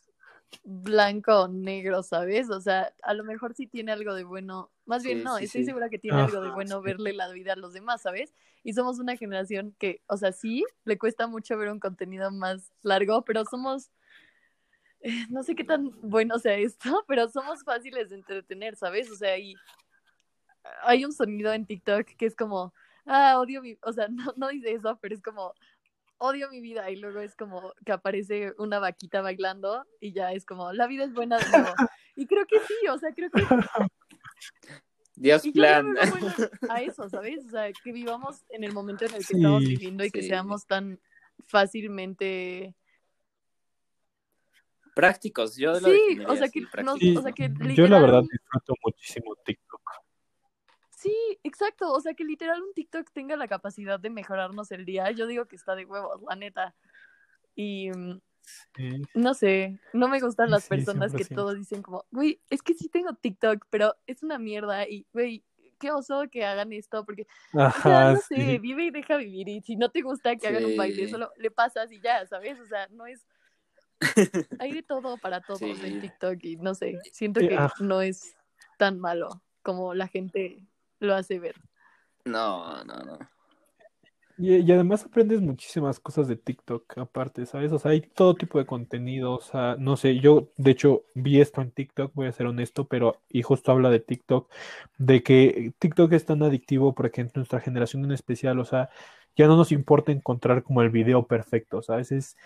[0.64, 2.50] blanco o negro, ¿sabes?
[2.50, 5.88] O sea, a lo mejor sí tiene algo de bueno, más bien no, estoy segura
[5.88, 8.34] que tiene algo de bueno verle la vida a los demás, ¿sabes?
[8.62, 12.72] Y somos una generación que, o sea, sí, le cuesta mucho ver un contenido más
[12.82, 13.90] largo, pero somos
[15.00, 19.10] eh, no sé qué tan bueno sea esto, pero somos fáciles de entretener, ¿sabes?
[19.10, 19.54] O sea, y
[20.82, 22.74] hay un sonido en TikTok que es como,
[23.06, 25.54] ah, odio mi, o sea, no, no dice eso, pero es como,
[26.22, 30.44] odio mi vida y luego es como que aparece una vaquita bailando y ya es
[30.44, 31.74] como, la vida es buena de nuevo.
[32.14, 33.42] Y creo que sí, o sea, creo que...
[35.16, 35.92] Dios Y yo plan.
[35.92, 36.34] creo que, bueno,
[36.68, 37.44] a eso, ¿sabes?
[37.46, 40.22] O sea, que vivamos en el momento en el que Sí, estamos viviendo y que
[40.22, 41.00] seamos tan
[41.46, 42.74] fácilmente...
[44.94, 47.00] Prácticos, yo lo Sí, o sea, así, que nos- prácticos.
[47.00, 49.80] Sí, o sea, que yo la verdad disfruto muchísimo TikTok.
[51.00, 51.90] Sí, exacto.
[51.92, 55.10] O sea, que literal un TikTok tenga la capacidad de mejorarnos el día.
[55.12, 56.74] Yo digo que está de huevos, la neta.
[57.54, 58.20] Y mm,
[58.74, 59.02] Sí.
[59.14, 61.34] no sé, no me gustan las Sí, personas que 100%.
[61.34, 65.44] todos dicen como, güey, es que sí tengo TikTok, pero es una mierda y, güey,
[65.78, 69.48] qué oso que hagan esto, porque, o sea, Ajá, no sé, vive y deja vivir
[69.48, 72.58] y si no te gusta que hagan un baile, solo le pasas y ya, ¿sabes?
[72.60, 73.24] O sea, no es...
[74.60, 75.72] Hay de todo para todos Sí.
[75.84, 77.72] en TikTok y no sé, siento que ah.
[77.80, 78.34] no es
[78.78, 80.66] tan malo como la gente
[81.00, 81.56] lo hace ver.
[82.24, 83.18] No, no, no.
[84.38, 87.72] Y, y además aprendes muchísimas cosas de TikTok aparte, ¿sabes?
[87.72, 91.42] O sea, hay todo tipo de contenido, o sea, no sé, yo de hecho vi
[91.42, 94.50] esto en TikTok, voy a ser honesto, pero y justo habla de TikTok,
[94.96, 98.88] de que TikTok es tan adictivo porque en nuestra generación en especial, o sea,
[99.36, 102.10] ya no nos importa encontrar como el video perfecto, ¿sabes?
[102.12, 102.36] Es,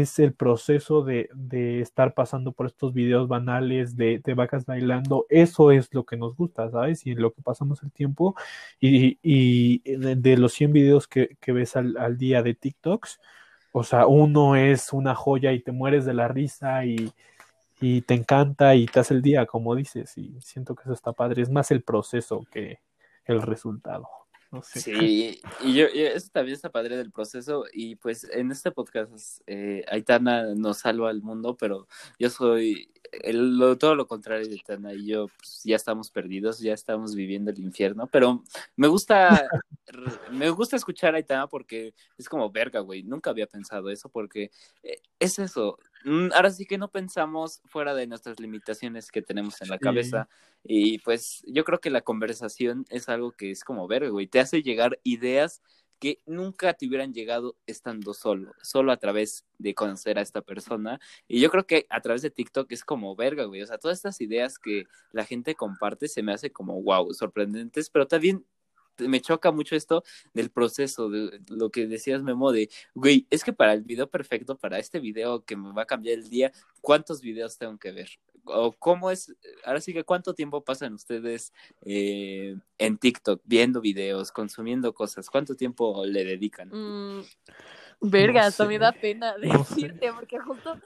[0.00, 5.26] es el proceso de, de estar pasando por estos videos banales de, de vacas bailando,
[5.28, 7.06] eso es lo que nos gusta, ¿sabes?
[7.06, 8.34] Y lo que pasamos el tiempo.
[8.80, 13.20] Y, y de, los 100 videos que, que ves al, al día de TikToks,
[13.72, 17.12] o sea, uno es una joya y te mueres de la risa y,
[17.80, 21.12] y te encanta y te hace el día, como dices, y siento que eso está
[21.12, 21.42] padre.
[21.42, 22.80] Es más el proceso que
[23.26, 24.08] el resultado.
[24.62, 27.64] Sí, y yo, y eso también está padre del proceso.
[27.72, 31.88] Y pues en este podcast, eh, Aitana nos salva al mundo, pero
[32.18, 32.90] yo soy
[33.78, 37.60] todo lo contrario de Aitana y yo pues, ya estamos perdidos, ya estamos viviendo el
[37.60, 38.06] infierno.
[38.08, 38.42] Pero
[38.76, 39.48] me gusta,
[40.30, 43.02] me gusta escuchar a Aitana porque es como verga, güey.
[43.02, 44.50] Nunca había pensado eso porque
[44.82, 45.78] eh, es eso.
[46.04, 49.80] Mm, Ahora sí que no pensamos fuera de nuestras limitaciones que tenemos en la Sí.
[49.80, 50.28] cabeza.
[50.64, 54.26] Y pues yo creo que la conversación es algo que es como verga, güey.
[54.26, 55.62] Te hace llegar ideas
[55.98, 60.98] que nunca te hubieran llegado estando solo, solo a través de conocer a esta persona.
[61.28, 63.62] Y yo creo que a través de TikTok es como verga, güey.
[63.62, 67.88] O sea, todas estas ideas que la gente comparte se me hace como wow, sorprendentes,
[67.88, 68.44] pero también
[69.08, 70.02] me choca mucho esto
[70.34, 74.56] del proceso, de lo que decías, Memo, de, güey, es que para el video perfecto,
[74.56, 78.10] para este video que me va a cambiar el día, ¿cuántos videos tengo que ver?
[78.44, 79.32] O cómo es,
[79.64, 81.52] ahora sí que cuánto tiempo pasan ustedes
[81.84, 86.68] eh, en TikTok viendo videos, consumiendo cosas, cuánto tiempo le dedican.
[86.68, 87.22] Mm,
[88.00, 88.78] verga, No hasta me sé.
[88.80, 89.74] da pena No sé.
[89.76, 90.80] decirte, porque justo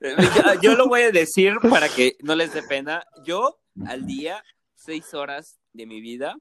[0.00, 3.04] Eh, Yo, yo lo voy a decir para que no les dé pena.
[3.24, 4.44] Yo al día,
[4.76, 6.36] seis horas de mi vida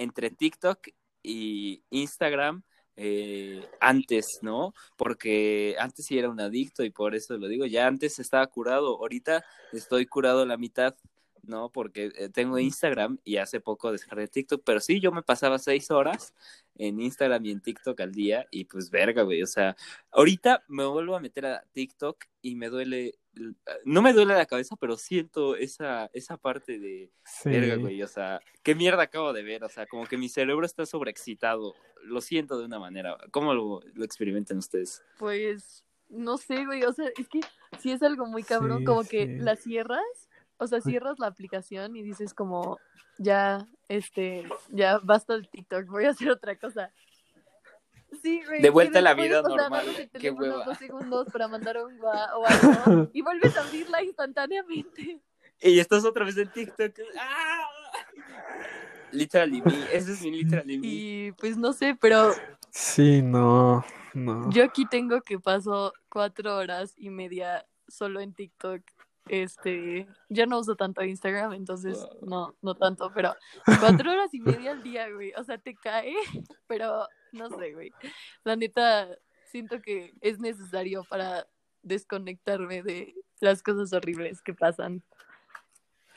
[0.00, 0.88] entre TikTok
[1.22, 2.62] y Instagram.
[3.02, 4.74] eh, antes, ¿no?
[4.96, 7.64] Porque antes sí era un adicto y por eso lo digo.
[7.64, 10.94] Ya antes estaba curado, ahorita estoy curado la mitad,
[11.42, 11.70] ¿no?
[11.70, 15.90] Porque eh, tengo Instagram y hace poco descargué TikTok, pero sí, yo me pasaba seis
[15.90, 16.34] horas
[16.76, 19.42] en Instagram y en TikTok al día y pues verga, güey.
[19.42, 19.76] O sea,
[20.10, 23.18] ahorita me vuelvo a meter a TikTok y me duele,
[23.84, 27.50] no me duele la cabeza, pero siento esa, esa parte de, Sí.
[27.50, 28.02] verga, güey.
[28.02, 29.64] O sea, ¿qué mierda acabo de ver?
[29.64, 31.74] O sea, como que mi cerebro está sobreexcitado.
[32.02, 33.18] Lo siento de una manera.
[33.30, 35.02] ¿Cómo lo, lo experimentan ustedes?
[35.18, 37.40] Pues, no sé, güey, o sea, es que
[37.78, 40.28] si es algo muy cabrón, Sí, como que la cierras,
[40.60, 42.78] o sea, cierras la aplicación y dices como,
[43.18, 46.92] ya, este, ya basta el TikTok, voy a hacer otra cosa.
[48.22, 48.60] Sí, güey.
[48.60, 49.86] De vuelta a la vida normal,
[50.18, 50.64] qué hueva.
[50.64, 55.20] dos segundos para mandar un gua o algo y vuelves a abrirla instantáneamente.
[55.62, 56.92] Y estás otra vez en TikTok.
[57.18, 57.68] ¡Ah!
[59.12, 59.72] Literally me.
[59.92, 60.86] Ese es mi literally me.
[60.86, 62.32] Y pues no sé, pero
[62.70, 63.84] Sí, no,
[64.14, 64.50] no.
[64.50, 68.82] Yo aquí tengo que paso cuatro horas y media solo en TikTok.
[69.30, 72.28] Este, yo no uso tanto Instagram, entonces Wow.
[72.28, 73.36] no, no tanto, pero
[73.78, 75.32] cuatro horas y media al día, güey.
[75.36, 76.12] O sea, te cae,
[76.66, 77.92] pero no sé, güey.
[78.42, 79.06] La neta,
[79.44, 81.46] siento que es necesario para
[81.82, 85.00] desconectarme de las cosas horribles que pasan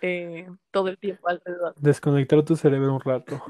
[0.01, 1.75] eh, todo el tiempo alrededor.
[1.77, 3.43] Desconectar tu cerebro un rato.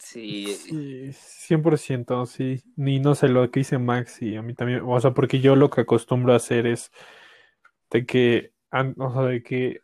[0.00, 0.52] Sí.
[0.52, 2.60] Sí, 100%, sí.
[2.74, 5.54] Ni no sé lo que dice Max y a mí también, o sea, porque yo
[5.54, 6.90] lo que acostumbro a hacer es
[7.94, 8.52] de que,
[8.98, 9.80] o sea, de que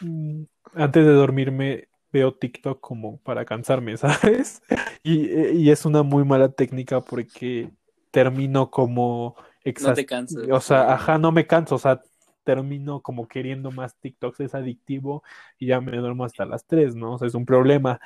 [0.00, 0.42] mm,
[0.74, 4.62] antes de dormirme veo TikTok como para cansarme, ¿sabes?
[5.02, 7.70] Y, y es una muy mala técnica porque
[8.10, 9.36] termino como
[9.82, 10.48] No te cansas.
[10.50, 12.00] O sea, ajá, no me canso, o sea,
[12.42, 15.22] termino como queriendo más TikToks, es adictivo
[15.58, 17.12] y ya me duermo hasta las 3, ¿no?
[17.14, 18.00] O sea, es un problema.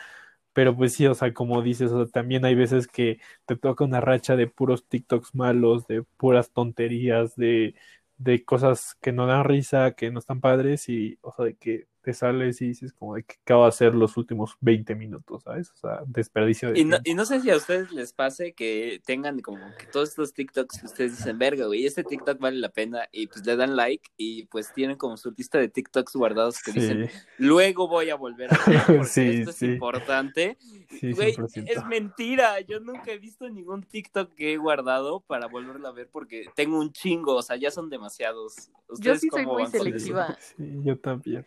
[0.53, 3.85] Pero pues sí, o sea, como dices, o sea, también hay veces que te toca
[3.85, 7.74] una racha de puros TikToks malos, de puras tonterías, de,
[8.16, 11.86] de cosas que no dan risa, que no están padres y, o sea, de que
[12.05, 15.70] te sales y dices como de que acabo de hacer los últimos 20 minutos, ¿sabes?
[15.72, 17.10] O sea, desperdicio de Y no, tiempo.
[17.10, 20.81] y no sé si a ustedes les pase que tengan como que todos estos TikToks
[20.81, 24.10] que ustedes dicen, verga, güey, este TikTok vale la pena, y pues le dan like,
[24.16, 27.09] y pues tienen como su lista de TikToks guardados que dicen,
[27.39, 29.66] luego voy a volver a ver porque Sí, esto es sí.
[29.66, 30.59] importante.
[31.01, 31.64] sí, Güey, 100%.
[31.66, 36.09] es mentira, yo nunca he visto ningún TikTok que he guardado para volverlo a ver
[36.12, 38.68] porque tengo un chingo, o sea, ya son demasiados.
[38.89, 40.36] Yo ¿Ustedes sí soy muy selectiva.
[40.39, 41.44] Sí, yo también.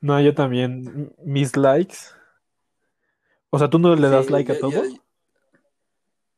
[0.00, 1.12] No, yo también.
[1.24, 1.96] Mis likes.
[3.50, 4.84] O sea, ¿tú no le das Sí, like a todo?
[4.84, 5.02] Yo,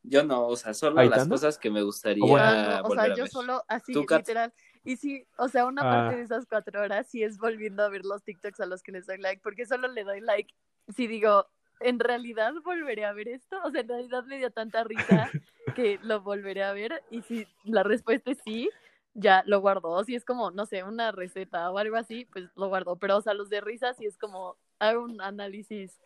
[0.03, 2.45] yo no, o sea, solo las cosas que me gustaría O bueno.
[2.45, 3.31] No, o volver sea, a yo ver.
[3.31, 4.53] solo así, literal.
[4.83, 5.91] Y sí, o sea, una Ah.
[6.07, 8.91] parte de esas cuatro horas sí es volviendo a ver los TikToks a los que
[8.91, 10.53] les doy like, porque solo le doy like
[10.95, 11.45] si digo,
[11.81, 13.57] ¿en realidad volveré a ver esto?
[13.63, 15.29] O sea, en realidad me dio tanta risa
[15.75, 17.03] que lo volveré a ver.
[17.11, 18.69] Y si la respuesta es sí,
[19.13, 19.89] ya lo guardo.
[19.89, 22.95] O si es como, no sé, una receta o algo así, pues lo guardo.
[22.97, 25.99] Pero, o sea, los de risa sí es como, hago un análisis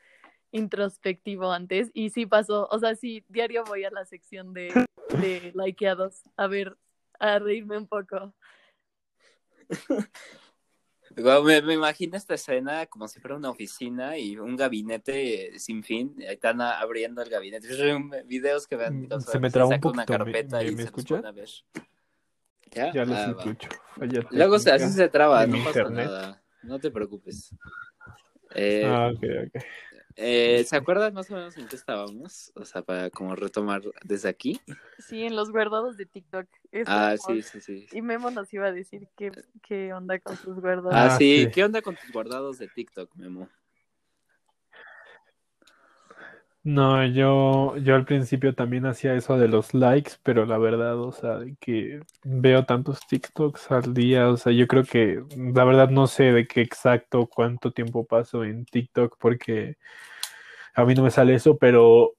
[0.51, 4.85] introspectivo antes y sí pasó, o sea, sí, diario voy a la sección de,
[5.19, 6.77] de likeados a ver,
[7.19, 8.33] a reírme un poco.
[11.43, 16.15] Me, me imagino esta escena como si fuera una oficina y un gabinete sin fin.
[16.19, 17.67] Ahí están abriendo el gabinete.
[18.25, 19.03] Videos que vean.
[19.03, 20.85] Mm, se me trabó un saca una poquito, ¿me- carpeta me- y me se los
[20.85, 21.15] escucha?
[21.17, 21.49] pone a ver.
[22.75, 23.69] Ya, Ya los Ah, escucho.
[24.31, 26.05] Luego se, así se traba, no pasa internet.
[26.07, 26.43] nada.
[26.61, 27.55] No te preocupes.
[28.53, 29.63] Eh, Ah, ok, ok.
[30.17, 32.51] eh, ¿Se acuerdan más o menos en qué estábamos?
[32.55, 34.59] O sea, para como retomar desde aquí.
[34.97, 36.47] Sí, en los guardados de TikTok.
[36.87, 37.87] Ah, sí, sí, sí.
[37.91, 39.31] Y Memo nos iba a decir qué,
[39.61, 40.93] qué onda con sus guardados.
[40.93, 41.45] Ah, Ah, sí.
[41.45, 41.51] sí.
[41.51, 43.49] ¿Qué onda con tus guardados de TikTok, Memo?
[46.65, 51.11] No, yo, yo al principio también hacía eso de los likes, pero la verdad, o
[51.11, 55.91] sea, de que veo tantos TikToks al día, o sea, yo creo que la verdad
[55.91, 59.77] no sé de qué exacto cuánto tiempo paso en TikTok porque
[60.75, 62.13] a mí no me sale eso, pero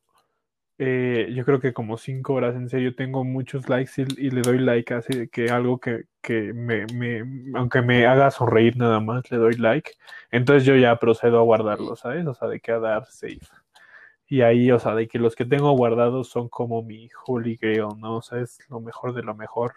[0.79, 4.59] eh, yo creo que como cinco horas, en serio, tengo muchos likes y, le doy
[4.59, 7.23] like así de que algo que, que me, me,
[7.59, 9.93] aunque me haga sonreír nada más, le doy like.
[10.31, 12.27] Entonces yo ya procedo a guardarlo, ¿sabes?
[12.27, 13.41] O sea, de que a dar save.
[14.29, 17.99] Y ahí, o sea, de que los que tengo guardados son como mi holy grail,
[17.99, 18.17] ¿no?
[18.17, 19.75] O sea, es lo mejor de lo mejor.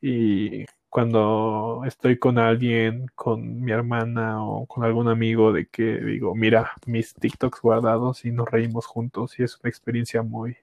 [0.00, 6.34] Y cuando estoy con alguien, con mi hermana o con algún amigo, de que digo,
[6.34, 10.56] mira, mis TikToks guardados y nos reímos juntos y es una experiencia muy,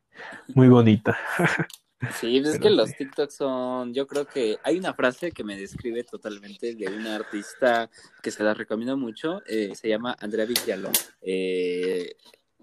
[0.53, 1.17] muy bonita.
[2.19, 2.95] Sí, pues es que los sí.
[2.99, 7.89] TikToks son, yo creo que hay una frase que me describe totalmente de una artista
[8.21, 10.93] que se la recomiendo mucho, eh, se llama Andrea Villalón.
[11.21, 12.15] Eh,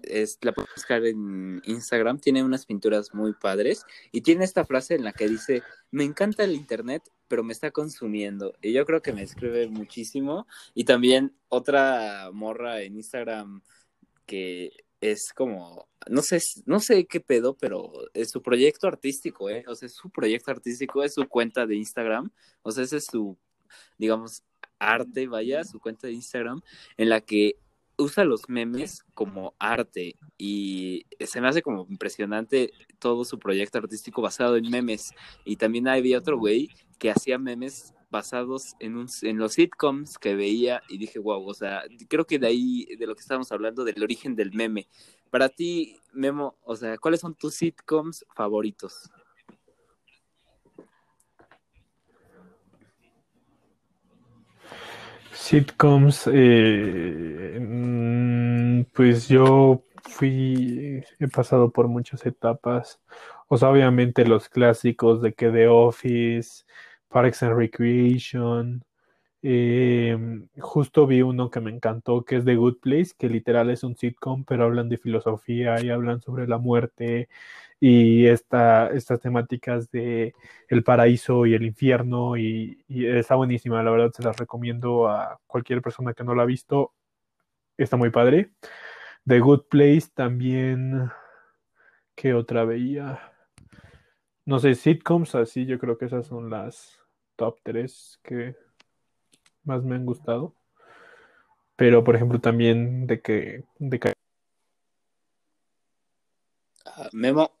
[0.07, 4.95] es, la puedes buscar en Instagram, tiene unas pinturas muy padres y tiene esta frase
[4.95, 8.53] en la que dice, me encanta el internet, pero me está consumiendo.
[8.61, 10.47] Y yo creo que me describe muchísimo.
[10.73, 13.61] Y también otra morra en Instagram
[14.25, 14.71] que
[15.01, 19.63] es como, no sé, no sé qué pedo, pero es su proyecto artístico, ¿eh?
[19.67, 23.05] O sea, es su proyecto artístico, es su cuenta de Instagram, o sea, ese es
[23.11, 23.37] su,
[23.97, 24.43] digamos,
[24.79, 26.61] arte, vaya, su cuenta de Instagram,
[26.97, 27.57] en la que
[27.97, 34.21] usa los memes como arte y se me hace como impresionante todo su proyecto artístico
[34.21, 35.11] basado en memes.
[35.43, 36.69] Y también había otro güey
[36.99, 41.53] que hacía memes basados en, un, en los sitcoms que veía y dije, wow, o
[41.53, 44.87] sea, creo que de ahí, de lo que estábamos hablando, del origen del meme.
[45.29, 49.09] Para ti, Memo, o sea, ¿cuáles son tus sitcoms favoritos?
[55.35, 63.01] Sitcoms, eh, mm, pues yo fui, he pasado por muchas etapas.
[63.47, 66.63] O sea, obviamente los clásicos de que The Office,
[67.09, 68.83] Parks and Recreation.
[69.43, 70.17] eh,
[70.59, 73.95] justo vi uno que me encantó, que es The Good Place, que literal es un
[73.97, 77.29] sitcom, pero hablan de filosofía y hablan sobre la muerte
[77.79, 80.33] y esta, estas temáticas de
[80.69, 85.39] el paraíso y el infierno y, y está buenísima, la verdad se las recomiendo a
[85.47, 86.93] cualquier persona que no la ha visto,
[87.77, 88.51] está muy padre.
[89.27, 91.09] The Good Place también,
[92.15, 93.33] ¿qué otra veía?
[94.45, 96.99] No sé, sitcoms, así yo creo que esas son las
[97.35, 98.55] top 3 que
[99.63, 100.55] más me han gustado.
[101.75, 104.13] Pero, por ejemplo, también de que, de que
[106.85, 107.51] Ah, Memo.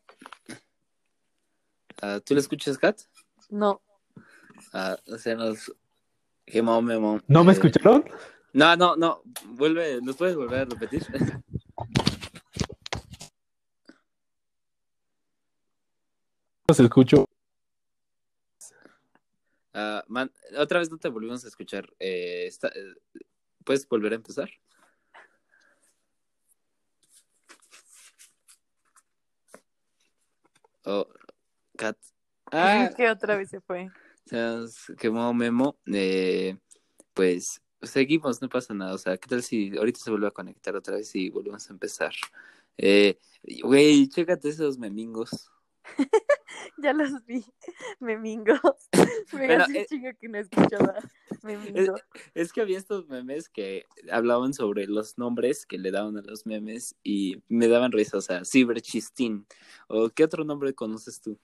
[2.07, 3.01] Ah, ¿Tú lo escuchas, Kat?
[3.49, 3.81] No.
[4.73, 5.73] Ah, o sea, nos...
[6.53, 8.05] ¿No me eh, escucharon?
[8.53, 9.23] No, no, no.
[9.47, 11.03] Vuelve, ¿nos puedes volver a repetir?
[16.67, 17.25] Los escucho.
[19.73, 21.91] Ah, man, otra vez no te volvimos a escuchar.
[21.97, 22.93] Eh, está- eh,
[23.63, 24.51] ¿Puedes volver a empezar?
[30.85, 31.07] Oh,
[31.75, 31.97] Kat.
[32.51, 33.89] Ah, que otra vez se fue.
[34.25, 35.77] se nos quemó Memo.
[35.91, 36.57] Eh,
[37.13, 38.93] pues seguimos, no pasa nada.
[38.93, 41.73] O sea, ¿qué tal si ahorita se vuelve a conectar otra vez y volvemos a
[41.73, 42.13] empezar?
[42.77, 43.19] Eh,
[43.63, 45.51] güey, chécate esos memingos.
[46.77, 47.45] Ya los vi.
[47.99, 48.59] Memingos.
[49.33, 50.95] Me Bueno, hace chingo que no escuchaba.
[51.43, 51.95] Memingo.
[52.33, 56.45] Es que había estos memes que hablaban sobre los nombres que le daban a los
[56.45, 59.45] memes y me daban risa, o sea, Cyberchistín.
[59.87, 61.39] ¿O qué otro nombre conoces tú?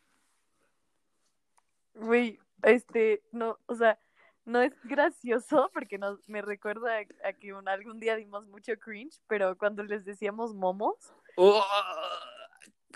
[1.94, 4.00] Güey, este, no, o sea,
[4.46, 8.74] no es gracioso porque nos, me recuerda a, a que un- algún día dimos mucho
[8.80, 11.64] cringe, pero cuando les decíamos momos, Oh,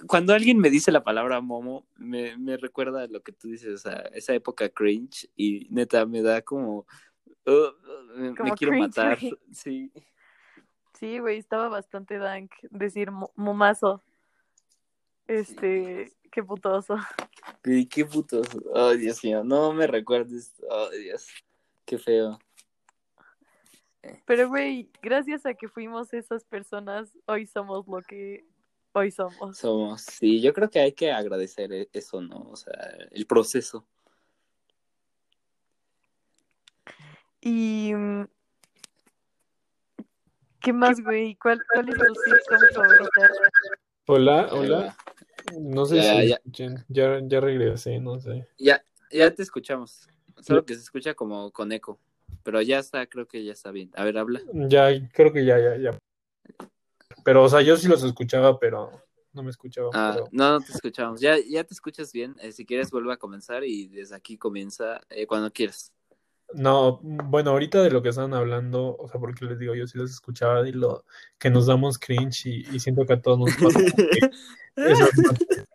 [0.07, 3.81] cuando alguien me dice la palabra momo, me, me recuerda a lo que tú dices,
[3.81, 6.85] sea, esa época cringe y neta me da como...
[7.45, 7.72] oh,
[8.15, 9.17] me, me quiero cringe, matar.
[9.53, 9.91] Sí.
[10.93, 14.03] sí, güey, estaba bastante dank decir mo- momazo.
[15.27, 16.98] Este, qué putoso.
[17.64, 18.45] Y qué putos.
[18.74, 20.53] Oh, Dios mío, no me recuerdes.
[20.70, 21.28] Oh, Dios.
[21.86, 22.38] Qué feo.
[24.26, 28.45] Pero, güey, gracias a que fuimos esas personas, hoy somos lo que
[28.91, 29.57] hoy somos.
[29.57, 32.49] Somos, sí, yo creo que hay que agradecer e- eso, ¿no?
[32.52, 32.74] O sea,
[33.12, 33.88] el proceso.
[37.40, 37.94] Y.
[37.95, 38.26] mm,
[40.60, 41.36] ¿Qué más, güey?
[41.36, 43.30] ¿Cuál, cuál es tu sitcom favorita?
[44.07, 44.98] Hola, hola.
[45.53, 46.39] No sé Ya, si ya.
[46.89, 48.47] Ya, ya regresé, no sé.
[48.57, 50.07] Ya, ya te escuchamos.
[50.41, 51.99] Solo que se escucha como con eco.
[52.43, 53.91] Pero ya está, creo que ya está bien.
[53.95, 54.41] A ver, habla.
[54.53, 55.97] Ya, creo que ya, ya, ya.
[57.23, 58.91] Pero, o sea, yo sí los escuchaba, pero
[59.34, 59.89] no me escuchaba.
[59.93, 61.22] Ah, pero- no, no te escuchamos.
[61.22, 62.35] Ya, ya te escuchas bien.
[62.41, 65.91] Eh, si quieres, vuelve a comenzar y desde aquí comienza eh, cuando quieras.
[66.56, 69.98] No, bueno, ahorita de lo que están hablando, o sea, porque les digo, yo sí
[69.98, 71.03] los escuchaba de lo
[71.38, 74.19] que nos damos cringe y, y siento que a todos nos pasa que
[74.76, 75.40] eso es más-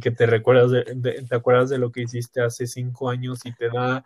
[0.00, 3.52] que te recuerdas de, de- te acuerdas de lo que hiciste hace cinco años y
[3.52, 4.04] te da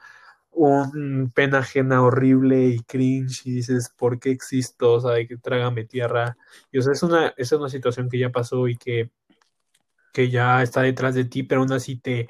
[0.50, 4.94] un pena ajena horrible y cringe y dices, ¿por qué existo?
[4.94, 6.36] O sea, de que trágame tierra.
[6.72, 9.10] Y o sea, es una, es una situación que ya pasó y que,
[10.12, 12.28] que ya está detrás de ti, pero aún así te,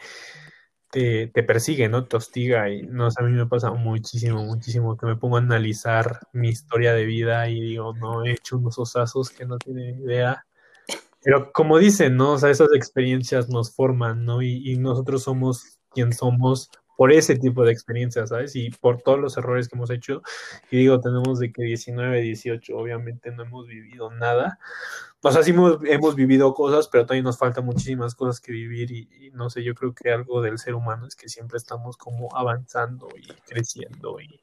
[0.90, 2.04] te, te persigue, ¿no?
[2.06, 5.40] Te hostiga y no sé, a mí me pasa muchísimo, muchísimo que me pongo a
[5.40, 10.00] analizar mi historia de vida y digo, no, he hecho unos osazos que no tienen
[10.00, 10.46] idea.
[11.22, 12.32] Pero como dicen, ¿no?
[12.32, 14.42] O sea, esas experiencias nos forman, ¿no?
[14.42, 18.56] Y, y nosotros somos quien somos por ese tipo de experiencias, ¿sabes?
[18.56, 20.20] Y por todos los errores que hemos hecho.
[20.68, 24.58] Y digo, tenemos de que 19, 18, obviamente no hemos vivido nada.
[25.22, 28.90] O sea, sí hemos, hemos vivido cosas, pero todavía nos faltan muchísimas cosas que vivir
[28.90, 31.96] y, y no sé, yo creo que algo del ser humano es que siempre estamos
[31.96, 34.40] como avanzando y creciendo y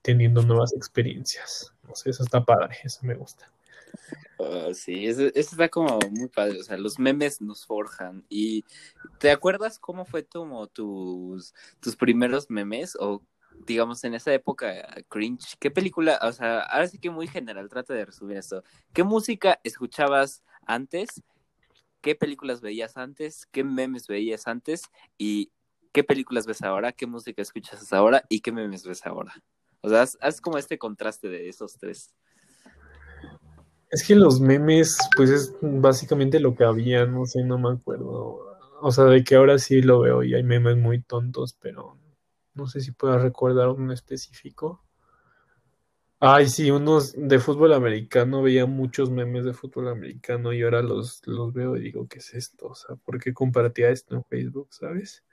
[0.00, 1.72] teniendo nuevas experiencias.
[1.88, 3.50] No sé, eso está padre, eso me gusta.
[4.38, 6.60] Oh, sí, eso, está como muy padre.
[6.60, 8.24] O sea, los memes nos forjan.
[8.28, 8.64] ¿Y
[9.18, 12.96] te acuerdas cómo fue como tus, tus primeros memes?
[13.00, 13.22] O
[13.66, 14.68] digamos en esa época
[15.08, 15.56] cringe.
[15.58, 16.18] ¿Qué película?
[16.22, 18.62] O sea, ahora sí que muy general, trata de resumir esto.
[18.92, 21.22] ¿Qué música escuchabas antes?
[22.00, 23.46] ¿Qué películas veías antes?
[23.46, 24.82] ¿Qué memes veías antes?
[25.18, 25.50] ¿Y
[25.92, 26.92] qué películas ves ahora?
[26.92, 28.24] ¿Qué música escuchas ahora?
[28.28, 29.34] ¿Y qué memes ves ahora?
[29.80, 32.14] O sea, haz como este contraste de esos tres.
[33.90, 38.40] Es que los memes, pues es básicamente lo que había, no sé, no me acuerdo.
[38.80, 41.98] O sea, de que ahora sí lo veo y hay memes muy tontos, pero
[42.54, 44.82] no sé si puedo recordar uno específico.
[46.20, 51.20] Ay, sí, unos de fútbol americano, veía muchos memes de fútbol americano y ahora los,
[51.26, 52.68] los veo y digo, ¿qué es esto?
[52.68, 55.24] O sea, ¿por qué compartía esto en Facebook, sabes?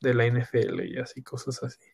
[0.00, 1.91] De la NFL y así, cosas así.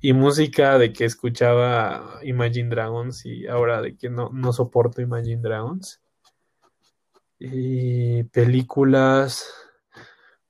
[0.00, 5.42] Y música de que escuchaba Imagine Dragons y ahora de que no, no soporto Imagine
[5.42, 6.00] Dragons.
[7.38, 9.52] Y películas,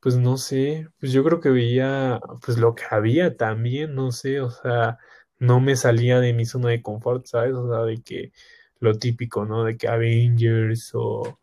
[0.01, 4.41] pues no sé, pues yo creo que veía pues lo que había también, no sé,
[4.41, 4.99] o sea,
[5.39, 7.55] no me salía de mi zona de confort, ¿sabes?
[7.55, 8.33] O sea, de que
[8.81, 9.65] lo típico, ¿no?
[9.65, 11.39] De que Avengers o,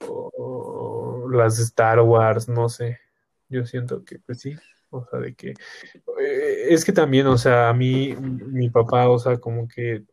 [0.00, 3.00] o las Star Wars, no sé.
[3.48, 4.56] Yo siento que pues sí,
[4.90, 5.54] o sea, de que
[6.68, 10.04] es que también, o sea, a mí mi papá, o sea, como que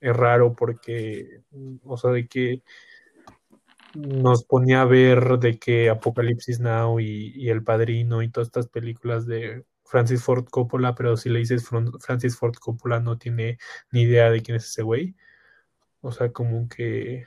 [0.00, 1.42] es raro porque,
[1.84, 2.62] o sea, de que
[3.94, 8.68] nos ponía a ver de que Apocalipsis Now y, y El Padrino y todas estas
[8.68, 11.68] películas de Francis Ford Coppola, pero si le dices
[12.00, 13.58] Francis Ford Coppola no tiene
[13.92, 15.14] ni idea de quién es ese güey.
[16.00, 17.24] O sea, como que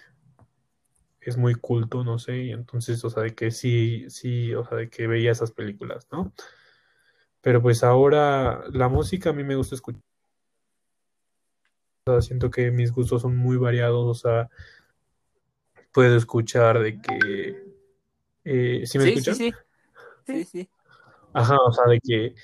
[1.22, 4.78] es muy culto, no sé, y entonces, o sea, de que sí, sí, o sea,
[4.78, 6.34] de que veía esas películas, ¿no?
[7.48, 10.02] Pero pues ahora la música a mí me gusta escuchar.
[12.06, 14.50] O sea, siento que mis gustos son muy variados, o sea,
[15.94, 17.64] puedo escuchar de que...
[18.44, 19.36] Eh, ¿sí me Sí, sí, escuchan?
[19.36, 19.54] sí.
[20.26, 20.70] Sí, sí.
[21.32, 22.36] Ajá, o sea, de que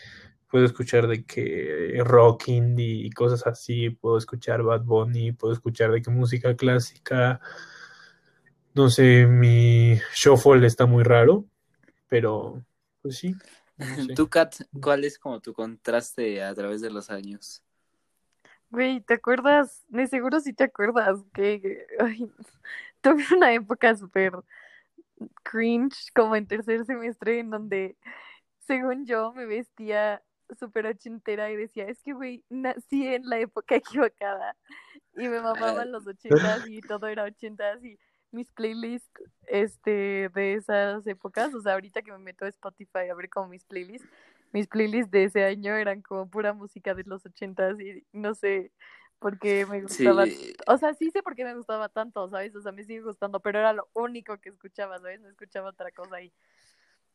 [0.50, 5.92] puedo escuchar de que rock indie y cosas así, puedo escuchar Bad Bunny, puedo escuchar
[5.92, 7.42] de que música clásica,
[8.74, 11.44] no sé, mi shuffle está muy raro,
[12.08, 12.64] pero
[13.02, 13.36] pues sí,
[13.84, 14.14] sé.
[14.16, 17.62] Tú, Kat, ¿cuál es como tu contraste a través de los años?
[18.70, 19.84] Güey, ¿te acuerdas?
[19.90, 22.32] De seguro sí te acuerdas que ay,
[23.02, 24.34] tuve una época súper
[25.44, 27.96] cringe como en tercer semestre en donde,
[28.60, 30.24] según yo, me vestía
[30.60, 34.56] súper ochentera y decía, es que, güey, nací en la época equivocada
[35.16, 38.00] y me mamaban los ochentas y todo era ochentas y
[38.34, 39.12] mis playlists
[39.48, 43.48] este, de esas épocas, o sea, ahorita que me meto a Spotify a ver como
[43.48, 44.08] mis playlists,
[44.52, 48.72] mis playlists de ese año eran como pura música de los ochentas y no sé
[49.20, 50.26] por qué me gustaba.
[50.26, 52.54] Sí, O sea, sí sé por qué me gustaba tanto, ¿sabes?
[52.56, 55.22] O sea, me sigue gustando, pero era lo único que escuchaba, ¿sabes?
[55.22, 56.34] No escuchaba otra cosa ahí.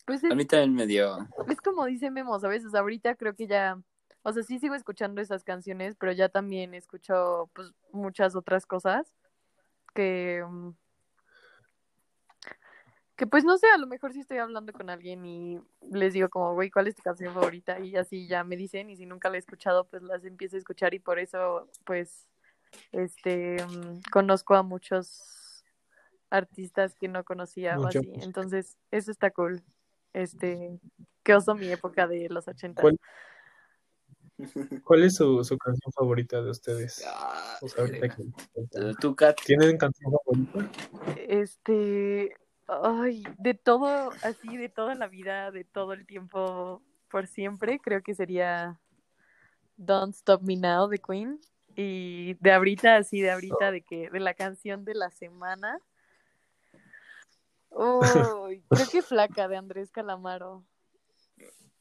[0.06, 1.18] Pues a es, mí también me dio.
[1.48, 2.64] es como dice Memo, ¿sabes?
[2.64, 3.78] O sea, ahorita creo que ya,
[4.22, 9.06] o sea, sí sigo escuchando esas canciones, pero ya también escucho, pues, muchas otras cosas
[9.94, 10.70] que, mm,
[13.18, 16.28] que pues no sé, a lo mejor si estoy hablando con alguien y les digo
[16.28, 17.80] como, güey, ¿cuál es tu canción favorita?
[17.80, 20.60] Y así ya me dicen, y si nunca la he escuchado, pues las empiezo a
[20.60, 22.28] escuchar y por eso, pues,
[22.92, 25.64] este, mm, conozco a muchos
[26.30, 28.12] artistas que no conocía o así.
[28.22, 29.62] Entonces, eso está cool.
[30.12, 30.78] Este,
[31.24, 32.80] que oso mi época de los 80.
[32.82, 32.98] ¿Cuál,
[34.84, 37.04] cuál es su, su canción favorita de ustedes?
[37.04, 38.16] Ah, O sea, ahorita verga.
[38.16, 40.70] que- Tú, Kat, ¿Tienen canción favorita?
[41.26, 42.36] Este,
[42.68, 48.02] ay, de todo, así, de toda la vida, de todo el tiempo, por siempre, creo
[48.02, 48.78] que sería
[49.76, 51.40] Don't Stop Me Now de Queen.
[51.74, 55.78] Y de ahorita, así, de ahorita, de que, de la canción de la semana.
[57.70, 60.64] Uy, creo que Flaca de Andrés Calamaro.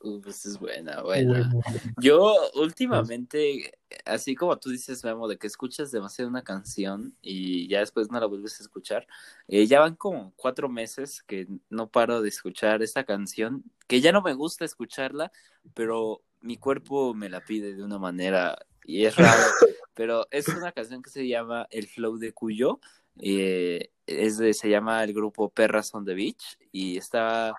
[0.01, 1.51] Uh, pues es buena, buena.
[1.99, 7.79] Yo últimamente, así como tú dices, Memo, de que escuchas demasiado una canción y ya
[7.79, 9.07] después no la vuelves a escuchar,
[9.47, 14.11] eh, ya van como cuatro meses que no paro de escuchar esta canción, que ya
[14.11, 15.31] no me gusta escucharla,
[15.73, 19.41] pero mi cuerpo me la pide de una manera y es raro,
[19.93, 22.79] pero es una canción que se llama El Flow de Cuyo,
[23.19, 27.53] eh, es de, se llama el grupo Perras on the Beach y está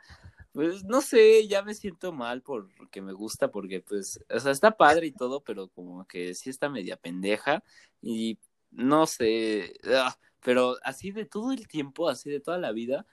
[0.58, 4.72] pues no sé, ya me siento mal porque me gusta, porque pues, o sea, está
[4.76, 7.62] padre y todo, pero como que sí está media pendeja
[8.02, 8.40] y
[8.72, 13.06] no sé, ah, pero así de todo el tiempo, así de toda la vida,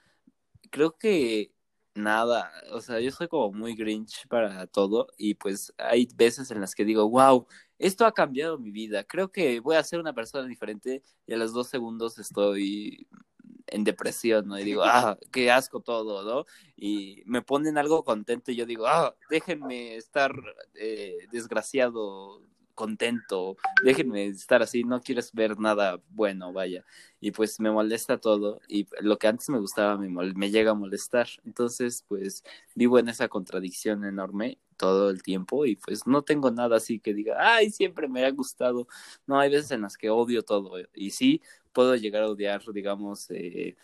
[0.70, 1.52] creo que
[1.94, 6.60] nada, o sea, yo soy como muy grinch para todo y pues hay veces en
[6.60, 7.46] las que digo, wow,
[7.78, 11.36] esto ha cambiado mi vida, creo que voy a ser una persona diferente y a
[11.36, 13.06] los dos segundos estoy
[13.66, 14.58] en depresión, ¿no?
[14.58, 16.46] Y digo, ah, qué asco todo, ¿no?
[16.76, 20.32] Y me ponen algo contento y yo digo, ah, déjenme estar
[20.74, 22.42] eh, desgraciado,
[22.76, 26.84] contento, déjenme estar así, no quieres ver nada bueno, vaya.
[27.20, 30.74] Y pues me molesta todo y lo que antes me gustaba me, me llega a
[30.74, 31.26] molestar.
[31.44, 32.44] Entonces, pues
[32.76, 37.14] vivo en esa contradicción enorme todo el tiempo y pues no tengo nada así que
[37.14, 38.86] diga, ay, siempre me ha gustado.
[39.26, 41.42] No, hay veces en las que odio todo y sí,
[41.76, 43.76] puedo llegar a odiar, digamos, eh,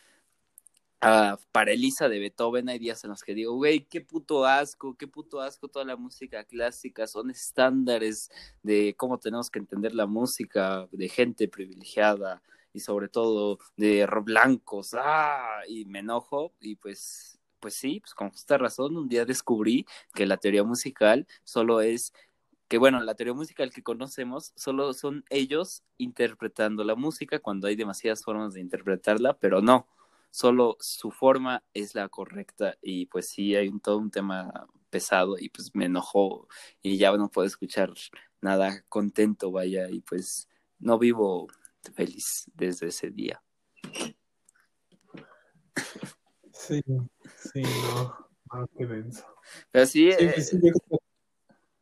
[1.03, 2.71] a Parelisa de Beethoven.
[2.71, 5.97] Hay días en los que digo, güey, qué puto asco, qué puto asco toda la
[5.97, 7.07] música clásica.
[7.07, 8.31] Son estándares
[8.63, 12.43] de cómo tenemos que entender la música de gente privilegiada
[12.73, 14.95] y sobre todo de blancos.
[14.95, 15.61] ¡Ah!
[15.69, 20.25] Y me enojo y pues, pues sí, pues con justa razón, un día descubrí que
[20.25, 22.15] la teoría musical solo es
[22.73, 27.77] que bueno, la teoría musical que conocemos solo son ellos interpretando la música cuando hay
[27.77, 29.87] demasiadas formas de interpretarla, pero no,
[30.31, 35.37] solo su forma es la correcta y pues sí hay un, todo un tema pesado
[35.39, 36.49] y pues me enojó
[36.81, 37.93] y ya no puedo escuchar
[38.41, 41.49] nada contento, vaya, y pues no vivo
[41.93, 43.43] feliz desde ese día.
[46.55, 46.83] Sí,
[47.37, 49.27] sí, no, no, qué denso.
[49.71, 51.02] Pero sí, Sí, eh, sí, yo creo que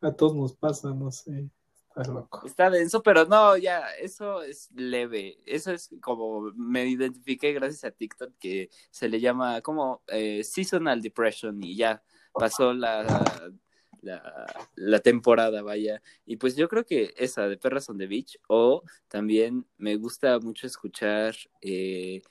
[0.01, 1.51] a todos nos pasa, no sé.
[1.89, 2.47] Estás loco.
[2.47, 5.39] Está denso, pero no, ya, eso es leve.
[5.45, 11.03] Eso es como me identifiqué gracias a TikTok que se le llama como eh, seasonal
[11.03, 12.01] depression y ya
[12.33, 13.03] pasó la,
[14.03, 14.47] la,
[14.77, 16.01] la temporada, vaya.
[16.25, 20.39] Y pues yo creo que esa de Perras on the Beach o también me gusta
[20.39, 22.23] mucho escuchar eh,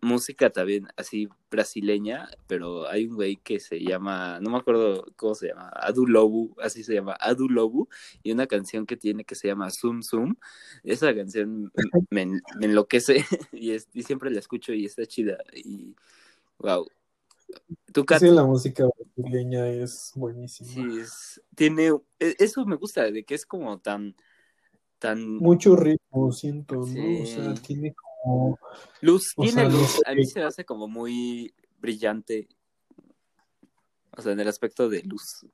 [0.00, 5.34] música también así brasileña, pero hay un güey que se llama, no me acuerdo cómo
[5.34, 7.88] se llama, Adu Lobu, así se llama, Adu Lobu,
[8.22, 10.36] y una canción que tiene que se llama Zoom Zoom.
[10.82, 11.72] Esa canción
[12.10, 15.38] me, me enloquece y, es, y siempre la escucho y está chida.
[15.52, 15.94] Y
[16.58, 16.86] wow.
[18.18, 20.70] Sí, la música brasileña es buenísima.
[20.70, 24.16] Sí, es, tiene, e, eso me gusta, de que es como tan,
[24.98, 25.36] tan...
[25.36, 26.94] Mucho ritmo, siento, sí.
[26.94, 27.22] ¿no?
[27.22, 28.13] O sea, tiene como...
[29.00, 32.48] Luz, tiene sea, luz, a mí se me hace como muy brillante,
[34.16, 35.46] o sea, en el aspecto de luz.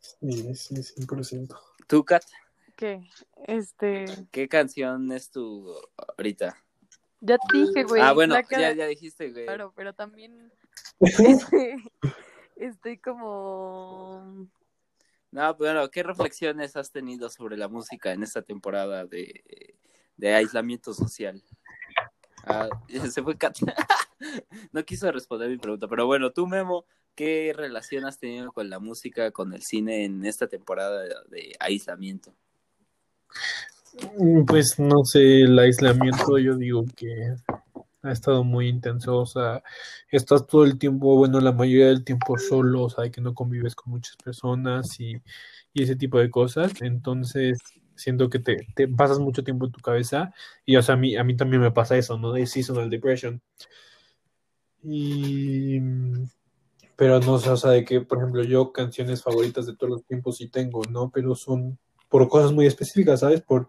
[0.00, 1.56] Sí, sí, 100%.
[1.86, 2.24] ¿Tú, Kat?
[2.76, 3.08] ¿Qué?
[3.46, 4.06] Este...
[4.30, 5.72] ¿Qué canción es tu
[6.16, 6.56] ahorita?
[7.20, 8.00] Ya te dije, güey.
[8.00, 9.46] Ah, bueno, ya, ya dijiste, güey.
[9.46, 10.52] Claro, pero también
[12.56, 14.48] estoy como...
[15.30, 19.76] No, bueno, ¿qué reflexiones has tenido sobre la música en esta temporada de,
[20.16, 21.42] de aislamiento social?
[22.44, 22.68] Ah,
[23.10, 23.56] se fue Kat.
[24.72, 26.84] no quiso responder mi pregunta, pero bueno, tú, Memo,
[27.14, 32.32] ¿qué relación has tenido con la música, con el cine en esta temporada de, aislamiento?
[34.46, 37.34] Pues no sé, el aislamiento yo digo que
[38.02, 39.62] ha estado muy intenso, o sea,
[40.10, 43.74] estás todo el tiempo, bueno, la mayoría del tiempo solo, o sea, que no convives
[43.74, 45.16] con muchas personas y,
[45.72, 47.58] y ese tipo de cosas, entonces
[47.98, 50.32] siento que te, te, pasas mucho tiempo en tu cabeza
[50.64, 52.32] y, o sea, a mí, a mí también me pasa eso, ¿no?
[52.32, 53.42] De seasonal depression.
[54.82, 55.80] Y...
[56.96, 60.04] Pero no sé, o sea, de que, por ejemplo, yo canciones favoritas de todos los
[60.04, 61.10] tiempos sí tengo, ¿no?
[61.10, 63.40] Pero son por cosas muy específicas, ¿sabes?
[63.40, 63.68] Por,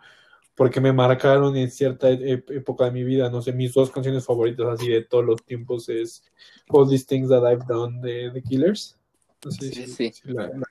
[0.56, 3.30] porque me marcaron en cierta época de mi vida.
[3.30, 6.24] No sé, mis dos canciones favoritas así de todos los tiempos es
[6.70, 8.98] All These Things That I've Done de The Killers.
[9.46, 10.12] No sé sí, si, sí.
[10.12, 10.68] si la, la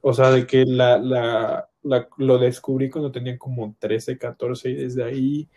[0.00, 4.74] o sea, de que la, la, la, lo descubrí cuando tenía como 13, 14 y
[4.74, 5.48] desde ahí,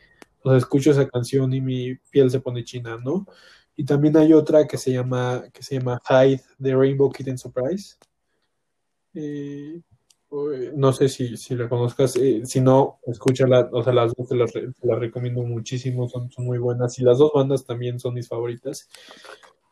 [0.56, 3.26] escucho esa canción y mi piel se pone china, ¿no?
[3.76, 7.98] Y también hay otra que se llama, que se llama Hide de Rainbow Kitten Surprise.
[9.14, 9.82] Eh,
[10.76, 14.36] no sé si, si la conozcas, eh, si no, escúchala, o sea, las dos te
[14.36, 18.14] las, te las recomiendo muchísimo, son, son, muy buenas y las dos bandas también son
[18.14, 18.90] mis favoritas,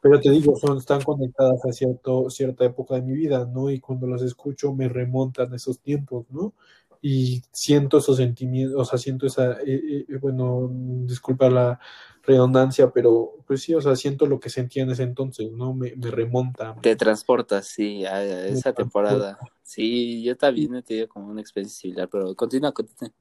[0.06, 3.72] pero te digo, son, están conectadas a cierto, cierta época de mi vida, ¿no?
[3.72, 6.54] Y cuando las escucho me remontan a esos tiempos, ¿no?
[7.02, 11.80] Y siento esos sentimientos, o sea, siento esa, eh, eh, bueno, disculpa la
[12.22, 15.74] redundancia, pero pues sí, o sea, siento lo que sentía en ese entonces, ¿no?
[15.74, 16.76] Me, me remonta.
[16.84, 19.40] Te transportas, sí, a, a esa temporada.
[19.64, 23.12] Sí, yo también he tenido como una experiencia similar, pero continúa, continúa.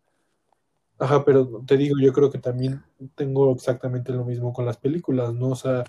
[0.98, 2.82] Ajá, pero te digo, yo creo que también
[3.14, 5.48] tengo exactamente lo mismo con las películas, ¿no?
[5.48, 5.82] O sea,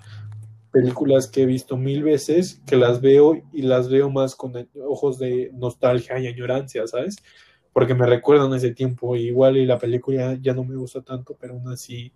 [0.76, 5.18] películas que he visto mil veces, que las veo y las veo más con ojos
[5.18, 7.15] de nostalgia y añorancia, ¿sabes?
[7.72, 11.53] Porque me recuerdan ese tiempo, igual y la película ya no me gusta tanto, pero
[11.53, 12.11] aún así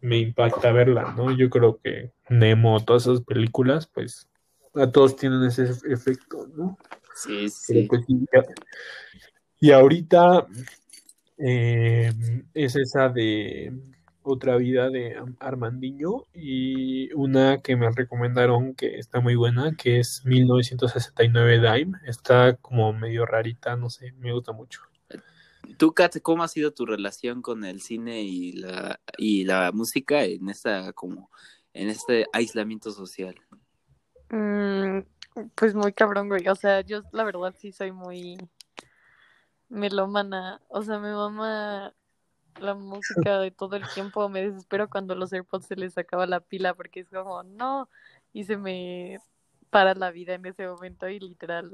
[0.00, 1.36] me impacta verla, ¿no?
[1.36, 4.26] Yo creo que Nemo, todas esas películas, pues
[4.74, 6.78] a todos tienen ese efecto, ¿no?
[7.14, 7.86] Sí, sí.
[7.90, 8.06] Pues,
[9.60, 10.46] y ahorita
[11.36, 12.10] eh,
[12.54, 13.70] es esa de
[14.24, 20.24] otra vida de Armandiño y una que me recomendaron que está muy buena, que es
[20.24, 21.98] 1969 Dime.
[22.06, 24.80] Está como medio rarita, no sé, me gusta mucho.
[25.76, 30.24] Tú, Kat, ¿cómo ha sido tu relación con el cine y la, y la música
[30.24, 31.30] en esta como
[31.72, 33.34] en este aislamiento social?
[34.30, 35.00] Mm,
[35.54, 36.48] pues muy cabrón, güey.
[36.48, 38.36] O sea, yo la verdad sí soy muy
[39.68, 40.60] melómana.
[40.68, 41.94] O sea, me mama
[42.60, 44.28] la música de todo el tiempo.
[44.28, 47.88] Me desespero cuando los AirPods se les acaba la pila porque es como, no.
[48.32, 49.18] Y se me
[49.70, 51.68] para la vida en ese momento y literal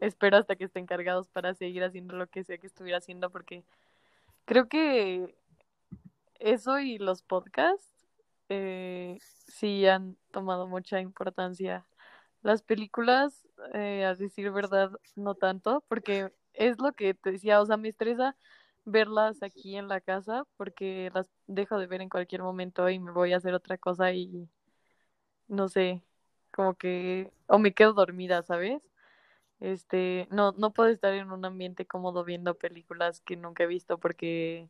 [0.00, 3.62] espero hasta que estén cargados para seguir haciendo lo que sea que estuviera haciendo porque
[4.46, 5.34] creo que
[6.38, 7.92] eso y los podcasts
[8.48, 11.84] eh, sí han tomado mucha importancia
[12.42, 17.66] las películas, eh, a decir verdad, no tanto, porque es lo que te decía, o
[17.66, 18.36] sea, me estresa
[18.84, 23.12] verlas aquí en la casa porque las dejo de ver en cualquier momento y me
[23.12, 24.48] voy a hacer otra cosa y
[25.48, 26.02] no sé,
[26.52, 28.82] como que o me quedo dormida, ¿sabes?
[29.60, 33.98] Este, no no puedo estar en un ambiente cómodo viendo películas que nunca he visto
[33.98, 34.68] porque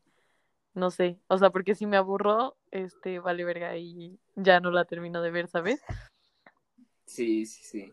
[0.75, 4.85] no sé, o sea, porque si me aburro, este, vale verga y ya no la
[4.85, 5.83] termino de ver, ¿sabes?
[7.07, 7.93] Sí, sí, sí.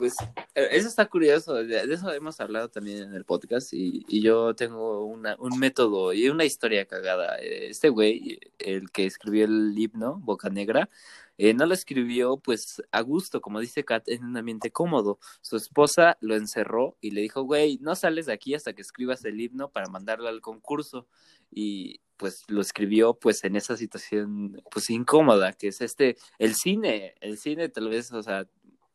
[0.00, 0.14] Pues
[0.54, 4.54] eh, eso está curioso, de, eso hemos hablado también en el podcast y, y yo
[4.54, 7.36] tengo una, un método y una historia cagada.
[7.36, 10.88] Este güey, el que escribió el himno, Boca Negra,
[11.36, 15.18] eh, no lo escribió pues a gusto, como dice Kat, en un ambiente cómodo.
[15.42, 19.22] Su esposa lo encerró y le dijo, güey, no sales de aquí hasta que escribas
[19.26, 21.08] el himno para mandarlo al concurso.
[21.50, 27.14] Y pues lo escribió pues en esa situación pues incómoda, que es este, el cine,
[27.20, 28.46] el cine tal vez, o sea,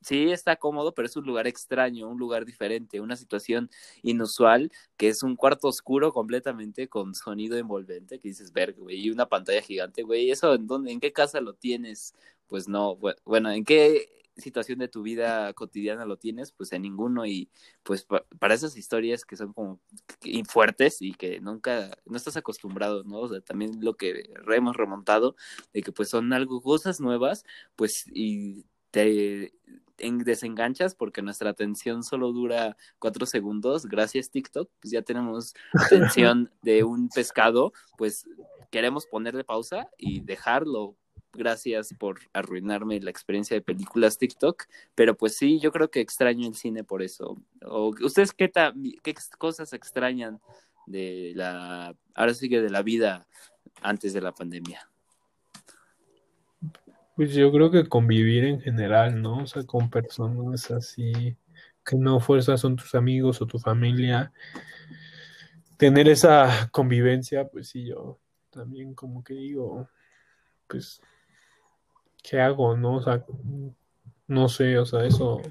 [0.05, 3.69] sí está cómodo, pero es un lugar extraño, un lugar diferente, una situación
[4.03, 9.09] inusual, que es un cuarto oscuro completamente con sonido envolvente, que dices, ver, güey, y
[9.09, 12.13] una pantalla gigante, güey, ¿eso en dónde, en qué casa lo tienes?
[12.47, 14.07] Pues no, bueno, ¿en qué
[14.37, 16.51] situación de tu vida cotidiana lo tienes?
[16.51, 17.49] Pues en ninguno, y
[17.81, 18.05] pues
[18.39, 19.79] para esas historias que son como
[20.47, 23.21] fuertes y que nunca, no estás acostumbrado, ¿no?
[23.21, 25.35] O sea, también lo que hemos remontado,
[25.73, 27.43] de que pues son algo, cosas nuevas,
[27.75, 29.53] pues, y te
[29.97, 33.85] en desenganchas porque nuestra atención solo dura cuatro segundos.
[33.85, 38.27] Gracias TikTok, pues ya tenemos atención de un pescado, pues
[38.71, 40.95] queremos ponerle pausa y dejarlo.
[41.33, 44.63] Gracias por arruinarme la experiencia de películas TikTok,
[44.95, 47.37] pero pues sí, yo creo que extraño el cine por eso.
[47.65, 48.49] ¿O ¿Ustedes qué,
[49.03, 50.39] qué cosas extrañan
[50.85, 53.27] de la, ahora sigue de la vida
[53.81, 54.89] antes de la pandemia?
[57.15, 59.43] Pues yo creo que convivir en general, ¿no?
[59.43, 61.37] O sea, con personas así
[61.85, 64.33] que no fuerzas son tus amigos o tu familia.
[65.77, 68.19] Tener esa convivencia, pues sí, yo
[68.49, 69.87] también como que digo,
[70.67, 71.01] pues,
[72.23, 72.95] ¿qué hago, no?
[72.95, 73.23] O sea,
[74.27, 75.41] no sé, o sea, eso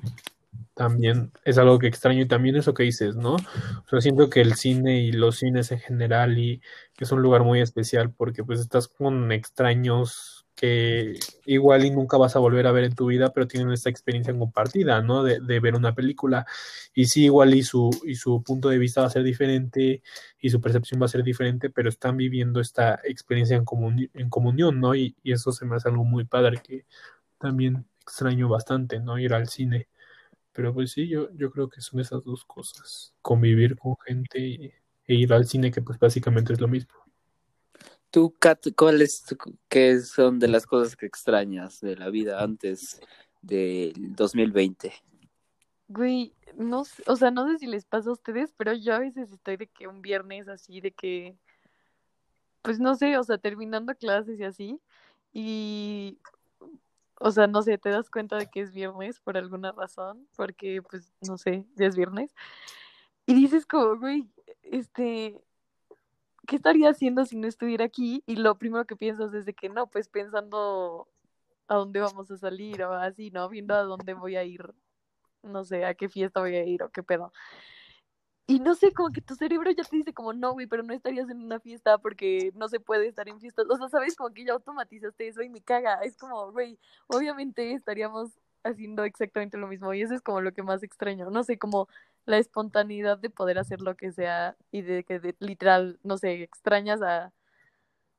[0.75, 3.35] también es algo que extraño y también eso que dices, ¿no?
[3.37, 6.61] O sea, siento que el cine y los cines en general y
[6.97, 12.17] que es un lugar muy especial porque pues estás con extraños que igual y nunca
[12.17, 15.23] vas a volver a ver en tu vida, pero tienen esta experiencia compartida, ¿no?
[15.25, 16.47] De, ver una película.
[16.95, 20.03] Y sí, igual y su, y su punto de vista va a ser diferente
[20.39, 23.65] y su percepción va a ser diferente, pero están viviendo esta experiencia en,
[24.15, 24.95] en comunión, ¿no?
[24.95, 26.87] Y, y, eso se me hace algo muy padre que
[27.39, 29.19] también extraño bastante, ¿no?
[29.19, 29.89] Ir al cine.
[30.53, 34.75] Pero pues sí, yo, yo creo que son esas dos cosas, convivir con gente
[35.07, 37.04] e ir al cine, que pues básicamente es lo mismo.
[38.15, 39.25] Tú, Kat, ¿cuáles
[39.69, 43.01] qué son de las cosas que extrañas de la vida antes
[43.43, 44.93] del 2020?
[45.89, 49.33] Güey, no o sea, no sé si les pasa a ustedes, pero yo a veces
[49.33, 51.37] estoy de que un viernes así, de que,
[52.63, 54.81] pues no sé, o sea, terminando clases y así,
[55.33, 56.21] y,
[57.19, 60.83] o sea, no sé, te das cuenta de que es viernes por alguna razón, porque,
[60.89, 62.33] pues, no sé, ya es viernes,
[63.27, 64.31] y dices como, güey,
[64.63, 65.44] este,
[66.47, 68.23] ¿qué estaría haciendo si no estuviera aquí?
[68.27, 71.09] Y lo primero que piensas es de que no, pues pensando
[71.69, 73.49] a dónde vamos a salir o así, ¿no?
[73.49, 74.75] Viendo a dónde voy a ir,
[75.43, 77.33] no sé, a qué fiesta voy a ir o qué pedo.
[78.47, 80.93] Y no sé, como que tu cerebro ya te dice como, no, güey, pero no
[80.93, 83.67] estarías en una fiesta porque no se puede estar en fiestas.
[83.71, 84.17] O sea, ¿sabes?
[84.17, 85.95] Como que ya automatizaste eso y me caga.
[86.03, 90.63] Es como, güey, obviamente estaríamos haciendo exactamente lo mismo y eso es como lo que
[90.63, 91.31] más extraño.
[91.31, 91.89] No sé, como
[92.27, 97.03] la espontaneidad de poder hacer lo que sea y de que literal, no sé, extrañas
[97.03, 97.33] a,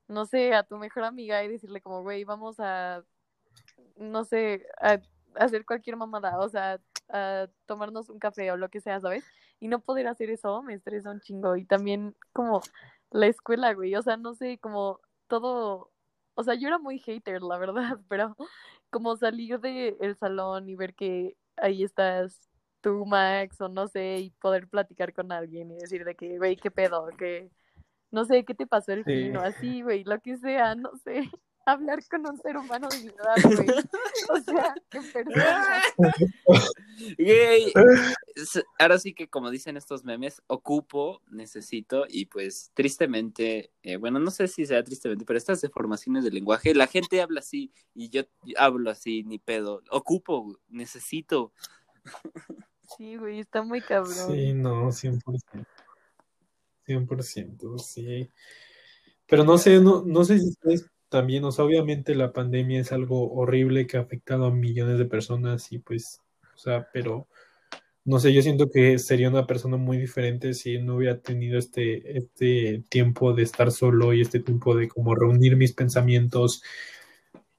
[0.07, 3.03] no sé, a tu mejor amiga y decirle como, güey, vamos a,
[3.97, 4.99] no sé, a,
[5.35, 6.79] hacer cualquier mamada, o sea,
[7.09, 9.25] a tomarnos un café o lo que sea, ¿sabes?
[9.59, 11.55] Y no poder hacer eso me estresa un chingo.
[11.55, 12.61] Y también como
[13.11, 15.91] la escuela, güey, o sea, no sé, como todo,
[16.35, 18.35] o sea, yo era muy hater, la verdad, pero
[18.89, 22.49] como salir del el salón y ver que ahí estás
[22.85, 26.55] tú, Max, o no sé, y poder platicar con alguien y decir de que, güey,
[26.55, 27.49] qué pedo, que,
[28.11, 31.15] no sé, qué te pasó el fin, o así, güey, lo que sea, no sé,
[31.65, 33.67] hablar con un ser humano de verdad, güey,
[34.29, 35.81] o sea, qué persona.
[38.77, 44.29] ahora sí que como dicen estos memes, ocupo, necesito, y pues tristemente, eh, bueno, no
[44.29, 48.21] sé si sea tristemente, pero estas deformaciones del lenguaje, la gente habla así, y yo
[48.57, 51.51] hablo así, ni pedo, ocupo, necesito.
[52.97, 54.13] Sí, güey, está muy cabrón.
[54.13, 55.65] Sí, no, 100%.
[56.85, 58.29] 100%, sí.
[59.27, 62.91] Pero no sé, no, no sé si ustedes también, o sea, obviamente la pandemia es
[62.91, 66.21] algo horrible que ha afectado a millones de personas y pues,
[66.55, 67.27] o sea, pero
[68.05, 72.17] no sé, yo siento que sería una persona muy diferente si no hubiera tenido este,
[72.17, 76.61] este tiempo de estar solo y este tiempo de como reunir mis pensamientos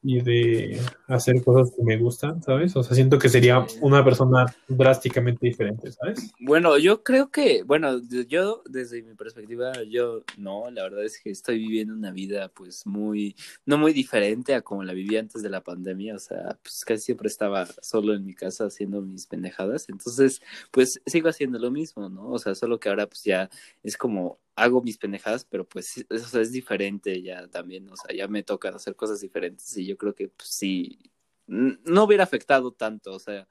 [0.06, 2.76] y de hacer cosas que me gustan, ¿sabes?
[2.76, 6.32] O sea, siento que sería una persona drásticamente diferente, ¿sabes?
[6.38, 11.30] Bueno, yo creo que, bueno, yo desde mi perspectiva, yo no, la verdad es que
[11.30, 13.34] estoy viviendo una vida pues muy,
[13.64, 17.02] no muy diferente a como la vivía antes de la pandemia, o sea, pues casi
[17.02, 22.08] siempre estaba solo en mi casa haciendo mis pendejadas, entonces pues sigo haciendo lo mismo,
[22.08, 22.30] ¿no?
[22.30, 23.50] O sea, solo que ahora pues ya
[23.82, 28.26] es como hago mis pendejadas, pero pues eso es diferente ya también, o sea, ya
[28.26, 30.98] me toca hacer cosas diferentes y yo creo que pues, sí,
[31.46, 33.46] no hubiera afectado tanto, o sea,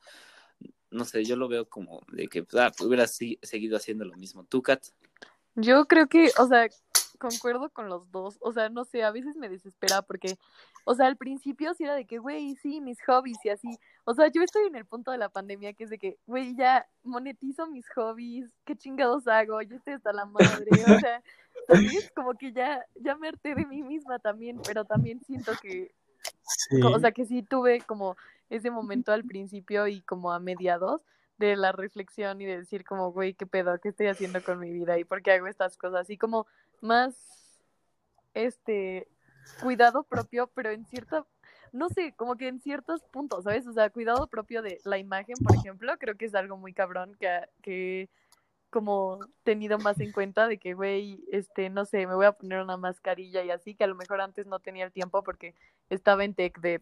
[0.92, 4.46] no sé, yo lo veo como de que ah, hubiera seguido haciendo lo mismo.
[4.46, 4.84] ¿Tú, Kat?
[5.56, 6.68] Yo creo que, o sea,
[7.42, 10.38] concuerdo con los dos, o sea, no sé, a veces me desespera porque,
[10.86, 14.14] o sea, al principio sí era de que, güey, sí, mis hobbies y así, o
[14.14, 16.88] sea, yo estoy en el punto de la pandemia que es de que, güey, ya
[17.04, 20.76] monetizo mis hobbies, qué chingados hago, yo estoy hasta la madre, o
[21.08, 21.24] sea,
[21.68, 22.12] ¿sabes?
[22.16, 25.94] Como que ya, ya me harté de mí misma también, pero también siento que,
[26.84, 28.16] o sea, que sí tuve como
[28.50, 31.02] ese momento al principio y como a mediados
[31.38, 34.72] de la reflexión y de decir como, güey, qué pedo, qué estoy haciendo con mi
[34.72, 36.48] vida y por qué hago estas cosas, y como
[36.86, 37.16] más,
[38.34, 39.08] este,
[39.62, 41.26] cuidado propio, pero en cierta,
[41.72, 43.68] no sé, como que en ciertos puntos, ¿sabes?
[43.68, 47.16] O sea, cuidado propio de la imagen, por ejemplo, creo que es algo muy cabrón
[47.20, 47.30] que,
[47.62, 48.10] que
[48.70, 52.62] como tenido más en cuenta de que, güey, este, no sé, me voy a poner
[52.62, 55.56] una mascarilla y así, que a lo mejor antes no tenía el tiempo porque
[55.90, 56.82] estaba en tech de,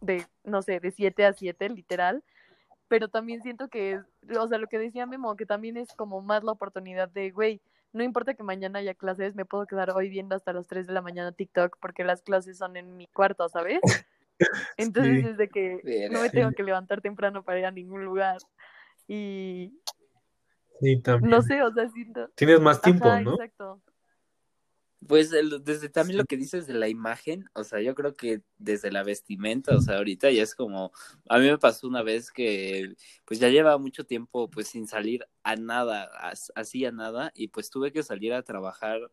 [0.00, 2.24] de no sé, de 7 a 7, literal,
[2.88, 4.00] pero también siento que,
[4.38, 7.60] o sea, lo que decía Memo, que también es como más la oportunidad de, güey,
[7.96, 10.92] no importa que mañana haya clases, me puedo quedar hoy viendo hasta las 3 de
[10.92, 13.80] la mañana TikTok porque las clases son en mi cuarto, ¿sabes?
[14.76, 18.36] Entonces es de que no me tengo que levantar temprano para ir a ningún lugar.
[19.08, 19.72] Y
[20.80, 21.30] sí, también.
[21.30, 22.28] no sé, o sea, siento...
[22.34, 23.32] Tienes más tiempo, ¿no?
[23.32, 23.80] Exacto.
[25.08, 28.90] Pues desde también lo que dices de la imagen, o sea, yo creo que desde
[28.90, 30.92] la vestimenta, o sea, ahorita ya es como,
[31.28, 35.26] a mí me pasó una vez que pues ya lleva mucho tiempo pues sin salir
[35.42, 36.10] a nada,
[36.54, 39.10] así a nada, y pues tuve que salir a trabajar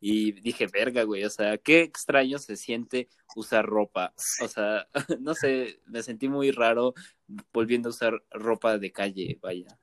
[0.00, 4.12] y dije, verga, güey, o sea, qué extraño se siente usar ropa,
[4.42, 4.88] o sea,
[5.20, 6.94] no sé, me sentí muy raro
[7.52, 9.78] volviendo a usar ropa de calle, vaya.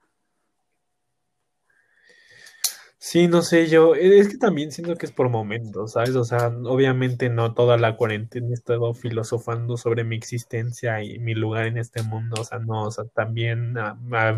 [3.10, 6.14] Sí, no sé, yo, e, es que también siento que es por momentos, ¿sabes?
[6.18, 11.34] O sea, obviamente no toda la cuarentena he estado filosofando sobre mi existencia y mi
[11.34, 14.38] lugar en este mundo, o sea, no, o sea, también, ah, ah,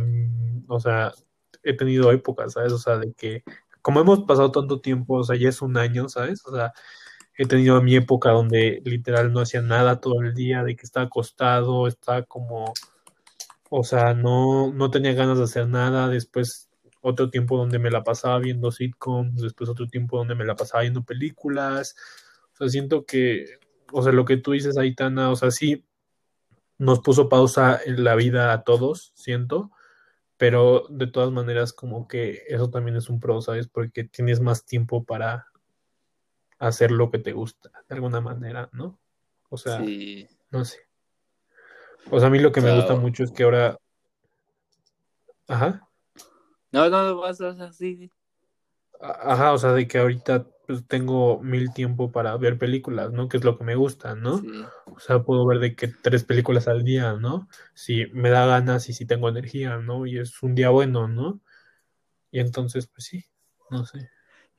[0.68, 1.14] o sea,
[1.64, 2.72] he tenido épocas, ¿sabes?
[2.72, 3.44] O sea, de que,
[3.82, 6.46] como hemos pasado tanto tiempo, o sea, ya es un año, ¿sabes?
[6.46, 6.72] O sea,
[7.38, 11.08] he tenido mi época donde literal no hacía nada todo el día, de que estaba
[11.08, 12.74] acostado, estaba como,
[13.70, 16.69] o sea, no, no tenía ganas de hacer nada, después
[17.02, 20.82] otro tiempo donde me la pasaba viendo sitcoms, después otro tiempo donde me la pasaba
[20.82, 21.96] viendo películas.
[22.54, 23.60] O sea, siento que,
[23.92, 25.86] o sea, lo que tú dices, Aitana, o sea, sí
[26.78, 29.72] nos puso pausa en la vida a todos, siento,
[30.38, 33.68] pero de todas maneras como que eso también es un pro, ¿sabes?
[33.68, 35.48] Porque tienes más tiempo para
[36.58, 38.98] hacer lo que te gusta, de alguna manera, ¿no?
[39.50, 39.84] O sea,
[40.52, 40.80] no sé.
[42.10, 43.78] O sea, a mí lo que me gusta mucho es que ahora...
[45.48, 45.89] Ajá.
[46.72, 48.12] No, no, vas, así.
[49.02, 53.28] Ajá, o sea, de que ahorita pues, tengo mil tiempo para ver películas, ¿no?
[53.28, 54.42] Que es lo que me gusta, ¿no?
[54.86, 57.48] O sea, puedo ver de que tres películas al día, ¿no?
[57.74, 60.06] Si me da ganas y si tengo energía, ¿no?
[60.06, 61.42] Y es un día bueno, ¿no?
[62.32, 63.26] Y entonces, pues sí,
[63.72, 64.10] no sé.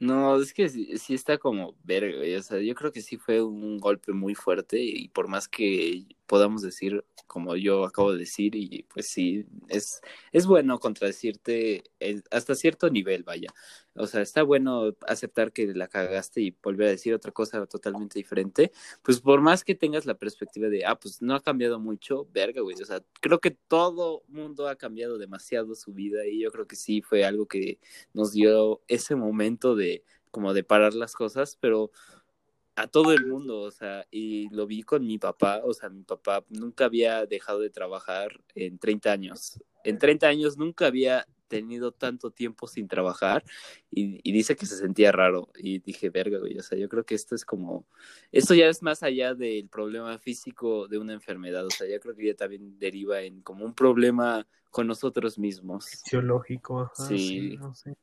[0.00, 3.76] No, es que sí, está como verga, O sea, yo creo que sí fue un
[3.78, 8.84] golpe muy fuerte y por más que podamos decir, como yo acabo de decir, y
[8.84, 10.00] pues sí, es,
[10.30, 11.82] es bueno contradecirte
[12.30, 13.48] hasta cierto nivel, vaya.
[13.96, 18.16] O sea, está bueno aceptar que la cagaste y volver a decir otra cosa totalmente
[18.16, 18.70] diferente.
[19.02, 22.60] Pues por más que tengas la perspectiva de, ah, pues no ha cambiado mucho, verga,
[22.60, 22.76] güey.
[22.80, 26.76] O sea, creo que todo mundo ha cambiado demasiado su vida y yo creo que
[26.76, 27.80] sí fue algo que
[28.14, 31.90] nos dio ese momento de como de parar las cosas, pero
[32.76, 36.02] a todo el mundo, o sea, y lo vi con mi papá, o sea, mi
[36.02, 39.62] papá nunca había dejado de trabajar en 30 años.
[39.84, 43.44] En 30 años nunca había tenido tanto tiempo sin trabajar
[43.90, 47.16] y, dice que se sentía raro y dije, verga, güey, o sea, yo creo que
[47.16, 47.86] esto es como,
[48.30, 52.14] esto ya es más allá del problema físico de una enfermedad, o sea, yo creo
[52.14, 55.86] que ya también deriva en como un problema con nosotros mismos.
[55.86, 57.56] Fisiológico, ajá, sí.
[57.58, 57.96] no sé.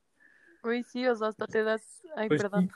[0.63, 2.69] Uy, sí, o sea, hasta te das, ay, pues perdón.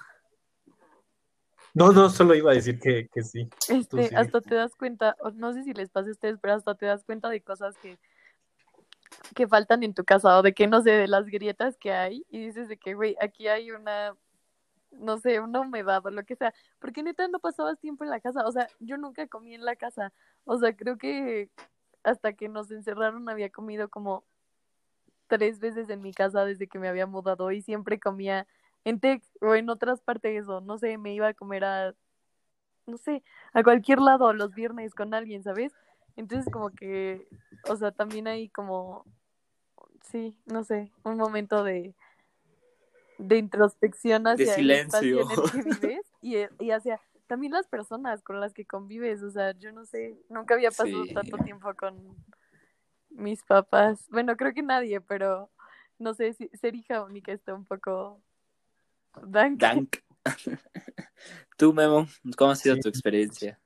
[1.74, 3.50] No, no, solo iba a decir que, sí.
[3.70, 6.86] Este, hasta te das cuenta, no sé si les pasa a ustedes, pero hasta te
[6.86, 7.98] das cuenta de cosas que,
[9.36, 12.26] que faltan en tu casa o de que no sé, de las grietas que hay
[12.30, 14.16] y dices de que, güey, aquí hay una
[14.92, 18.20] no sé, una humedad o lo que sea, porque neta no pasabas tiempo en la
[18.20, 20.12] casa, o sea, yo nunca comí en la casa,
[20.44, 21.50] o sea, creo que
[22.04, 24.26] hasta que nos encerraron había comido como
[25.28, 28.48] tres veces en mi casa desde que me había mudado y siempre comía
[28.84, 31.96] en Tec o en otras partes o no sé, me iba a comer a,
[32.88, 35.74] no sé, a cualquier lado los viernes con alguien, ¿sabes?
[36.16, 37.28] Entonces como que,
[37.68, 39.06] o sea, también hay como,
[40.04, 41.96] sí, no sé, un momento de,
[43.18, 48.22] de introspección hacia el espacio en el que vives y, y hacia también las personas
[48.24, 51.14] con las que convives, o sea, yo no sé, nunca había pasado Sí.
[51.14, 52.18] tanto tiempo con
[53.10, 54.06] mis papás.
[54.10, 55.50] Bueno, creo que nadie, pero
[55.98, 58.20] no sé ser hija única está un poco
[59.28, 59.60] dank.
[59.60, 59.98] Dank.
[61.58, 62.08] Tú, Memo,
[62.38, 62.82] ¿cómo ha sido Sí.
[62.82, 63.60] tu experiencia?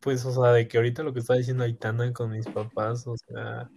[0.00, 3.14] Pues, o sea, de que ahorita lo que está diciendo Aitana con mis papás, o
[3.16, 3.70] sea,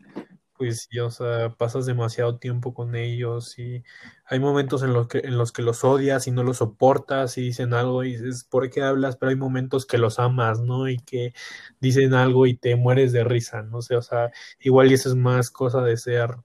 [0.57, 3.83] pues sí, o sea, pasas demasiado tiempo con ellos y
[4.25, 7.41] hay momentos en los que, en los que los odias y no los soportas y
[7.41, 9.17] dicen algo y dices, ¿por qué hablas?
[9.17, 10.89] Pero hay momentos que los amas, ¿no?
[10.89, 11.33] Y que
[11.79, 15.15] dicen algo y te mueres de risa, no sé, o sea, igual y eso es
[15.15, 16.35] más cosa de ser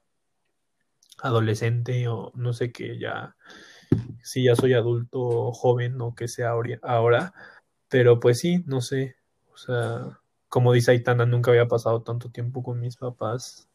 [1.22, 3.36] adolescente o no sé que ya,
[4.22, 6.52] si ya soy adulto o joven o que sea
[6.82, 7.32] ahora,
[7.88, 9.16] pero pues sí, no sé,
[9.52, 10.18] o sea,
[10.48, 13.68] como dice Aitana, nunca había pasado tanto tiempo con mis papás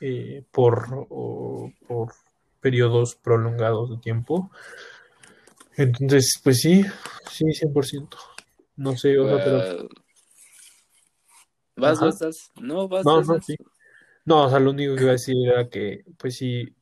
[0.00, 2.12] eh, por, o- por
[2.60, 4.50] periodos prolongados de tiempo.
[5.76, 6.84] Entonces, pues sí,
[7.30, 8.16] sí, 100%.
[8.76, 9.58] No sé, o sea, pero...
[9.58, 9.88] Uh,
[11.76, 12.50] ¿Vas, vas, vas?
[12.60, 13.56] No, vas, No, vas, no, sí.
[14.26, 16.74] No, o sea, lo único que iba a decir era que, pues sí,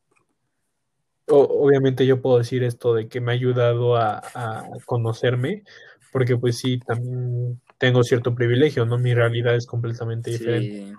[1.31, 5.65] o- obviamente yo puedo decir esto de que me ha ayudado a, a conocerme,
[6.13, 8.99] porque pues sí, también tengo cierto privilegio, ¿no?
[8.99, 10.77] Mi realidad es completamente diferente.
[10.77, 10.95] Sí,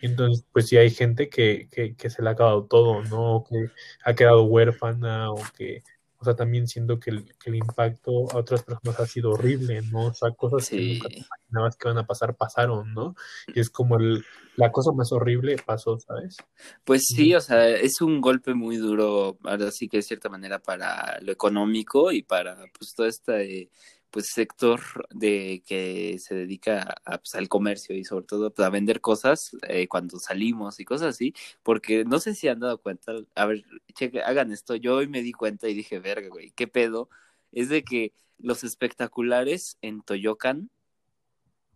[0.00, 3.36] Entonces, pues sí hay gente que, que, que se le ha acabado todo, ¿no?
[3.36, 3.70] O que
[4.04, 5.82] ha quedado huérfana o que,
[6.24, 9.82] o sea, también siento que el, que el impacto a otras personas ha sido horrible,
[9.92, 10.06] ¿no?
[10.06, 13.14] O sea, cosas que nunca te imaginabas que iban a pasar, pasaron, ¿no?
[13.54, 14.24] Y es como el,
[14.56, 16.38] la cosa más horrible pasó, ¿sabes?
[16.84, 20.60] Pues sí, o sea, es un golpe muy duro, ahora sí que de cierta manera
[20.60, 23.68] para lo económico y para pues todo este
[24.14, 24.80] pues sector
[25.10, 29.56] de que se dedica a, pues, al comercio y sobre todo pues, a vender cosas
[29.68, 31.34] eh, cuando salimos y cosas así,
[31.64, 35.20] porque no sé si han dado cuenta, a ver, cheque, hagan esto, yo hoy me
[35.22, 37.08] di cuenta y dije, verga, güey, qué pedo,
[37.50, 40.70] es de que los espectaculares en Toyocan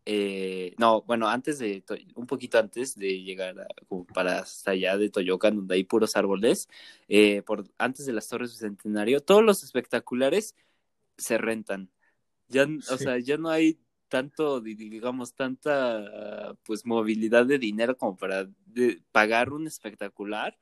[0.05, 1.85] eh, no, bueno, antes de,
[2.15, 6.69] un poquito antes de llegar como para hasta allá de Toyocan, donde hay puros árboles,
[7.09, 10.55] eh, por antes de las Torres del Centenario, todos los espectaculares
[11.17, 11.91] se rentan.
[12.49, 18.17] Ya, o sea, ya no hay tanto, di- digamos, tanta, pues, movilidad de dinero como
[18.17, 20.59] para de- pagar un espectacular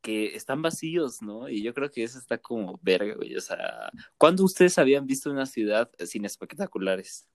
[0.00, 1.48] que están vacíos, ¿no?
[1.48, 3.36] Y yo creo que eso está como verga, güey.
[3.36, 7.28] O sea, ¿cuándo ustedes habían visto una ciudad sin espectaculares?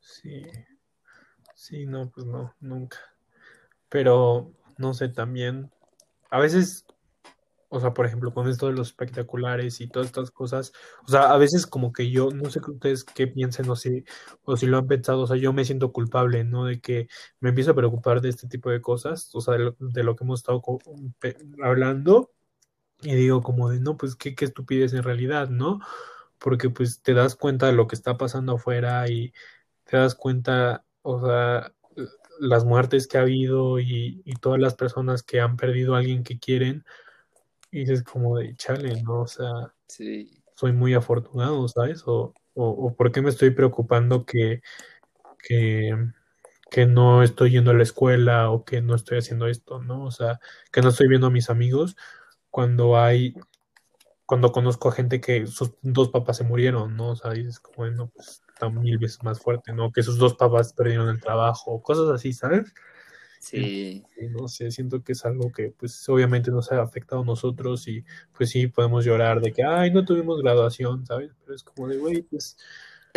[0.00, 0.42] Sí,
[1.54, 2.98] sí, no, pues no, nunca.
[3.88, 5.70] Pero, no sé, también,
[6.30, 6.84] a veces,
[7.68, 10.72] o sea, por ejemplo, con esto de los espectaculares y todas estas cosas,
[11.06, 14.04] o sea, a veces como que yo, no sé que ustedes qué piensen o si,
[14.44, 16.64] o si lo han pensado, o sea, yo me siento culpable, ¿no?
[16.66, 17.08] De que
[17.40, 20.16] me empiezo a preocupar de este tipo de cosas, o sea, de lo, de lo
[20.16, 20.62] que hemos estado
[21.62, 22.32] hablando,
[23.02, 25.80] y digo como de, no, pues qué, qué estupidez en realidad, ¿no?
[26.38, 29.32] Porque pues te das cuenta de lo que está pasando afuera y
[29.84, 31.72] te das cuenta, o sea,
[32.40, 36.24] las muertes que ha habido y, y todas las personas que han perdido a alguien
[36.24, 36.84] que quieren,
[37.76, 39.22] y dices como de chale, ¿no?
[39.22, 39.50] O sea,
[39.88, 40.42] Sí.
[40.54, 42.02] soy muy afortunado, ¿sabes?
[42.06, 44.62] O, o, o por qué me estoy preocupando que,
[45.46, 45.94] que,
[46.70, 50.04] que no estoy yendo a la escuela o que no estoy haciendo esto, ¿no?
[50.04, 50.40] O sea,
[50.72, 51.96] que no estoy viendo a mis amigos
[52.50, 53.34] cuando hay,
[54.24, 57.10] cuando conozco a gente que sus dos papás se murieron, ¿no?
[57.10, 59.92] O sea, dices como, de, no, pues está mil veces más fuerte, ¿no?
[59.92, 62.72] Que sus dos papás perdieron el trabajo, cosas así, ¿sabes?
[63.40, 67.86] Sí, no sé, siento que es algo que pues obviamente nos ha afectado a nosotros
[67.88, 68.04] y
[68.36, 71.30] pues sí podemos llorar de que, ay, no tuvimos graduación, ¿sabes?
[71.44, 72.56] Pero es como de, güey, pues,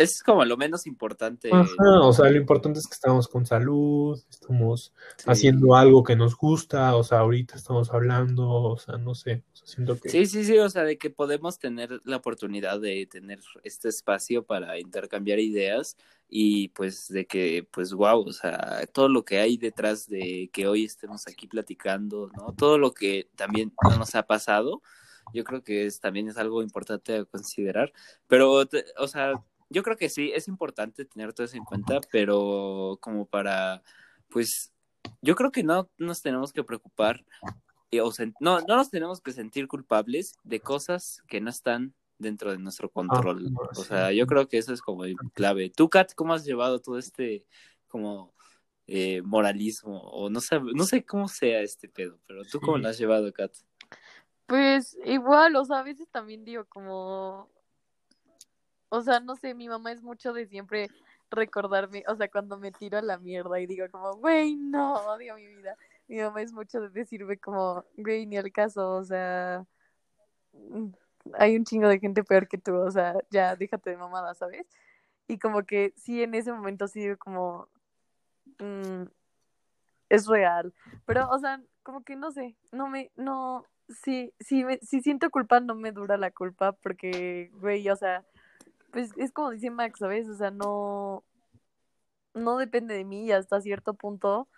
[0.02, 1.50] es como lo menos importante.
[1.52, 5.24] ajá, o sea, lo importante es que estamos con salud, estamos Sí.
[5.26, 9.56] haciendo algo que nos gusta, o sea, ahorita estamos hablando, o sea, no sé, o
[9.56, 10.08] sea, siento que...
[10.08, 14.44] Sí, sí, sí, o sea, de que podemos tener la oportunidad de tener este espacio
[14.44, 15.96] para intercambiar ideas
[16.28, 20.66] y pues de que, pues wow, o sea, todo lo que hay detrás de que
[20.68, 22.54] hoy estemos aquí platicando, ¿no?
[22.56, 24.80] Todo lo que también no nos ha pasado,
[25.34, 27.92] yo creo que es, también es algo importante a considerar,
[28.26, 29.34] pero, te- o sea,
[29.70, 33.82] yo creo que sí, es importante tener todo eso en cuenta, pero como para,
[34.28, 34.72] pues,
[35.22, 37.24] yo creo que no nos tenemos que preocupar
[37.92, 38.10] eh, o
[38.40, 42.90] no, no nos tenemos que sentir culpables de cosas que no están dentro de nuestro
[42.90, 43.52] control.
[43.52, 43.84] no, o sí.
[43.84, 45.70] sea, yo creo que eso es como el clave.
[45.70, 47.44] Tú, Kat, ¿cómo has llevado todo este
[47.88, 48.34] como
[48.86, 50.00] eh, moralismo?
[50.02, 52.82] O no sé, no sé cómo sea este pedo, pero tú cómo Sí.
[52.82, 53.52] lo has llevado, Kat.
[54.46, 57.48] Pues igual, o sea, a veces también digo como,
[58.90, 60.88] o sea, no sé, mi mamá es mucho de siempre
[61.30, 65.36] recordarme, o sea, cuando me tiro a la mierda y digo como, güey, no, odio
[65.36, 65.76] mi vida.
[66.08, 69.64] Mi mamá es mucho de decirme como, güey, ni al caso, o sea,
[70.52, 70.88] mm,
[71.34, 74.66] hay un chingo de gente peor que tú, o sea, ya déjate de mamada, ¿sabes?
[75.28, 77.68] Y como que sí, en ese momento sí digo como,
[78.58, 79.04] mm,
[80.08, 80.74] es real,
[81.06, 85.30] pero, o sea, como que no sé, no me, no, sí, sí, me, si siento
[85.30, 88.24] culpa, no me dura la culpa, porque, güey, o sea,
[88.92, 90.28] pues es como dice Max, ¿sabes?
[90.28, 91.24] O sea, no,
[92.34, 94.48] no depende de mí y hasta cierto punto,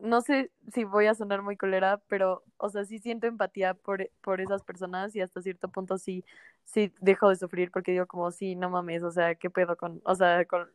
[0.00, 4.10] no sé si voy a sonar muy colera, pero, o sea, sí siento empatía por,
[4.22, 6.24] por esas personas y hasta cierto punto sí,
[6.64, 10.00] sí dejo de sufrir porque digo como, sí, no mames, o sea, qué pedo con,
[10.04, 10.70] o sea, con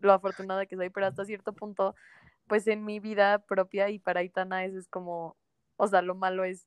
[0.00, 1.94] lo afortunada que soy, pero hasta cierto punto,
[2.46, 5.36] pues en mi vida propia y para Itana eso es como,
[5.76, 6.66] o sea, lo malo es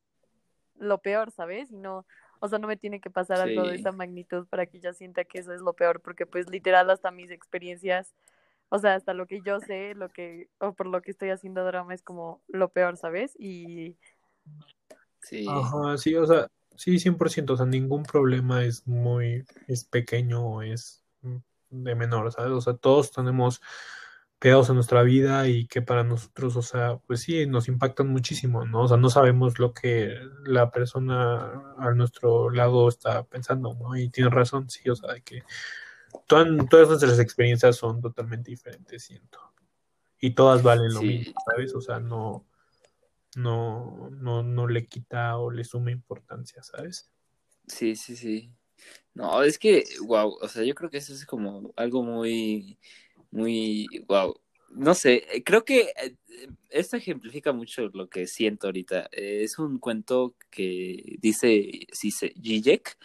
[0.76, 1.72] lo peor, ¿sabes?
[1.72, 2.06] Y no,
[2.44, 3.80] o sea, no me tiene que pasar algo de Sí.
[3.80, 7.10] esa magnitud para que ella sienta que eso es lo peor, porque pues literal hasta
[7.10, 8.14] mis experiencias,
[8.68, 11.64] o sea, hasta lo que yo sé, lo que, o por lo que estoy haciendo
[11.64, 13.34] drama es como lo peor, ¿sabes?
[13.40, 13.96] Y
[15.22, 20.46] Sí, Ajá, sí, o sea, sí, 100%, o sea, ningún problema es muy, es pequeño
[20.46, 21.38] o es mm,
[21.70, 22.52] de menor, ¿sabes?
[22.52, 23.62] O sea, todos tenemos
[24.44, 28.66] pedos en nuestra vida y que para nosotros, o sea, pues sí, nos impactan muchísimo,
[28.66, 28.82] ¿no?
[28.82, 33.96] O sea, no sabemos lo que la persona a nuestro lado está pensando, ¿no?
[33.96, 35.44] Y tiene razón, sí, o sea, de que
[36.28, 39.40] todas, todas nuestras experiencias son totalmente diferentes, siento.
[40.20, 41.06] Y todas valen lo Sí.
[41.06, 41.74] mismo, ¿sabes?
[41.74, 42.46] O sea, no,
[43.38, 47.10] no, no, no le quita o le suma importancia, ¿sabes?
[47.66, 48.52] sí, sí, sí.
[49.14, 52.78] No, es que, wow, o sea, yo creo que eso es como algo muy,
[53.34, 54.36] muy, wow.
[54.76, 56.16] No sé, eh, creo que eh,
[56.70, 59.08] esto ejemplifica mucho lo que siento ahorita.
[59.12, 62.98] Eh, es un cuento que dice Zizek,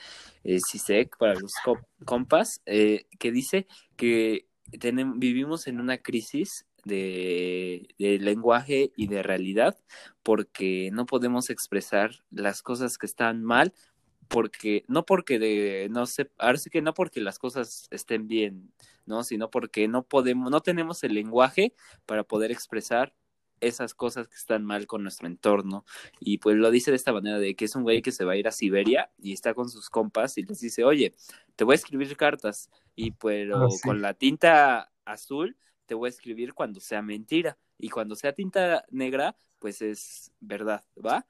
[0.71, 7.89] Zizek, para los co- compas, eh, que dice que tenem- vivimos en una crisis de,
[7.99, 9.79] de lenguaje y de realidad
[10.23, 13.75] porque no podemos expresar las cosas que están mal
[14.29, 18.73] porque no porque de no sé ahora sí que no porque las cosas estén bien
[19.09, 21.74] no sino porque no podemos no tenemos el lenguaje
[22.06, 23.14] para poder expresar
[23.60, 25.85] esas cosas que están mal con nuestro entorno.
[26.20, 28.32] Y pues lo dice de esta manera de que es un güey que se va
[28.35, 31.16] a ir a Siberia y está con sus compas y les dice oye
[31.56, 33.80] te voy a escribir cartas y pero Ah, sí.
[33.82, 35.56] con la tinta azul
[35.86, 40.85] te voy a escribir cuando sea mentira y cuando sea tinta negra pues es verdad
[41.05, 41.26] va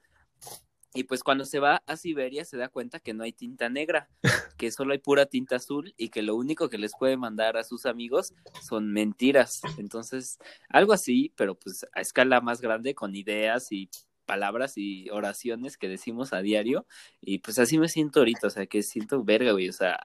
[0.94, 4.08] y pues cuando se va a Siberia se da cuenta que no hay tinta negra,
[4.56, 7.64] que solo hay pura tinta azul y que lo único que les puede mandar a
[7.64, 8.34] sus amigos
[8.66, 9.60] son mentiras.
[9.78, 10.38] Entonces,
[10.68, 13.90] algo así, pero pues a escala más grande con ideas y
[14.24, 16.86] palabras y oraciones que decimos a diario.
[17.20, 19.98] Y pues así me siento ahorita, o sea, que siento verga, güey, o sea,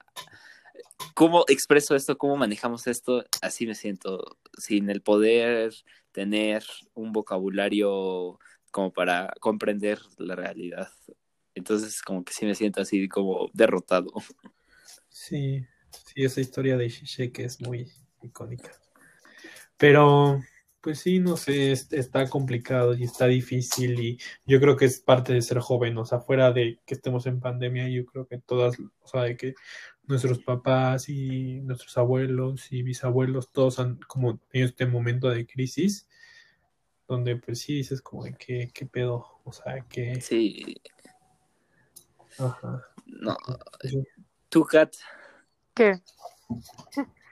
[1.14, 2.18] ¿cómo expreso esto?
[2.18, 3.24] ¿Cómo manejamos esto?
[3.42, 5.74] Así me siento, sin el poder
[6.12, 8.40] tener un vocabulario
[8.74, 10.90] como para comprender la realidad.
[11.56, 14.12] Entonces, como que sí me siento así como derrotado.
[15.10, 17.90] Sí, sí, esa historia de Zizek es muy
[18.22, 18.72] icónica.
[19.78, 20.42] Pero,
[20.82, 25.00] pues sí, no sé, es- está complicado y está difícil y yo creo que es
[25.00, 28.40] parte de ser joven, o sea, fuera de que estemos en pandemia, yo creo que
[28.40, 29.56] todas, o sea, de que
[30.04, 36.08] nuestros papás y nuestros abuelos y bisabuelos, todos han como tenido este momento de crisis,
[37.14, 40.20] donde pues sí dices como de qué, qué pedo, o sea, que...
[40.22, 40.76] Sí,
[42.38, 42.86] Ajá.
[43.06, 43.38] no.
[43.82, 44.04] Sí.
[44.50, 44.94] Tú, Kat,
[45.74, 46.02] ¿qué?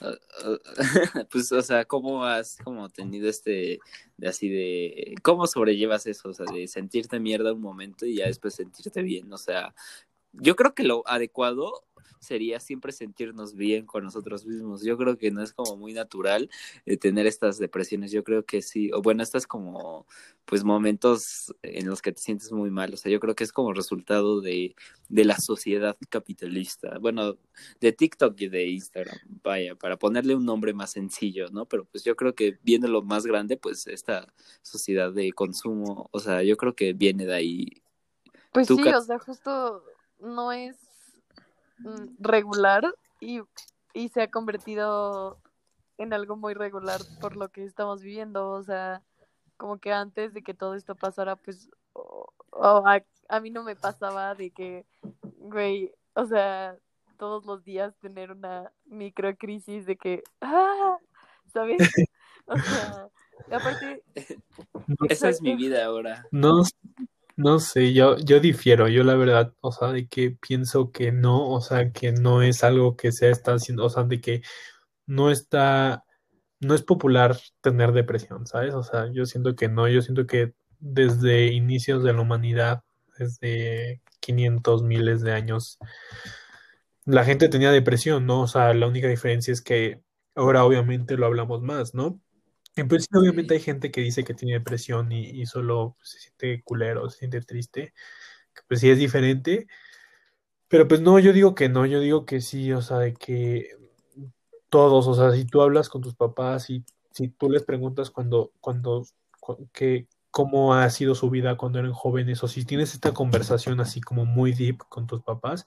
[1.30, 3.78] pues, o sea, ¿cómo has como tenido este,
[4.16, 6.28] de así de, cómo sobrellevas eso?
[6.30, 9.32] O sea, de sentirte mierda un momento y ya después sentirte bien.
[9.32, 9.74] O sea,
[10.40, 11.86] yo creo que lo adecuado
[12.26, 14.82] sería siempre sentirnos bien con nosotros mismos.
[14.82, 16.50] Yo creo que no es como muy natural
[16.84, 18.10] eh, tener estas depresiones.
[18.10, 20.06] Yo creo que sí, o bueno, estas como
[20.44, 22.94] pues momentos en los que te sientes muy mal.
[22.94, 24.74] O sea, yo creo que es como resultado de,
[25.08, 26.98] de la sociedad capitalista.
[26.98, 27.38] Bueno,
[27.80, 31.66] de TikTok y de Instagram, vaya, para ponerle un nombre más sencillo, ¿no?
[31.66, 34.32] Pero pues yo creo que viene lo más grande, pues esta
[34.62, 37.82] sociedad de consumo, o sea, yo creo que viene de ahí.
[38.52, 39.82] Pues sí, o sea, justo
[40.20, 40.76] no es
[41.78, 42.84] mm, regular
[43.20, 43.40] y,
[43.94, 45.38] y se ha convertido
[45.98, 49.02] en algo muy regular por lo que estamos viviendo, o sea,
[49.56, 53.62] como que antes de que todo esto pasara, pues o- o a, a mí no
[53.62, 54.84] me pasaba de que,
[55.38, 56.76] güey, o sea,
[57.18, 60.98] todos los días tener una microcrisis de que, ah,
[61.52, 61.78] ¿sabes?
[62.48, 63.08] O sea,
[63.50, 64.04] aparte...
[65.08, 66.24] Esa es mi vida ahora.
[66.30, 66.62] No,
[67.36, 71.50] no sé, yo, yo difiero, yo la verdad, o sea, de que pienso que no,
[71.50, 74.42] o sea, que no es algo que se está haciendo, o sea, de que
[75.06, 76.04] no está,
[76.60, 78.74] no es popular tener depresión, ¿sabes?
[78.74, 82.82] O sea, yo siento que no, yo siento que desde inicios de la humanidad,
[83.18, 85.78] desde 500 miles de años,
[87.04, 88.42] la gente tenía depresión, ¿no?
[88.42, 90.02] O sea, la única diferencia es que
[90.34, 92.20] ahora obviamente lo hablamos más, ¿no?
[92.76, 97.08] En principio, obviamente hay gente que dice que tiene depresión y, solo se siente culero,
[97.10, 97.94] se siente triste,
[98.54, 99.66] que pues sí es diferente,
[100.68, 103.70] pero pues no, yo digo que no, yo digo que sí, o sea, de que
[104.68, 108.52] todos, o sea, si tú hablas con tus papás y si tú les preguntas cuando,
[108.60, 109.06] cuando,
[109.72, 114.02] que, cómo ha sido su vida cuando eran jóvenes, o si tienes esta conversación así
[114.02, 115.66] como muy deep con tus papás,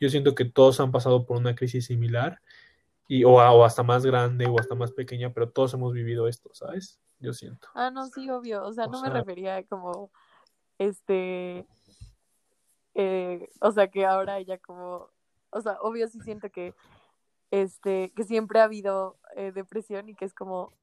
[0.00, 2.40] yo siento que todos han pasado por una crisis similar
[3.08, 6.50] y, o, o, hasta más grande o hasta más pequeña, pero todos hemos vivido esto,
[6.52, 7.00] ¿sabes?
[7.18, 7.68] Yo siento.
[7.74, 8.62] Ah, no, sí, obvio.
[8.64, 10.12] O sea, no me refería como,
[10.76, 11.66] este,
[12.94, 15.08] eh, o sea, que ahora ella como,
[15.50, 16.74] o sea, obvio sí siento que,
[17.50, 20.74] este, que siempre ha habido eh, depresión y que es como,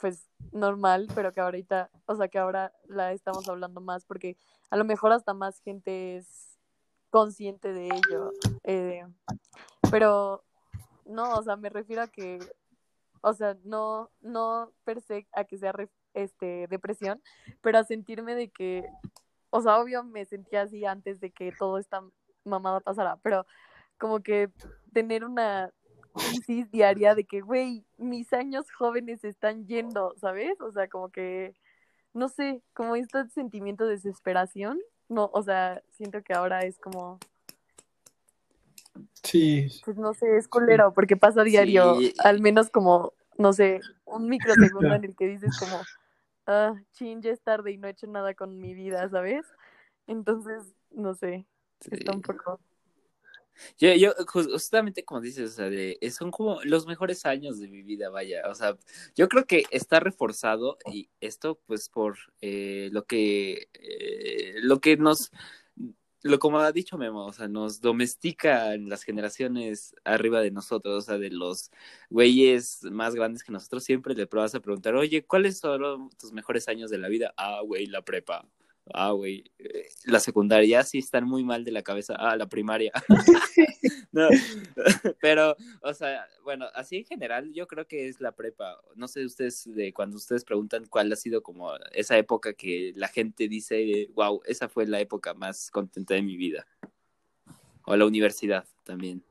[0.00, 4.36] pues, normal, pero que ahorita, o sea, que ahora la estamos hablando más porque
[4.70, 6.58] a lo mejor hasta más gente es
[7.10, 8.32] consciente de ello.
[8.64, 9.06] Eh,
[9.90, 10.44] pero
[11.08, 12.38] no, o sea, me refiero a que,
[13.22, 15.72] o sea, no, no per se a que sea
[16.14, 17.22] este, depresión,
[17.62, 18.84] pero a sentirme de que,
[19.50, 22.02] o sea, obvio me sentía así antes de que todo esta
[22.44, 23.46] mamada pasara, pero
[23.98, 24.50] como que
[24.92, 25.72] tener una
[26.14, 30.60] crisis diaria de que, güey, mis años jóvenes están yendo, ¿sabes?
[30.60, 31.54] O sea, como que,
[32.12, 37.18] no sé, como este sentimiento de desesperación, no, o sea, siento que ahora es como
[39.28, 39.68] Sí.
[39.84, 44.28] Pues no sé, es culero, porque pasa a diario, al menos como, no sé, un
[44.28, 45.82] microsegundo en el que dices como,
[46.46, 49.44] ah, ching, ya es tarde y no he hecho nada con mi vida, ¿sabes?
[50.06, 51.46] Entonces, no sé,
[51.90, 52.58] está un poco...
[53.76, 57.82] Yo, yo, justamente como dices, o sea, de, son como los mejores años de mi
[57.82, 58.78] vida, vaya, o sea,
[59.16, 64.96] yo creo que está reforzado y esto pues por eh, lo que, eh, lo que
[64.96, 65.32] nos
[66.22, 70.94] lo como ha dicho Memo, o sea, nos domestica en las generaciones arriba de nosotros,
[70.94, 71.70] o sea, de los
[72.10, 76.68] güeyes más grandes que nosotros, siempre le pruebas a preguntar, oye, ¿cuáles son tus mejores
[76.68, 77.34] años de la vida?
[77.36, 78.46] Ah, güey, la prepa
[78.94, 82.92] ah, güey, eh, la secundaria sí están muy mal de la cabeza, ah, la primaria.
[84.12, 84.28] no,
[85.20, 88.80] pero, o sea, bueno, así en general yo creo que es la prepa.
[88.94, 93.08] No sé ustedes, de cuando ustedes preguntan cuál ha sido como esa época que la
[93.08, 96.66] gente dice, wow, esa fue la época más contenta de mi vida.
[97.84, 99.22] O la universidad también.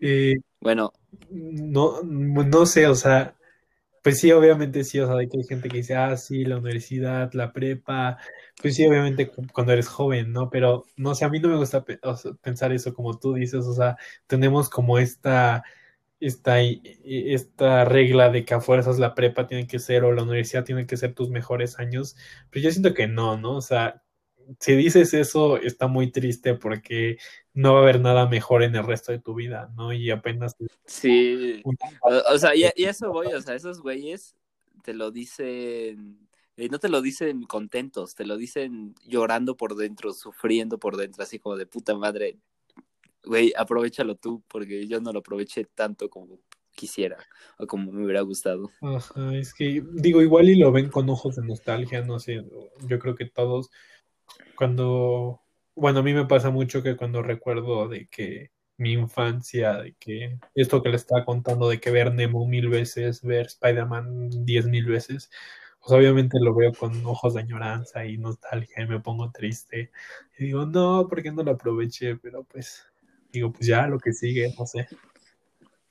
[0.00, 0.92] Eh, bueno.
[1.30, 3.36] No, no sé, o sea,
[4.02, 7.52] pues sí, obviamente sí, o sea, hay gente que dice, ah, sí, la universidad, la
[7.52, 8.18] prepa,
[8.60, 10.50] pues sí, obviamente cuando eres joven, ¿no?
[10.50, 11.84] Pero no sé, a mí no me gusta
[12.42, 13.96] pensar eso como tú dices, o sea,
[14.26, 15.62] tenemos como esta,
[16.20, 20.64] esta, esta regla de que a fuerzas la prepa tiene que ser o la universidad
[20.64, 22.16] tiene que ser tus mejores años,
[22.50, 23.56] pero yo siento que no, ¿no?
[23.56, 24.02] O sea,
[24.58, 27.18] si dices eso, está muy triste porque
[27.54, 29.92] no va a haber nada mejor en el resto de tu vida, ¿no?
[29.92, 30.56] Y apenas...
[30.86, 31.62] Sí,
[32.02, 34.34] o, sea, y, eso voy, o sea, esos güeyes
[34.82, 40.12] te lo dicen, eh, no te lo dicen contentos, te lo dicen llorando por dentro,
[40.12, 42.38] sufriendo por dentro, así como de puta madre,
[43.24, 46.40] güey, aprovechalo tú, porque yo no lo aproveché tanto como
[46.74, 47.18] quisiera
[47.58, 48.70] o como me hubiera gustado.
[48.80, 52.44] Ajá, es que digo, igual y lo ven con ojos de nostalgia, no sé,
[52.86, 53.70] yo creo que todos
[54.56, 55.42] cuando,
[55.74, 60.38] bueno, a mí me pasa mucho que cuando recuerdo de que mi infancia, de que
[60.54, 64.86] esto que le estaba contando, de que ver Nemo mil veces, ver Spider-Man diez mil
[64.86, 65.30] veces,
[65.80, 69.90] pues obviamente lo veo con ojos de añoranza y nostalgia y me pongo triste.
[70.38, 72.16] Y digo, no, ¿por qué no lo aproveché?
[72.16, 72.86] Pero pues,
[73.30, 74.86] digo, pues ya lo que sigue, no sé.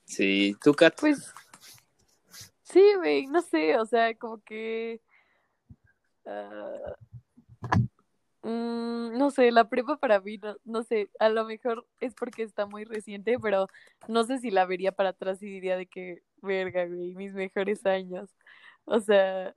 [0.04, 0.98] Sí, tú, Kat.
[0.98, 1.32] Pues,
[2.62, 5.00] sí, güey, no sé, o sea, como que...
[6.24, 6.96] Ah,
[8.42, 12.66] Mm, no sé, la prepa para mí, no, sé, a lo mejor es porque está
[12.66, 13.68] muy reciente, pero
[14.08, 17.86] no sé si la vería para atrás y diría de que, verga, güey, mis mejores
[17.86, 18.30] años.
[18.84, 19.54] O sea,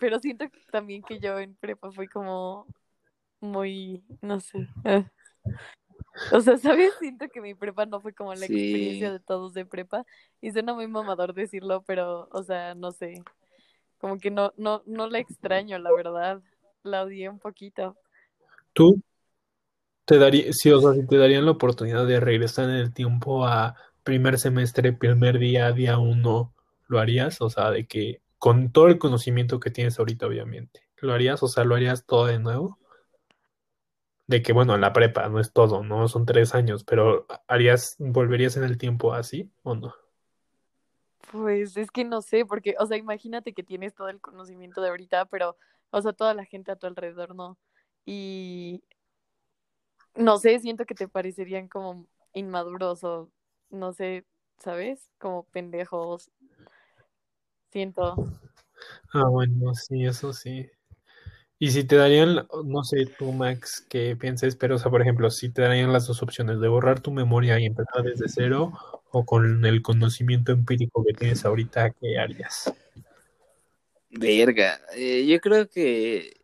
[0.00, 2.66] pero siento también que yo en prepa fui como
[3.40, 4.68] muy, no sé.
[4.84, 5.04] Ah.
[6.32, 6.92] O sea, ¿sabes?
[6.98, 10.04] Siento que mi prepa no fue como la experiencia de todos de prepa.
[10.40, 13.22] Y suena muy mamador decirlo, pero, o sea, no sé.
[13.98, 16.42] Como que no, no, no la extraño, la verdad.
[16.82, 17.96] La odié un poquito.
[18.74, 19.00] ¿Tú?
[20.04, 23.46] te daría, sí, o sea, si te darían la oportunidad de regresar en el tiempo
[23.46, 26.52] a primer semestre, primer día, día uno,
[26.88, 27.40] ¿lo harías?
[27.40, 31.42] O sea, de que con todo el conocimiento que tienes ahorita, obviamente, ¿lo harías?
[31.42, 32.78] O sea, ¿lo harías todo de nuevo?
[34.26, 36.08] De que, bueno, en la prepa no es todo, ¿no?
[36.08, 39.94] Son tres años, pero ¿harías, volverías en el tiempo así o no?
[41.32, 44.90] Pues es que no sé, porque, o sea, imagínate que tienes todo el conocimiento de
[44.90, 45.56] ahorita, pero,
[45.90, 47.58] o sea, toda la gente a tu alrededor no.
[48.04, 48.82] Y
[50.14, 53.30] no sé, siento que te parecerían como inmaduros o,
[53.70, 54.24] no sé,
[54.58, 55.10] ¿sabes?
[55.18, 56.30] Como pendejos.
[57.70, 58.14] Siento.
[59.12, 60.70] Ah, bueno, sí, eso sí.
[61.58, 65.30] Y si te darían, no sé, tú, Max, qué pienses, pero, o sea, por ejemplo,
[65.30, 68.72] si te darían las dos opciones de borrar tu memoria y empezar desde cero,
[69.10, 72.72] o con el conocimiento empírico que tienes ahorita, ¿qué harías?
[74.10, 76.40] Verga, eh, yo creo que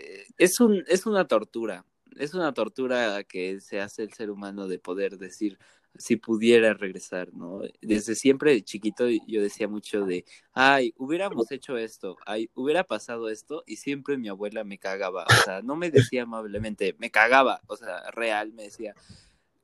[0.00, 1.84] es, eh, es, un, es una tortura,
[2.16, 5.58] es una tortura que se hace el ser humano de poder decir
[5.96, 7.62] si pudiera regresar, ¿no?
[7.80, 13.64] Desde siempre chiquito yo decía mucho de, ay, hubiéramos hecho esto, ay, hubiera pasado esto
[13.66, 17.76] y siempre mi abuela me cagaba, o sea, no me decía amablemente, me cagaba, o
[17.76, 18.94] sea, real, me decía,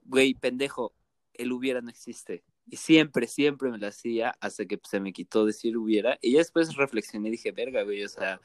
[0.05, 0.93] güey, pendejo,
[1.35, 2.43] el hubiera no existe.
[2.69, 6.19] Y siempre, siempre me lo hacía hasta que se me quitó decir hubiera.
[6.21, 8.41] Y ya después reflexioné y dije, verga, güey, o sea,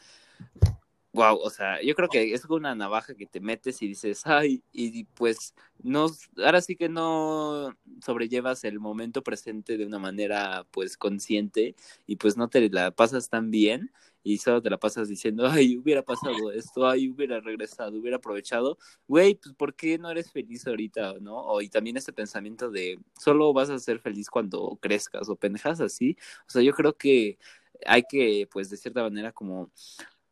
[1.14, 4.64] wow, o sea, yo creo que es una navaja que te metes y dices, ay,
[4.72, 6.08] y pues no,
[6.38, 11.76] ahora sí que no sobrellevas el momento presente de una manera pues consciente
[12.08, 13.92] y pues no te la pasas tan bien
[14.24, 18.78] y solo te la pasas diciendo, ay, hubiera pasado esto, ay, hubiera regresado, hubiera aprovechado,
[19.08, 21.38] güey, pues ¿por qué no eres feliz ahorita, no?
[21.38, 25.82] O, y también ese pensamiento de solo vas a ser feliz cuando crezcas o pendejas
[25.82, 26.16] así,
[26.48, 27.38] o sea, yo creo que
[27.86, 29.72] hay que, pues, de cierta manera como...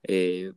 [0.03, 0.53] Eh,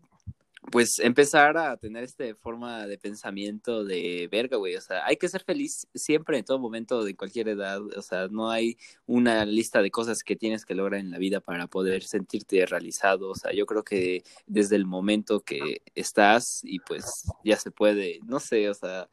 [0.70, 5.28] pues empezar a tener esta forma de pensamiento de verga, güey, o sea, hay que
[5.28, 9.82] ser feliz siempre, en todo momento, de cualquier edad, o sea, no hay una lista
[9.82, 13.52] de cosas que tienes que lograr en la vida para poder sentirte realizado, o sea,
[13.52, 18.68] yo creo que desde el momento que estás y pues ya se puede, no sé,
[18.70, 19.08] o sea,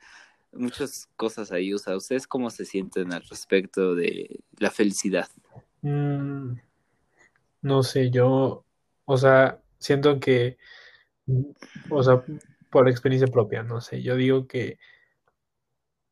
[0.52, 5.28] muchas cosas ahí, o sea, ¿ustedes cómo se sienten al respecto de la felicidad?
[5.82, 6.54] Mm,
[7.64, 8.66] no sé, yo,
[9.06, 10.58] o sea, siento que
[11.90, 12.24] o sea,
[12.70, 14.78] por experiencia propia, no sé, yo digo que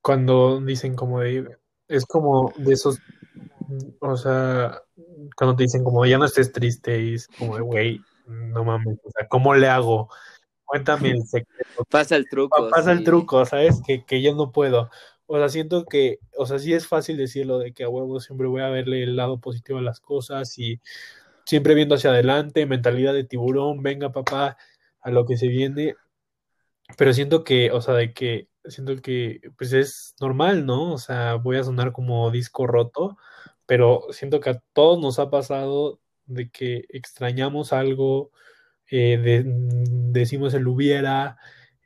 [0.02, 1.58] cuando dicen como de,
[1.88, 3.00] es como de esos,
[4.00, 4.82] o sea,
[5.36, 8.98] cuando te dicen como ya no estés triste y es como de, güey, no mames,
[9.04, 10.10] o sea, ¿cómo le hago?
[10.66, 11.86] Cuéntame el secreto.
[11.90, 12.70] Pasa el truco.
[12.70, 13.82] Pasa el truco, ¿sabes?
[13.86, 14.90] Que, que yo no puedo.
[15.26, 18.48] O sea, siento que, o sea, sí es fácil decirlo de que a huevo siempre
[18.48, 20.80] voy a verle el lado positivo a las cosas y
[21.46, 24.58] siempre viendo hacia adelante, mentalidad de tiburón, venga papá,
[25.08, 25.96] a lo que se viene,
[26.98, 30.94] pero siento que, o sea, de que, siento que, pues es normal, ¿no?
[30.94, 33.18] O sea, voy a sonar como disco roto,
[33.66, 38.32] pero siento que a todos nos ha pasado de que extrañamos algo,
[38.92, 39.44] eh, de,
[40.12, 41.38] decimos el hubiera,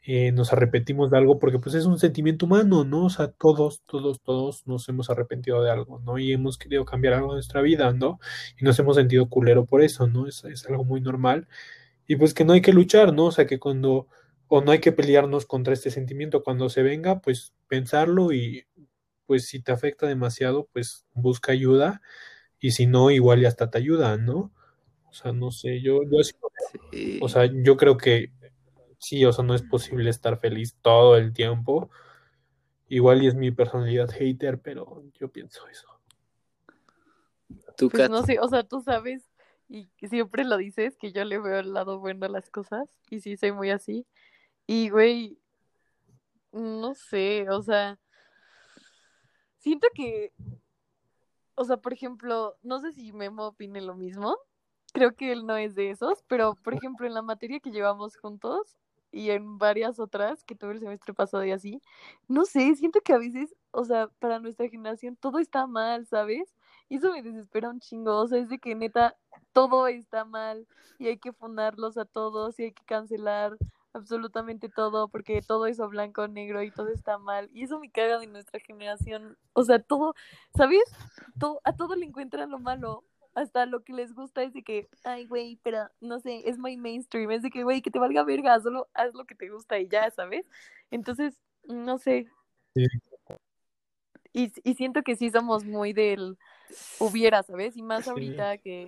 [0.03, 3.05] eh, nos arrepentimos de algo, porque pues es un sentimiento humano, ¿no?
[3.05, 6.17] O sea, todos, todos, todos nos hemos arrepentido de algo, ¿no?
[6.17, 8.19] Y hemos querido cambiar algo en nuestra vida, ¿no?
[8.59, 10.27] Y nos hemos sentido culero por eso, ¿no?
[10.27, 11.47] Es, es algo muy normal
[12.07, 13.25] y pues que no hay que luchar, ¿no?
[13.25, 14.07] O sea, que cuando,
[14.47, 18.65] o no hay que pelearnos contra este sentimiento, cuando se venga, pues pensarlo y
[19.25, 22.01] pues si te afecta demasiado, pues busca ayuda
[22.59, 24.51] y si no, igual ya hasta te ayuda, ¿no?
[25.09, 28.31] O sea, no sé, yo, yo sí, o sea, yo creo que
[28.97, 31.89] sí, o sea, no es posible estar feliz todo el tiempo.
[32.87, 35.87] Igual y es mi personalidad hater, pero yo pienso eso.
[37.77, 39.30] ¿Tú, pues no sé, o sea, tú sabes
[39.71, 43.21] y siempre lo dices, que yo le veo el lado bueno a las cosas, y
[43.21, 44.05] sí, soy muy así.
[44.67, 45.39] Y, güey,
[46.51, 47.97] no sé, o sea,
[49.59, 50.33] siento que,
[51.55, 54.37] o sea, por ejemplo, no sé si Memo opine lo mismo,
[54.93, 58.17] creo que él no es de esos, pero, por ejemplo, en la materia que llevamos
[58.17, 58.77] juntos
[59.11, 61.81] y en varias otras que todo el semestre pasado y así,
[62.27, 66.53] no sé, siento que a veces, o sea, para nuestra generación todo está mal, ¿sabes?
[66.91, 69.15] Y eso me desespera un chingo, o sea, es de que neta
[69.53, 70.67] todo está mal
[70.99, 73.57] y hay que fundarlos a todos y hay que cancelar
[73.93, 77.89] absolutamente todo porque todo es blanco o negro y todo está mal y eso me
[77.89, 80.15] caga de nuestra generación o sea todo
[80.53, 80.83] sabes
[81.39, 83.05] todo a todo le encuentran lo malo
[83.35, 86.75] hasta lo que les gusta es de que ay güey pero no sé es muy
[86.75, 89.79] mainstream es de que güey que te valga verga solo haz lo que te gusta
[89.79, 90.45] y ya sabes
[90.89, 92.27] entonces no sé.
[94.33, 96.37] Y, y siento que sí somos muy del
[96.99, 97.75] hubiera, ¿sabes?
[97.77, 98.87] Y más ahorita que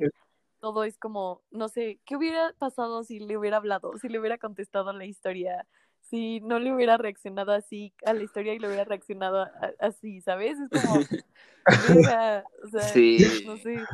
[0.60, 4.38] todo es como, no sé, ¿qué hubiera pasado si le hubiera hablado, si le hubiera
[4.38, 5.68] contestado la historia,
[6.02, 10.22] si no le hubiera reaccionado así a la historia y le hubiera reaccionado a- así,
[10.22, 10.58] ¿sabes?
[10.60, 11.00] Es como,
[12.16, 13.44] verga, o sea, Sí.
[13.46, 13.86] no sé.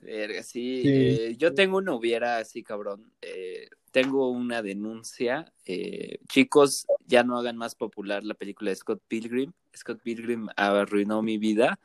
[0.00, 0.88] Verga, sí, Sí.
[0.88, 3.12] eh, yo tengo una hubiera así, cabrón.
[3.20, 5.52] Eh, tengo una denuncia.
[5.66, 9.52] eh, chicos, ya no hagan más popular la película de Scott Pilgrim.
[9.76, 11.78] Scott Pilgrim arruinó mi vida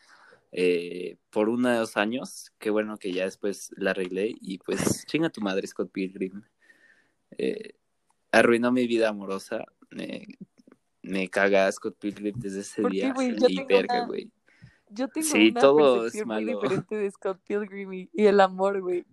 [0.52, 2.52] eh, por unos años.
[2.58, 4.34] Qué bueno que ya después la arreglé.
[4.42, 6.42] Y pues, chinga tu madre, Scott Pilgrim.
[7.38, 7.74] Eh,
[8.32, 9.64] arruinó mi vida amorosa.
[11.02, 13.14] Me, caga Scott Pilgrim desde ese ¿Por qué, día.
[13.14, 13.36] güey?
[13.38, 14.32] Yo y tengo verga, una- güey.
[14.90, 16.62] Yo tengo Sí, una todo es percepción muy malo.
[16.62, 19.06] diferente de Scott Pilgrim y, y el amor, güey.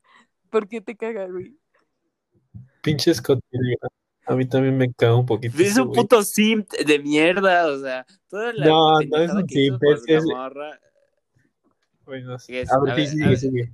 [0.50, 1.56] ¿Por qué te caga, güey?
[2.84, 3.78] Pinche Scott Pilgrim.
[4.26, 5.56] A mí también me caga un poquito.
[5.58, 9.82] Es un puto simp de mierda, o sea, toda la No, no es un simp,
[9.82, 10.24] es-.
[12.04, 12.52] Bueno, sí.
[12.58, 13.38] A ver, sigue, ver.
[13.38, 13.72] sigue.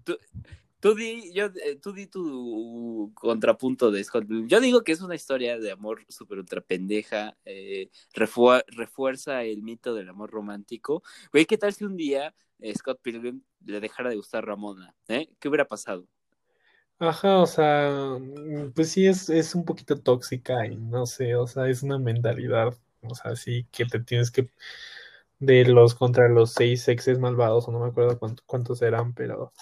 [0.80, 4.48] Tú di, yo, eh, tú di tu contrapunto de Scott Pilgrim.
[4.48, 9.94] Yo digo que es una historia de amor súper ultra pendeja, eh, refuerza el mito
[9.94, 11.02] del amor romántico.
[11.32, 14.94] Güey, ¿qué tal si un día eh, Scott Pilgrim le dejara de gustar Ramona?
[15.08, 15.28] ¿Eh?
[15.38, 16.08] ¿Qué hubiera pasado?
[17.00, 21.46] Ajá, o sea, mm, pues sí es, es un poquito tóxica y no sé, o
[21.46, 24.50] sea, es una mentalidad, o sea, sí que te tienes que,
[25.40, 29.52] de los contra los seis exes malvados, o no me acuerdo cuánto- cuántos eran, pero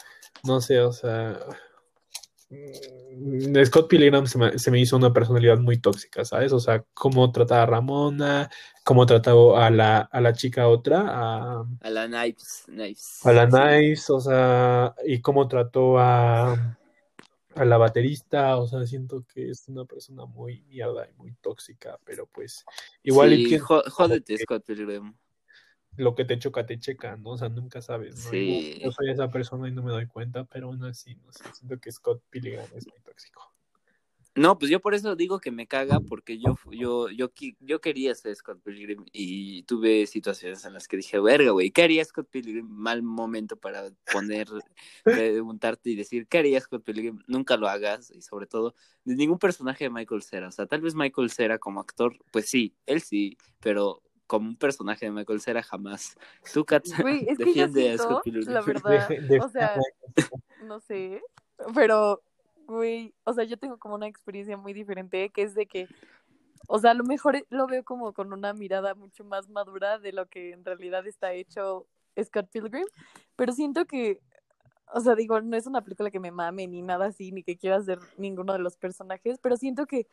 [0.45, 1.39] no sé, o sea,
[2.51, 6.53] mm, Scott Pilgrim se me, se me hizo una personalidad muy tóxica, ¿sabes?
[6.53, 8.51] O sea, cómo trataba a Ramona,
[8.85, 12.65] cómo trataba a la, a la chica otra, a, A la Knives.
[12.67, 13.21] Knives.
[13.25, 13.47] a la.
[13.47, 16.78] Nice, o sea, y cómo trató a,
[17.59, 21.99] a la baterista, o sea, siento que es una persona muy mierda y muy tóxica,
[22.05, 22.65] pero pues
[23.03, 25.15] igual y Sí, jo- jódete, que- Scott Pilgrim.
[25.97, 27.31] lo que te choca, te checa, ¿no?
[27.31, 28.31] O sea, nunca sabes, ¿no?
[28.31, 28.37] Sí.
[28.37, 31.45] Igual Yo soy esa persona y no me doy cuenta, pero aún así, no sé,
[31.55, 33.53] siento que Scott Pilgrim es muy tóxico.
[34.39, 38.15] No, pues yo por eso digo que me caga, porque yo, yo, yo, yo quería
[38.15, 42.29] ser Scott Pilgrim y tuve situaciones en las que dije, verga, güey, ¿qué haría Scott
[42.31, 42.67] Pilgrim?
[42.69, 44.49] Mal momento para poner,
[45.03, 47.19] preguntarte y decir, ¿qué haría Scott Pilgrim?
[47.27, 48.75] Nunca lo hagas y sobre todo,
[49.05, 50.49] de ningún personaje de Michael Cera.
[50.49, 54.57] O sea, tal vez Michael Cera como actor, pues sí, él sí, pero como un
[54.57, 56.17] personaje de Michael Cera jamás.
[56.53, 56.85] Tú, Kat,
[57.39, 58.49] defiende a Scott Pilgrim.
[58.49, 59.09] la verdad,
[59.45, 59.75] o sea,
[60.65, 61.21] no sé,
[61.75, 62.23] pero,
[62.69, 65.89] güey, o sea, yo tengo como una experiencia muy diferente, que es de que,
[66.69, 70.13] o sea, a lo mejor lo veo como con una mirada mucho más madura de
[70.13, 71.87] lo que en realidad está hecho
[72.23, 72.87] Scott Pilgrim,
[73.37, 74.21] pero siento que,
[74.95, 77.57] o sea, digo, no es una película que me mame ni nada así, ni que
[77.59, 80.07] quiera ser ninguno de los personajes, pero siento que,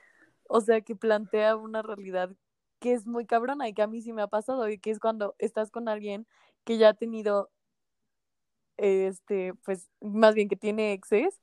[0.49, 2.31] o sea, que plantea una realidad
[2.79, 4.99] que es muy cabrona y que a mí sí me ha pasado y que es
[4.99, 6.27] cuando estás con alguien
[6.65, 7.49] que ya ha tenido
[8.77, 11.39] este, pues más bien que tiene exes.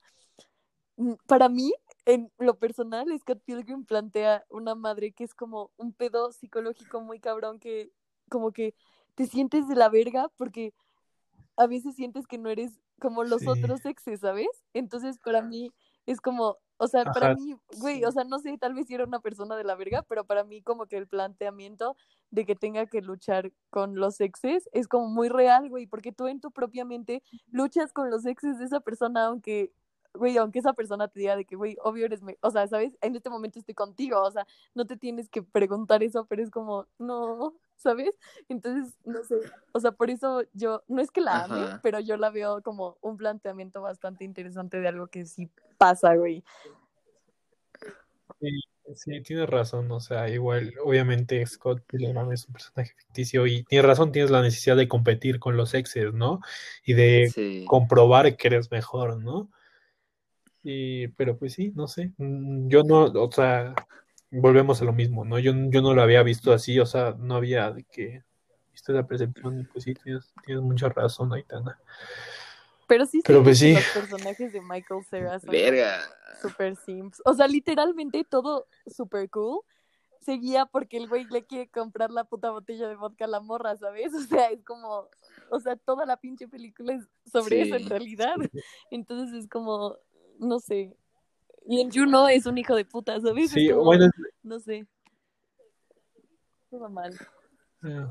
[0.97, 1.73] Mm, Para mí,
[2.05, 7.21] en lo personal, Scott Pilgrim plantea una madre que es como un pedo psicológico muy
[7.21, 7.93] cabrón que
[8.31, 8.75] como que
[9.15, 10.75] te sientes de la verga porque
[11.57, 13.49] a veces sientes que no eres como los Sí.
[13.49, 14.49] otros exes, ¿sabes?
[14.75, 15.73] Entonces, para mí
[16.07, 19.05] es como, o sea, para mí, güey, o sea, no sé, tal vez si era
[19.07, 21.97] una persona de la verga, pero para mí como que el planteamiento
[22.31, 26.29] de que tenga que luchar con los exes es como muy real, güey, porque tú
[26.29, 29.73] en tu propia mente luchas con los exes de esa persona, aunque,
[30.15, 32.97] güey, aunque esa persona te diga de que, güey, obvio eres, o sea, ¿sabes?
[33.01, 36.51] En este momento estoy contigo, o sea, no te tienes que preguntar eso, pero es
[36.51, 38.19] como, no, ¿sabes?
[38.49, 39.37] Entonces, no sé,
[39.73, 41.81] o sea, por eso yo, no es que la ame, Ajá.
[41.83, 45.49] pero yo la veo como un planteamiento bastante interesante de algo que sí
[45.79, 46.45] pasa, güey.
[48.41, 48.61] Sí,
[48.95, 53.87] sí, tienes razón, o sea, igual, obviamente Scott Pilgrim es un personaje ficticio y tienes
[53.87, 56.41] razón, tienes la necesidad de competir con los exes, ¿no?
[56.85, 57.65] Y de Sí.
[57.69, 59.49] comprobar que eres mejor, ¿no?
[60.63, 63.75] Y, pero pues sí, no sé, mm, yo no, o sea,
[64.31, 65.39] volvemos a lo mismo, ¿no?
[65.39, 68.23] Yo, yo no lo había visto así, o sea, no había de que
[68.73, 71.79] visto esa percepción y pues sí, tienes, tienes mucha razón, Aitana.
[72.87, 73.75] Pero sí Pero pues sí.
[73.75, 76.01] los personajes de Michael Cera son Verga.
[76.41, 77.23] super simps.
[77.25, 79.61] O sea, literalmente todo super cool
[80.21, 83.77] seguía porque el güey le quiere comprar la puta botella de vodka a la morra,
[83.77, 84.13] ¿sabes?
[84.15, 85.09] O sea, es como,
[85.51, 88.37] o sea, toda la pinche película es sobre eso en realidad.
[88.91, 89.97] Entonces es como,
[90.43, 90.95] no sé.
[91.67, 93.51] Y en Juno es un hijo de puta, ¿sabes?
[93.51, 94.11] Sí, como, bueno,
[94.43, 94.87] no sé.
[96.71, 97.15] Todo mal.
[97.85, 98.07] Eh,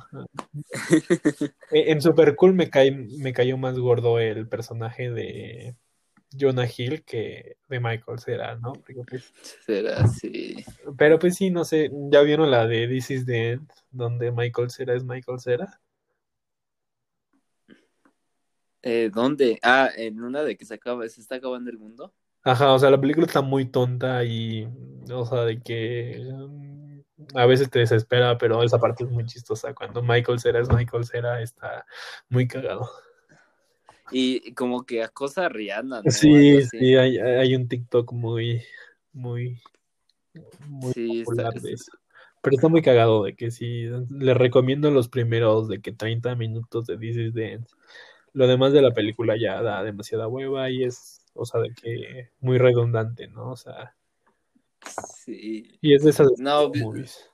[1.71, 5.75] En Super Cool me cae, me cayó más gordo el personaje de
[6.37, 8.73] Jonah Hill que de Michael Cera, ¿no?
[8.73, 9.33] Pues,
[9.65, 10.63] Será así.
[10.97, 13.69] pero pues sí, no sé, ¿ya vieron la de This is the End?
[13.91, 15.81] Donde Michael Cera es Michael Cera.
[18.83, 19.59] Eh, ¿Dónde?
[19.61, 22.13] Ah, en una de que se acaba, se está acabando el mundo.
[22.43, 24.67] Ajá, o sea, la película está muy tonta y,
[25.11, 27.01] o sea, de que mm,
[27.35, 29.73] a veces te desespera, pero esa parte es muy chistosa.
[29.73, 31.85] Cuando Michael Cera es Michael Cera, está
[32.29, 32.89] muy cagado.
[34.11, 36.11] Y como que acosa a Rihanna, ¿no?
[36.11, 38.61] Sí, sí, hay, hay un TikTok muy,
[39.13, 39.61] muy,
[40.67, 41.91] muy Sí, está- popular de eso.
[42.41, 46.87] Pero está muy cagado de que sí, les recomiendo los primeros de que 30 minutos
[46.87, 47.73] de This is Dance.
[48.33, 52.29] Lo demás de la película ya da demasiada hueva y es, o sea, de que
[52.39, 53.51] muy redundante, ¿no?
[53.51, 53.95] O sea,
[55.15, 55.77] Sí.
[55.81, 57.29] y es de esas No, movies.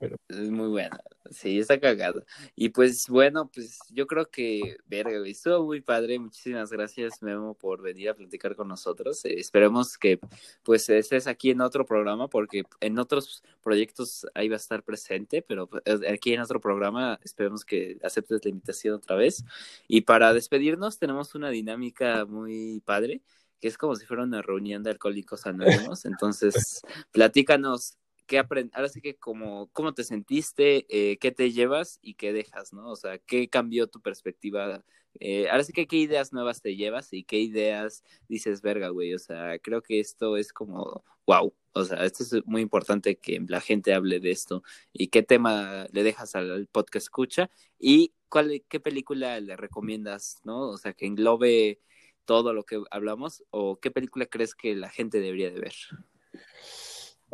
[0.00, 1.00] Es muy buena.
[1.30, 2.22] Sí, está cagada.
[2.54, 6.18] Y pues bueno, pues yo creo que, verga, estuvo muy padre.
[6.18, 9.24] Muchísimas gracias, Memo, por venir a platicar con nosotros.
[9.24, 10.20] Eh, esperemos que
[10.62, 15.42] pues estés aquí en otro programa, porque en otros proyectos ahí va a estar presente,
[15.42, 19.44] pero pues, aquí en otro programa esperemos que aceptes la invitación otra vez.
[19.88, 23.22] Y para despedirnos tenemos una dinámica muy padre,
[23.60, 26.04] que es como si fuera una reunión de alcohólicos anónimos.
[26.04, 27.98] Entonces, platícanos
[28.28, 32.32] qué aprend ahora sí que como cómo te sentiste, eh, qué te llevas y qué
[32.32, 32.90] dejas, ¿no?
[32.90, 34.84] O sea, qué cambió tu perspectiva.
[35.18, 39.14] Eh, ahora sí que qué ideas nuevas te llevas y qué ideas dices, verga, güey.
[39.14, 41.52] O sea, creo que esto es como, wow.
[41.72, 44.62] O sea, esto es muy importante que la gente hable de esto.
[44.92, 47.50] ¿Y qué tema le dejas al, podcast escucha?
[47.78, 50.68] ¿Y cuál, qué película le recomiendas, no?
[50.68, 51.80] O sea, que englobe
[52.26, 55.74] todo lo que hablamos o qué película crees que la gente debería de ver?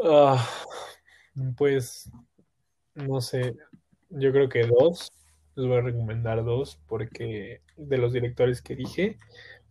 [0.02, 0.63] Ah,
[1.56, 2.10] pues,
[2.94, 3.56] no sé,
[4.10, 5.12] yo creo que dos,
[5.56, 9.18] les voy a recomendar dos, porque de los directores que dije,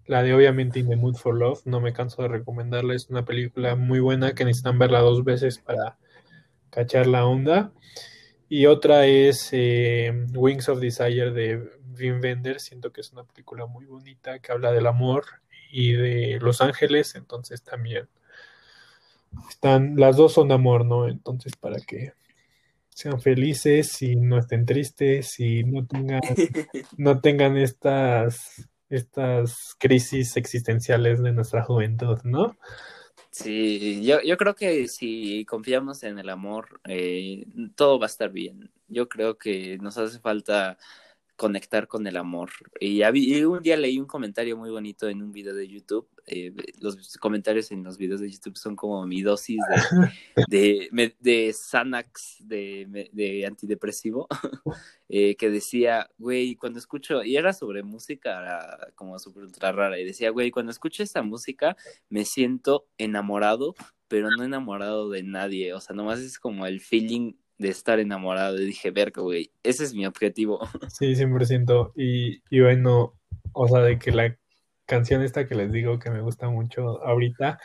[0.06, 3.26] la de obviamente In the Mood for Love, no me canso de recomendarla, es una
[3.26, 5.98] película muy buena que necesitan verla dos veces para
[6.69, 7.72] cachar la onda.
[8.49, 11.64] Y otra es eh, Wings of Desire de
[11.98, 15.26] Wim Wenders, siento que es una película muy bonita que habla del amor
[15.72, 18.07] y de Los Ángeles, entonces también
[19.49, 21.07] están, las dos son amor, ¿no?
[21.07, 22.14] Entonces, para que
[22.89, 26.22] sean felices y no estén tristes y no tengan,
[26.97, 32.57] no tengan estas, estas crisis existenciales de nuestra juventud, ¿no?
[33.31, 38.30] Sí, yo, yo creo que si confiamos en el amor, eh, todo va a estar
[38.30, 38.72] bien.
[38.88, 40.77] Yo creo que nos hace falta
[41.43, 42.51] conectar con el amor.
[42.79, 43.03] Y,
[43.43, 46.07] un día leí un comentario muy bonito en un video de YouTube.
[46.25, 49.59] Eh, los comentarios en los videos de YouTube son como mi dosis
[50.47, 54.29] de, de, de Xanax, de, de antidepresivo,
[55.09, 60.05] eh, que decía, güey, cuando escucho, y era sobre música como súper ultra rara, y
[60.05, 61.75] decía, güey, cuando escucho esta música
[62.07, 63.75] me siento enamorado,
[64.07, 65.73] pero no enamorado de nadie.
[65.73, 67.33] O sea, nomás es como el feeling
[67.64, 68.61] de estar enamorado.
[68.61, 70.60] Y dije, verga, güey, ese es mi objetivo.
[70.94, 71.94] Sí, 100%.
[71.95, 73.15] Y, y bueno,
[73.53, 74.38] o sea, de que la
[74.85, 77.60] canción esta que les digo que me gusta mucho ahorita,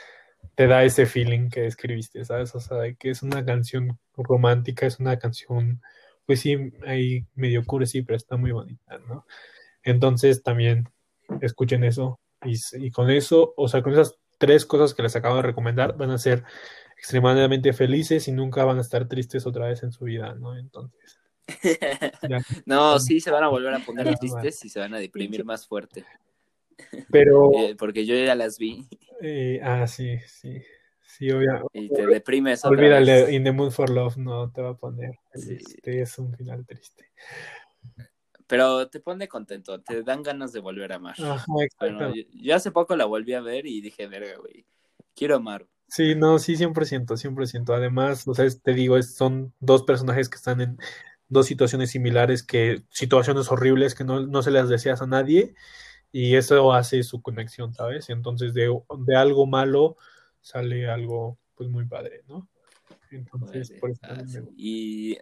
[0.55, 2.55] te da ese feeling que escribiste, ¿sabes?
[2.55, 5.83] O sea, de que es una canción romántica, es una canción,
[6.27, 9.27] pues sí, ahí medio cursi, pero está muy bonita, ¿no?
[9.83, 10.89] Entonces también
[11.41, 12.21] escuchen eso.
[12.45, 15.97] Y, y con eso, o sea, con esas tres cosas que les acabo de recomendar,
[15.97, 16.45] van a ser
[16.97, 20.57] extremadamente felices y nunca van a estar tristes otra vez en su vida, ¿no?
[20.57, 21.19] Entonces.
[22.67, 25.67] No, sí se van a volver a poner tristes y se van a deprimir más
[25.67, 26.05] fuerte.
[27.11, 27.51] Pero.
[27.59, 28.87] Eh, porque yo ya las vi.
[29.21, 30.63] Eh, ah, sí, sí.
[31.07, 31.69] Sí, obvio.
[31.73, 32.65] Y te deprimes.
[32.65, 35.19] Olvídale, In the Mood for Love no te va a poner.
[35.35, 35.57] Sí.
[35.59, 37.11] Este es un final triste.
[38.49, 41.15] Pero te pone contento, te dan ganas de volver a amar.
[41.23, 41.45] Ajá,
[41.79, 44.65] bueno, yo, yo, hace poco la volví a ver y dije, verga, güey,
[45.15, 45.67] quiero amar.
[45.87, 47.75] Sí, no, sí, 100%, 100%.
[47.75, 50.79] Además, o sea, te digo, es, son dos personajes que están en
[51.29, 55.55] dos situaciones similares, que situaciones horribles que no, no se las deseas a nadie,
[56.11, 58.09] y eso hace su conexión, ¿sabes?
[58.09, 59.99] Entonces, de, de algo malo
[60.41, 62.49] sale algo, pues, muy padre, ¿no?
[63.11, 64.39] Entonces, por eso Ah, sí.
[64.57, 65.19] Y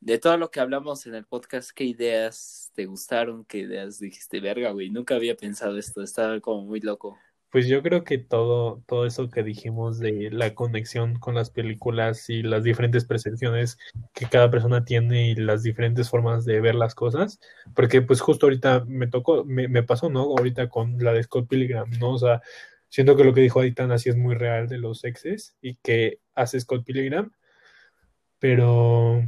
[0.00, 3.44] de todo lo que hablamos en el podcast, ¿qué ideas te gustaron?
[3.44, 4.90] ¿Qué ideas dijiste, verga, güey?
[4.90, 7.18] Nunca había pensado esto, estaba como muy loco.
[7.50, 12.30] Pues yo creo que todo, todo eso que dijimos de la conexión con las películas
[12.30, 13.76] y las diferentes percepciones
[14.14, 17.40] que cada persona tiene y las diferentes formas de ver las cosas,
[17.74, 20.22] porque pues justo ahorita me tocó, me, me pasó, ¿no?
[20.22, 22.12] Ahorita con la de Scott Pilgrim, ¿no?
[22.12, 22.40] O sea,
[22.88, 26.20] siento que lo que dijo Aitana sí es muy real de los exes y que
[26.34, 27.32] hace Scott Pilgrim,
[28.38, 29.24] pero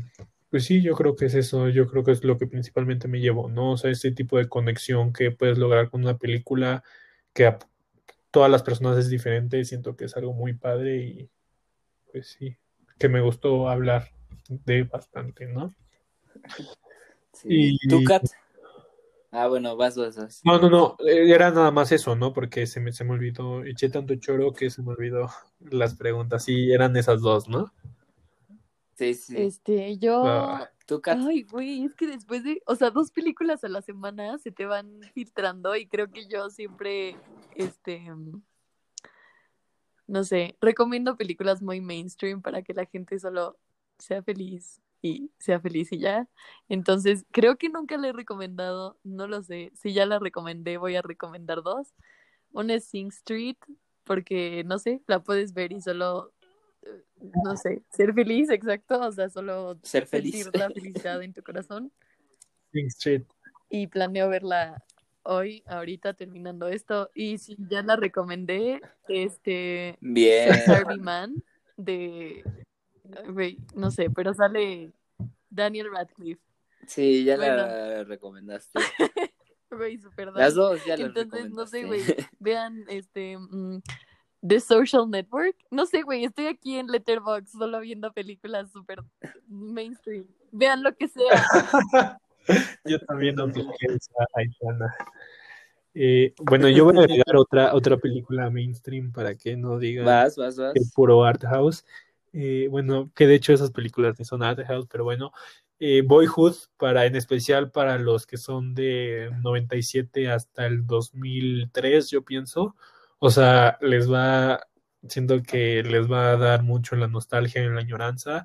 [0.53, 3.21] pues sí, yo creo que es eso, yo creo que es lo que principalmente me
[3.21, 3.73] llevó, ¿no?
[3.73, 6.85] O sea, ese tipo de conexión que puedes lograr con una película
[7.33, 7.59] que a
[8.31, 11.31] todas las personas es diferente, siento que es algo muy padre y
[12.13, 12.57] pues sí,
[12.99, 14.11] que me gustó hablar
[14.49, 15.75] de bastante, ¿no?
[17.33, 17.79] Sí.
[17.83, 18.25] Y- ¿Tú, Kat?
[19.31, 20.43] Ah, bueno, vas, vas, vas.
[20.45, 22.35] No, no, no, eh, era nada más eso, ¿no?
[22.35, 26.45] Porque se me, se me olvidó, eché tanto choro que se me olvidó las preguntas.
[26.45, 27.73] Sí, eran esas dos, ¿no?
[29.03, 29.35] Sí, sí.
[29.37, 30.25] Este, yo.
[30.27, 30.71] Ah.
[30.87, 31.19] ¿Tú, Kat?
[31.27, 34.67] Ay, güey, es que después de, o sea, dos películas a la semana se te
[34.67, 37.17] van filtrando y creo que yo siempre,
[37.55, 38.03] este,
[40.07, 43.59] no sé, recomiendo películas muy mainstream para que la gente solo
[43.99, 46.29] sea feliz y sea feliz y ya.
[46.69, 49.73] Entonces, creo que nunca la he recomendado, no lo sé.
[49.75, 51.95] Si ya la recomendé, voy a recomendar dos.
[52.53, 53.57] Una es Sing Street,
[54.05, 56.33] porque, no sé, la puedes ver y solo,
[57.45, 60.43] no sé, ser feliz, exacto, o sea, solo Ser feliz.
[60.43, 61.93] sentir la felicidad en tu corazón.
[63.69, 64.83] Y planeo verla
[65.23, 67.11] hoy, ahorita terminando esto.
[67.15, 70.51] Y si ya la recomendé, este, Bien.
[70.67, 71.43] Harvey Man,
[71.77, 72.43] de,
[73.75, 74.93] no sé, pero sale
[75.51, 76.43] Daniel Radcliffe,
[76.87, 77.57] Sí, ya Bueno.
[77.57, 78.73] la recomendaste.
[79.71, 82.03] güey, súper Las dos ya las Entonces, no sé, güey,
[82.41, 83.81] vean, este, mm,
[84.47, 85.57] The Social Network.
[85.71, 89.03] No sé, güey, estoy aquí en Letterboxd solo viendo películas súper
[89.47, 90.27] mainstream.
[90.51, 91.21] Vean lo que sea.
[92.85, 94.95] Yo también esa Aitana.
[95.95, 100.37] Eh, bueno, yo voy a agregar otra, otra película mainstream para que no digan Vas,
[100.37, 100.73] vas, vas.
[100.73, 101.85] que es puro art house.
[102.33, 105.33] Eh, bueno, que de hecho esas películas ni son art house, pero bueno.
[105.79, 112.23] Eh, Boyhood, para, en especial para los que son de 97 hasta el 2003, yo
[112.23, 112.77] pienso.
[113.25, 114.67] O sea, les va,
[115.09, 118.45] siento que les va a dar mucho la nostalgia, en la añoranza.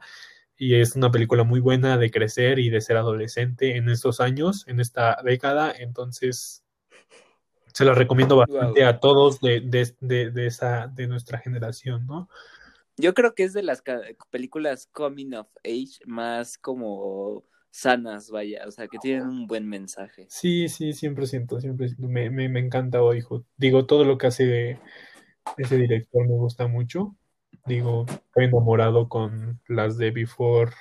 [0.55, 4.67] Y es una película muy buena de crecer y de ser adolescente en estos años,
[4.67, 5.73] en esta década.
[5.75, 6.63] Entonces,
[7.73, 8.89] se la recomiendo bastante Wow.
[8.89, 12.29] a todos de, de, de, de esa, de nuestra generación, ¿no?
[12.97, 13.81] Yo creo que es de las
[14.29, 17.43] películas coming of age más como
[17.77, 20.25] sanas, vaya, o sea, que tienen un buen mensaje.
[20.29, 22.07] Sí, sí, siempre siento, siempre siento.
[22.07, 23.43] Me, me, me encanta Boyhood.
[23.55, 24.79] Digo, todo lo que hace
[25.57, 27.15] ese director me gusta mucho.
[27.65, 30.71] Digo, estoy enamorado con las de Before,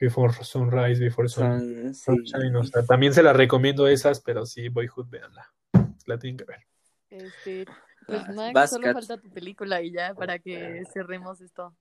[0.00, 2.04] Before Sunrise, Before Sun- sí.
[2.04, 2.56] Sunshine.
[2.56, 5.52] O sea, también se las recomiendo esas, pero sí, Boyhood, véanla.
[6.06, 6.60] La tienen que ver.
[7.10, 7.64] Este,
[8.06, 11.76] pues Max, solo falta tu película y ya para que cerremos esto.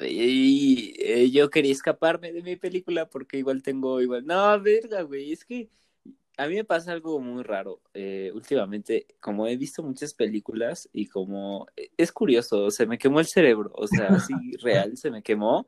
[0.00, 4.26] Y eh, yo quería escaparme de mi película porque igual tengo igual.
[4.26, 5.70] No, verga, güey, es que
[6.36, 7.80] a mí me pasa algo muy raro.
[7.94, 13.20] eh, últimamente, como he visto muchas películas y como eh, es curioso, se me quemó
[13.20, 15.66] el cerebro, o sea, así real se me quemó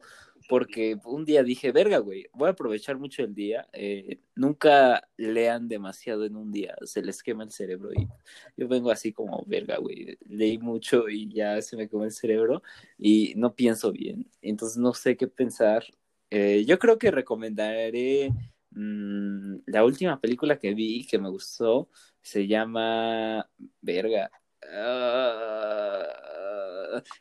[0.49, 3.69] porque un día dije, verga, güey, voy a aprovechar mucho el día.
[3.73, 8.09] eh, nunca lean demasiado en un día, se les quema el cerebro y
[8.57, 12.63] yo vengo así como, verga, güey, leí mucho y ya se me quemó el cerebro
[12.99, 15.85] y no pienso bien, entonces no sé qué pensar.
[16.31, 18.31] Eh, yo creo que recomendaré
[18.71, 21.91] mm, la última película que vi que me gustó,
[22.23, 23.49] se llama
[23.81, 24.31] Verga.
[24.63, 26.38] Ah,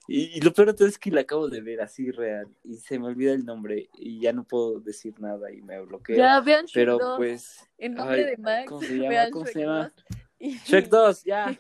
[0.08, 2.76] y, y lo peor de todo es que la acabo de ver así real y
[2.76, 6.18] se me olvida el nombre y ya no puedo decir nada y me bloqueo.
[6.18, 7.18] Ya, vean Shrek Pero 2.
[7.18, 9.10] pues, en nombre ay, de Max, ¿cómo se llama?
[9.10, 9.84] vean ¿Cómo se Shrek llama?
[9.84, 9.94] 2.
[10.40, 11.60] Y- Shrek 2, ya.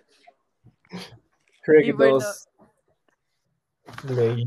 [1.65, 2.13] Shrek Y bueno.
[2.15, 2.49] 2,
[4.15, 4.45] leí.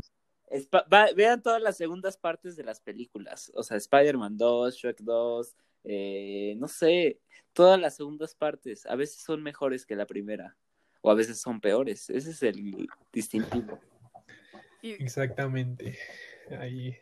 [0.49, 3.51] Espa- va- vean todas las segundas partes de las películas.
[3.55, 7.19] O sea, Spider-Man 2, Shrek 2, eh, no sé,
[7.53, 8.85] todas las segundas partes.
[8.85, 10.57] A veces son mejores que la primera.
[11.01, 12.09] O a veces son peores.
[12.09, 13.79] Ese es el distintivo.
[14.81, 15.97] Exactamente.
[16.59, 16.95] Ahí.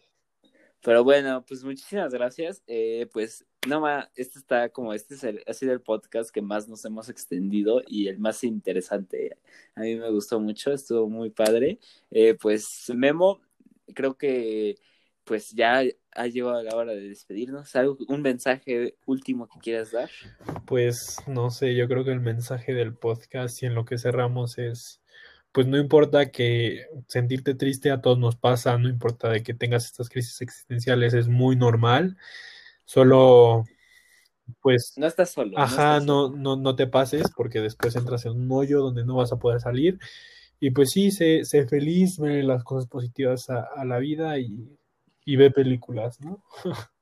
[0.81, 2.63] Pero bueno, pues muchísimas gracias.
[2.67, 6.41] Eh, pues no más, este está como, este es el- ha sido el podcast que
[6.41, 9.37] más nos hemos extendido y el más interesante.
[9.75, 11.79] A mí me gustó mucho, estuvo muy padre.
[12.11, 13.41] Eh, pues Memo,
[13.93, 14.77] creo que
[15.25, 15.83] pues ya
[16.19, 17.73] ha llegado la hora de despedirnos.
[17.77, 20.09] ¿Algo, un mensaje último que quieras dar?
[20.65, 24.57] Pues no sé, yo creo que el mensaje del podcast y en lo que cerramos
[24.57, 25.01] es,
[25.53, 29.85] pues no importa que sentirte triste a todos nos pasa, no importa de que tengas
[29.85, 32.17] estas crisis existenciales, es muy normal.
[32.83, 33.63] Solo,
[34.61, 35.57] pues, No estás solo.
[35.57, 36.29] ajá, solo.
[36.31, 39.39] no, no, no te pases porque después entras en un hoyo donde no vas a
[39.39, 39.97] poder salir.
[40.59, 44.77] Y pues sí, sé, sé feliz, ve las cosas positivas a, a la vida y,
[45.29, 46.43] y ve películas, ¿no?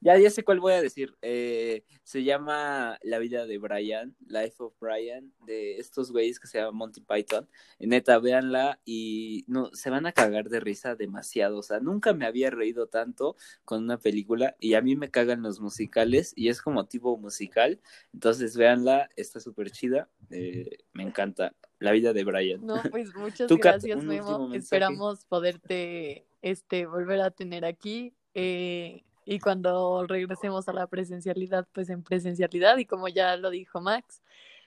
[0.00, 1.16] Ya, ya sé cuál voy a decir.
[1.22, 6.58] Eh, se llama La vida de Brian, Life of Brian, de estos güeyes que se
[6.58, 7.48] llama Monty Python.
[7.78, 11.58] Neta, véanla y no, se van a cagar de risa demasiado.
[11.58, 15.42] O sea, nunca me había reído tanto con una película y a mí me cagan
[15.42, 17.80] los musicales y es como tipo musical.
[18.12, 20.10] Entonces, véanla, está súper chida.
[20.30, 21.54] eh, me encanta.
[21.82, 22.64] La vida de Brian.
[22.64, 24.52] No, pues muchas gracias, Memo.
[24.54, 28.12] Esperamos poderte este, volver a tener aquí.
[28.34, 33.80] Eh, y cuando regresemos a la presencialidad, pues en presencialidad y como ya lo dijo
[33.80, 34.20] Max,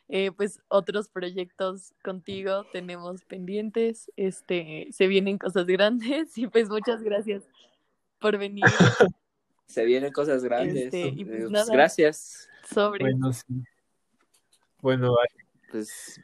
[0.07, 7.01] eh, pues otros proyectos contigo tenemos pendientes, este, se vienen cosas grandes y pues muchas
[7.01, 7.43] gracias
[8.19, 8.63] por venir.
[9.67, 10.93] Se vienen cosas grandes.
[10.93, 11.73] Este, y pues Eh, pues nada.
[11.73, 12.47] gracias.
[12.71, 13.03] Sobre.
[13.03, 13.63] Bueno, sí.
[14.79, 15.15] Bueno,
[15.71, 16.21] Pues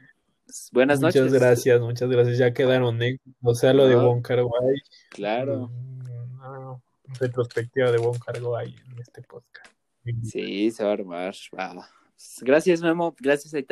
[0.71, 1.33] buenas muchas noches.
[1.39, 2.37] gracias, muchas gracias.
[2.37, 3.19] Ya quedaron, ¿eh?
[3.41, 4.05] O sea, lo de No.
[4.07, 5.67] Wong Kar Wai, Claro.
[5.69, 6.83] mm, no,
[7.19, 9.71] retrospectiva de Wong Kar Wai en este podcast.
[10.23, 11.35] Sí, se va a armar.
[11.57, 11.87] Va.
[12.41, 13.15] Gracias, Memo.
[13.19, 13.67] Gracias, Aitana.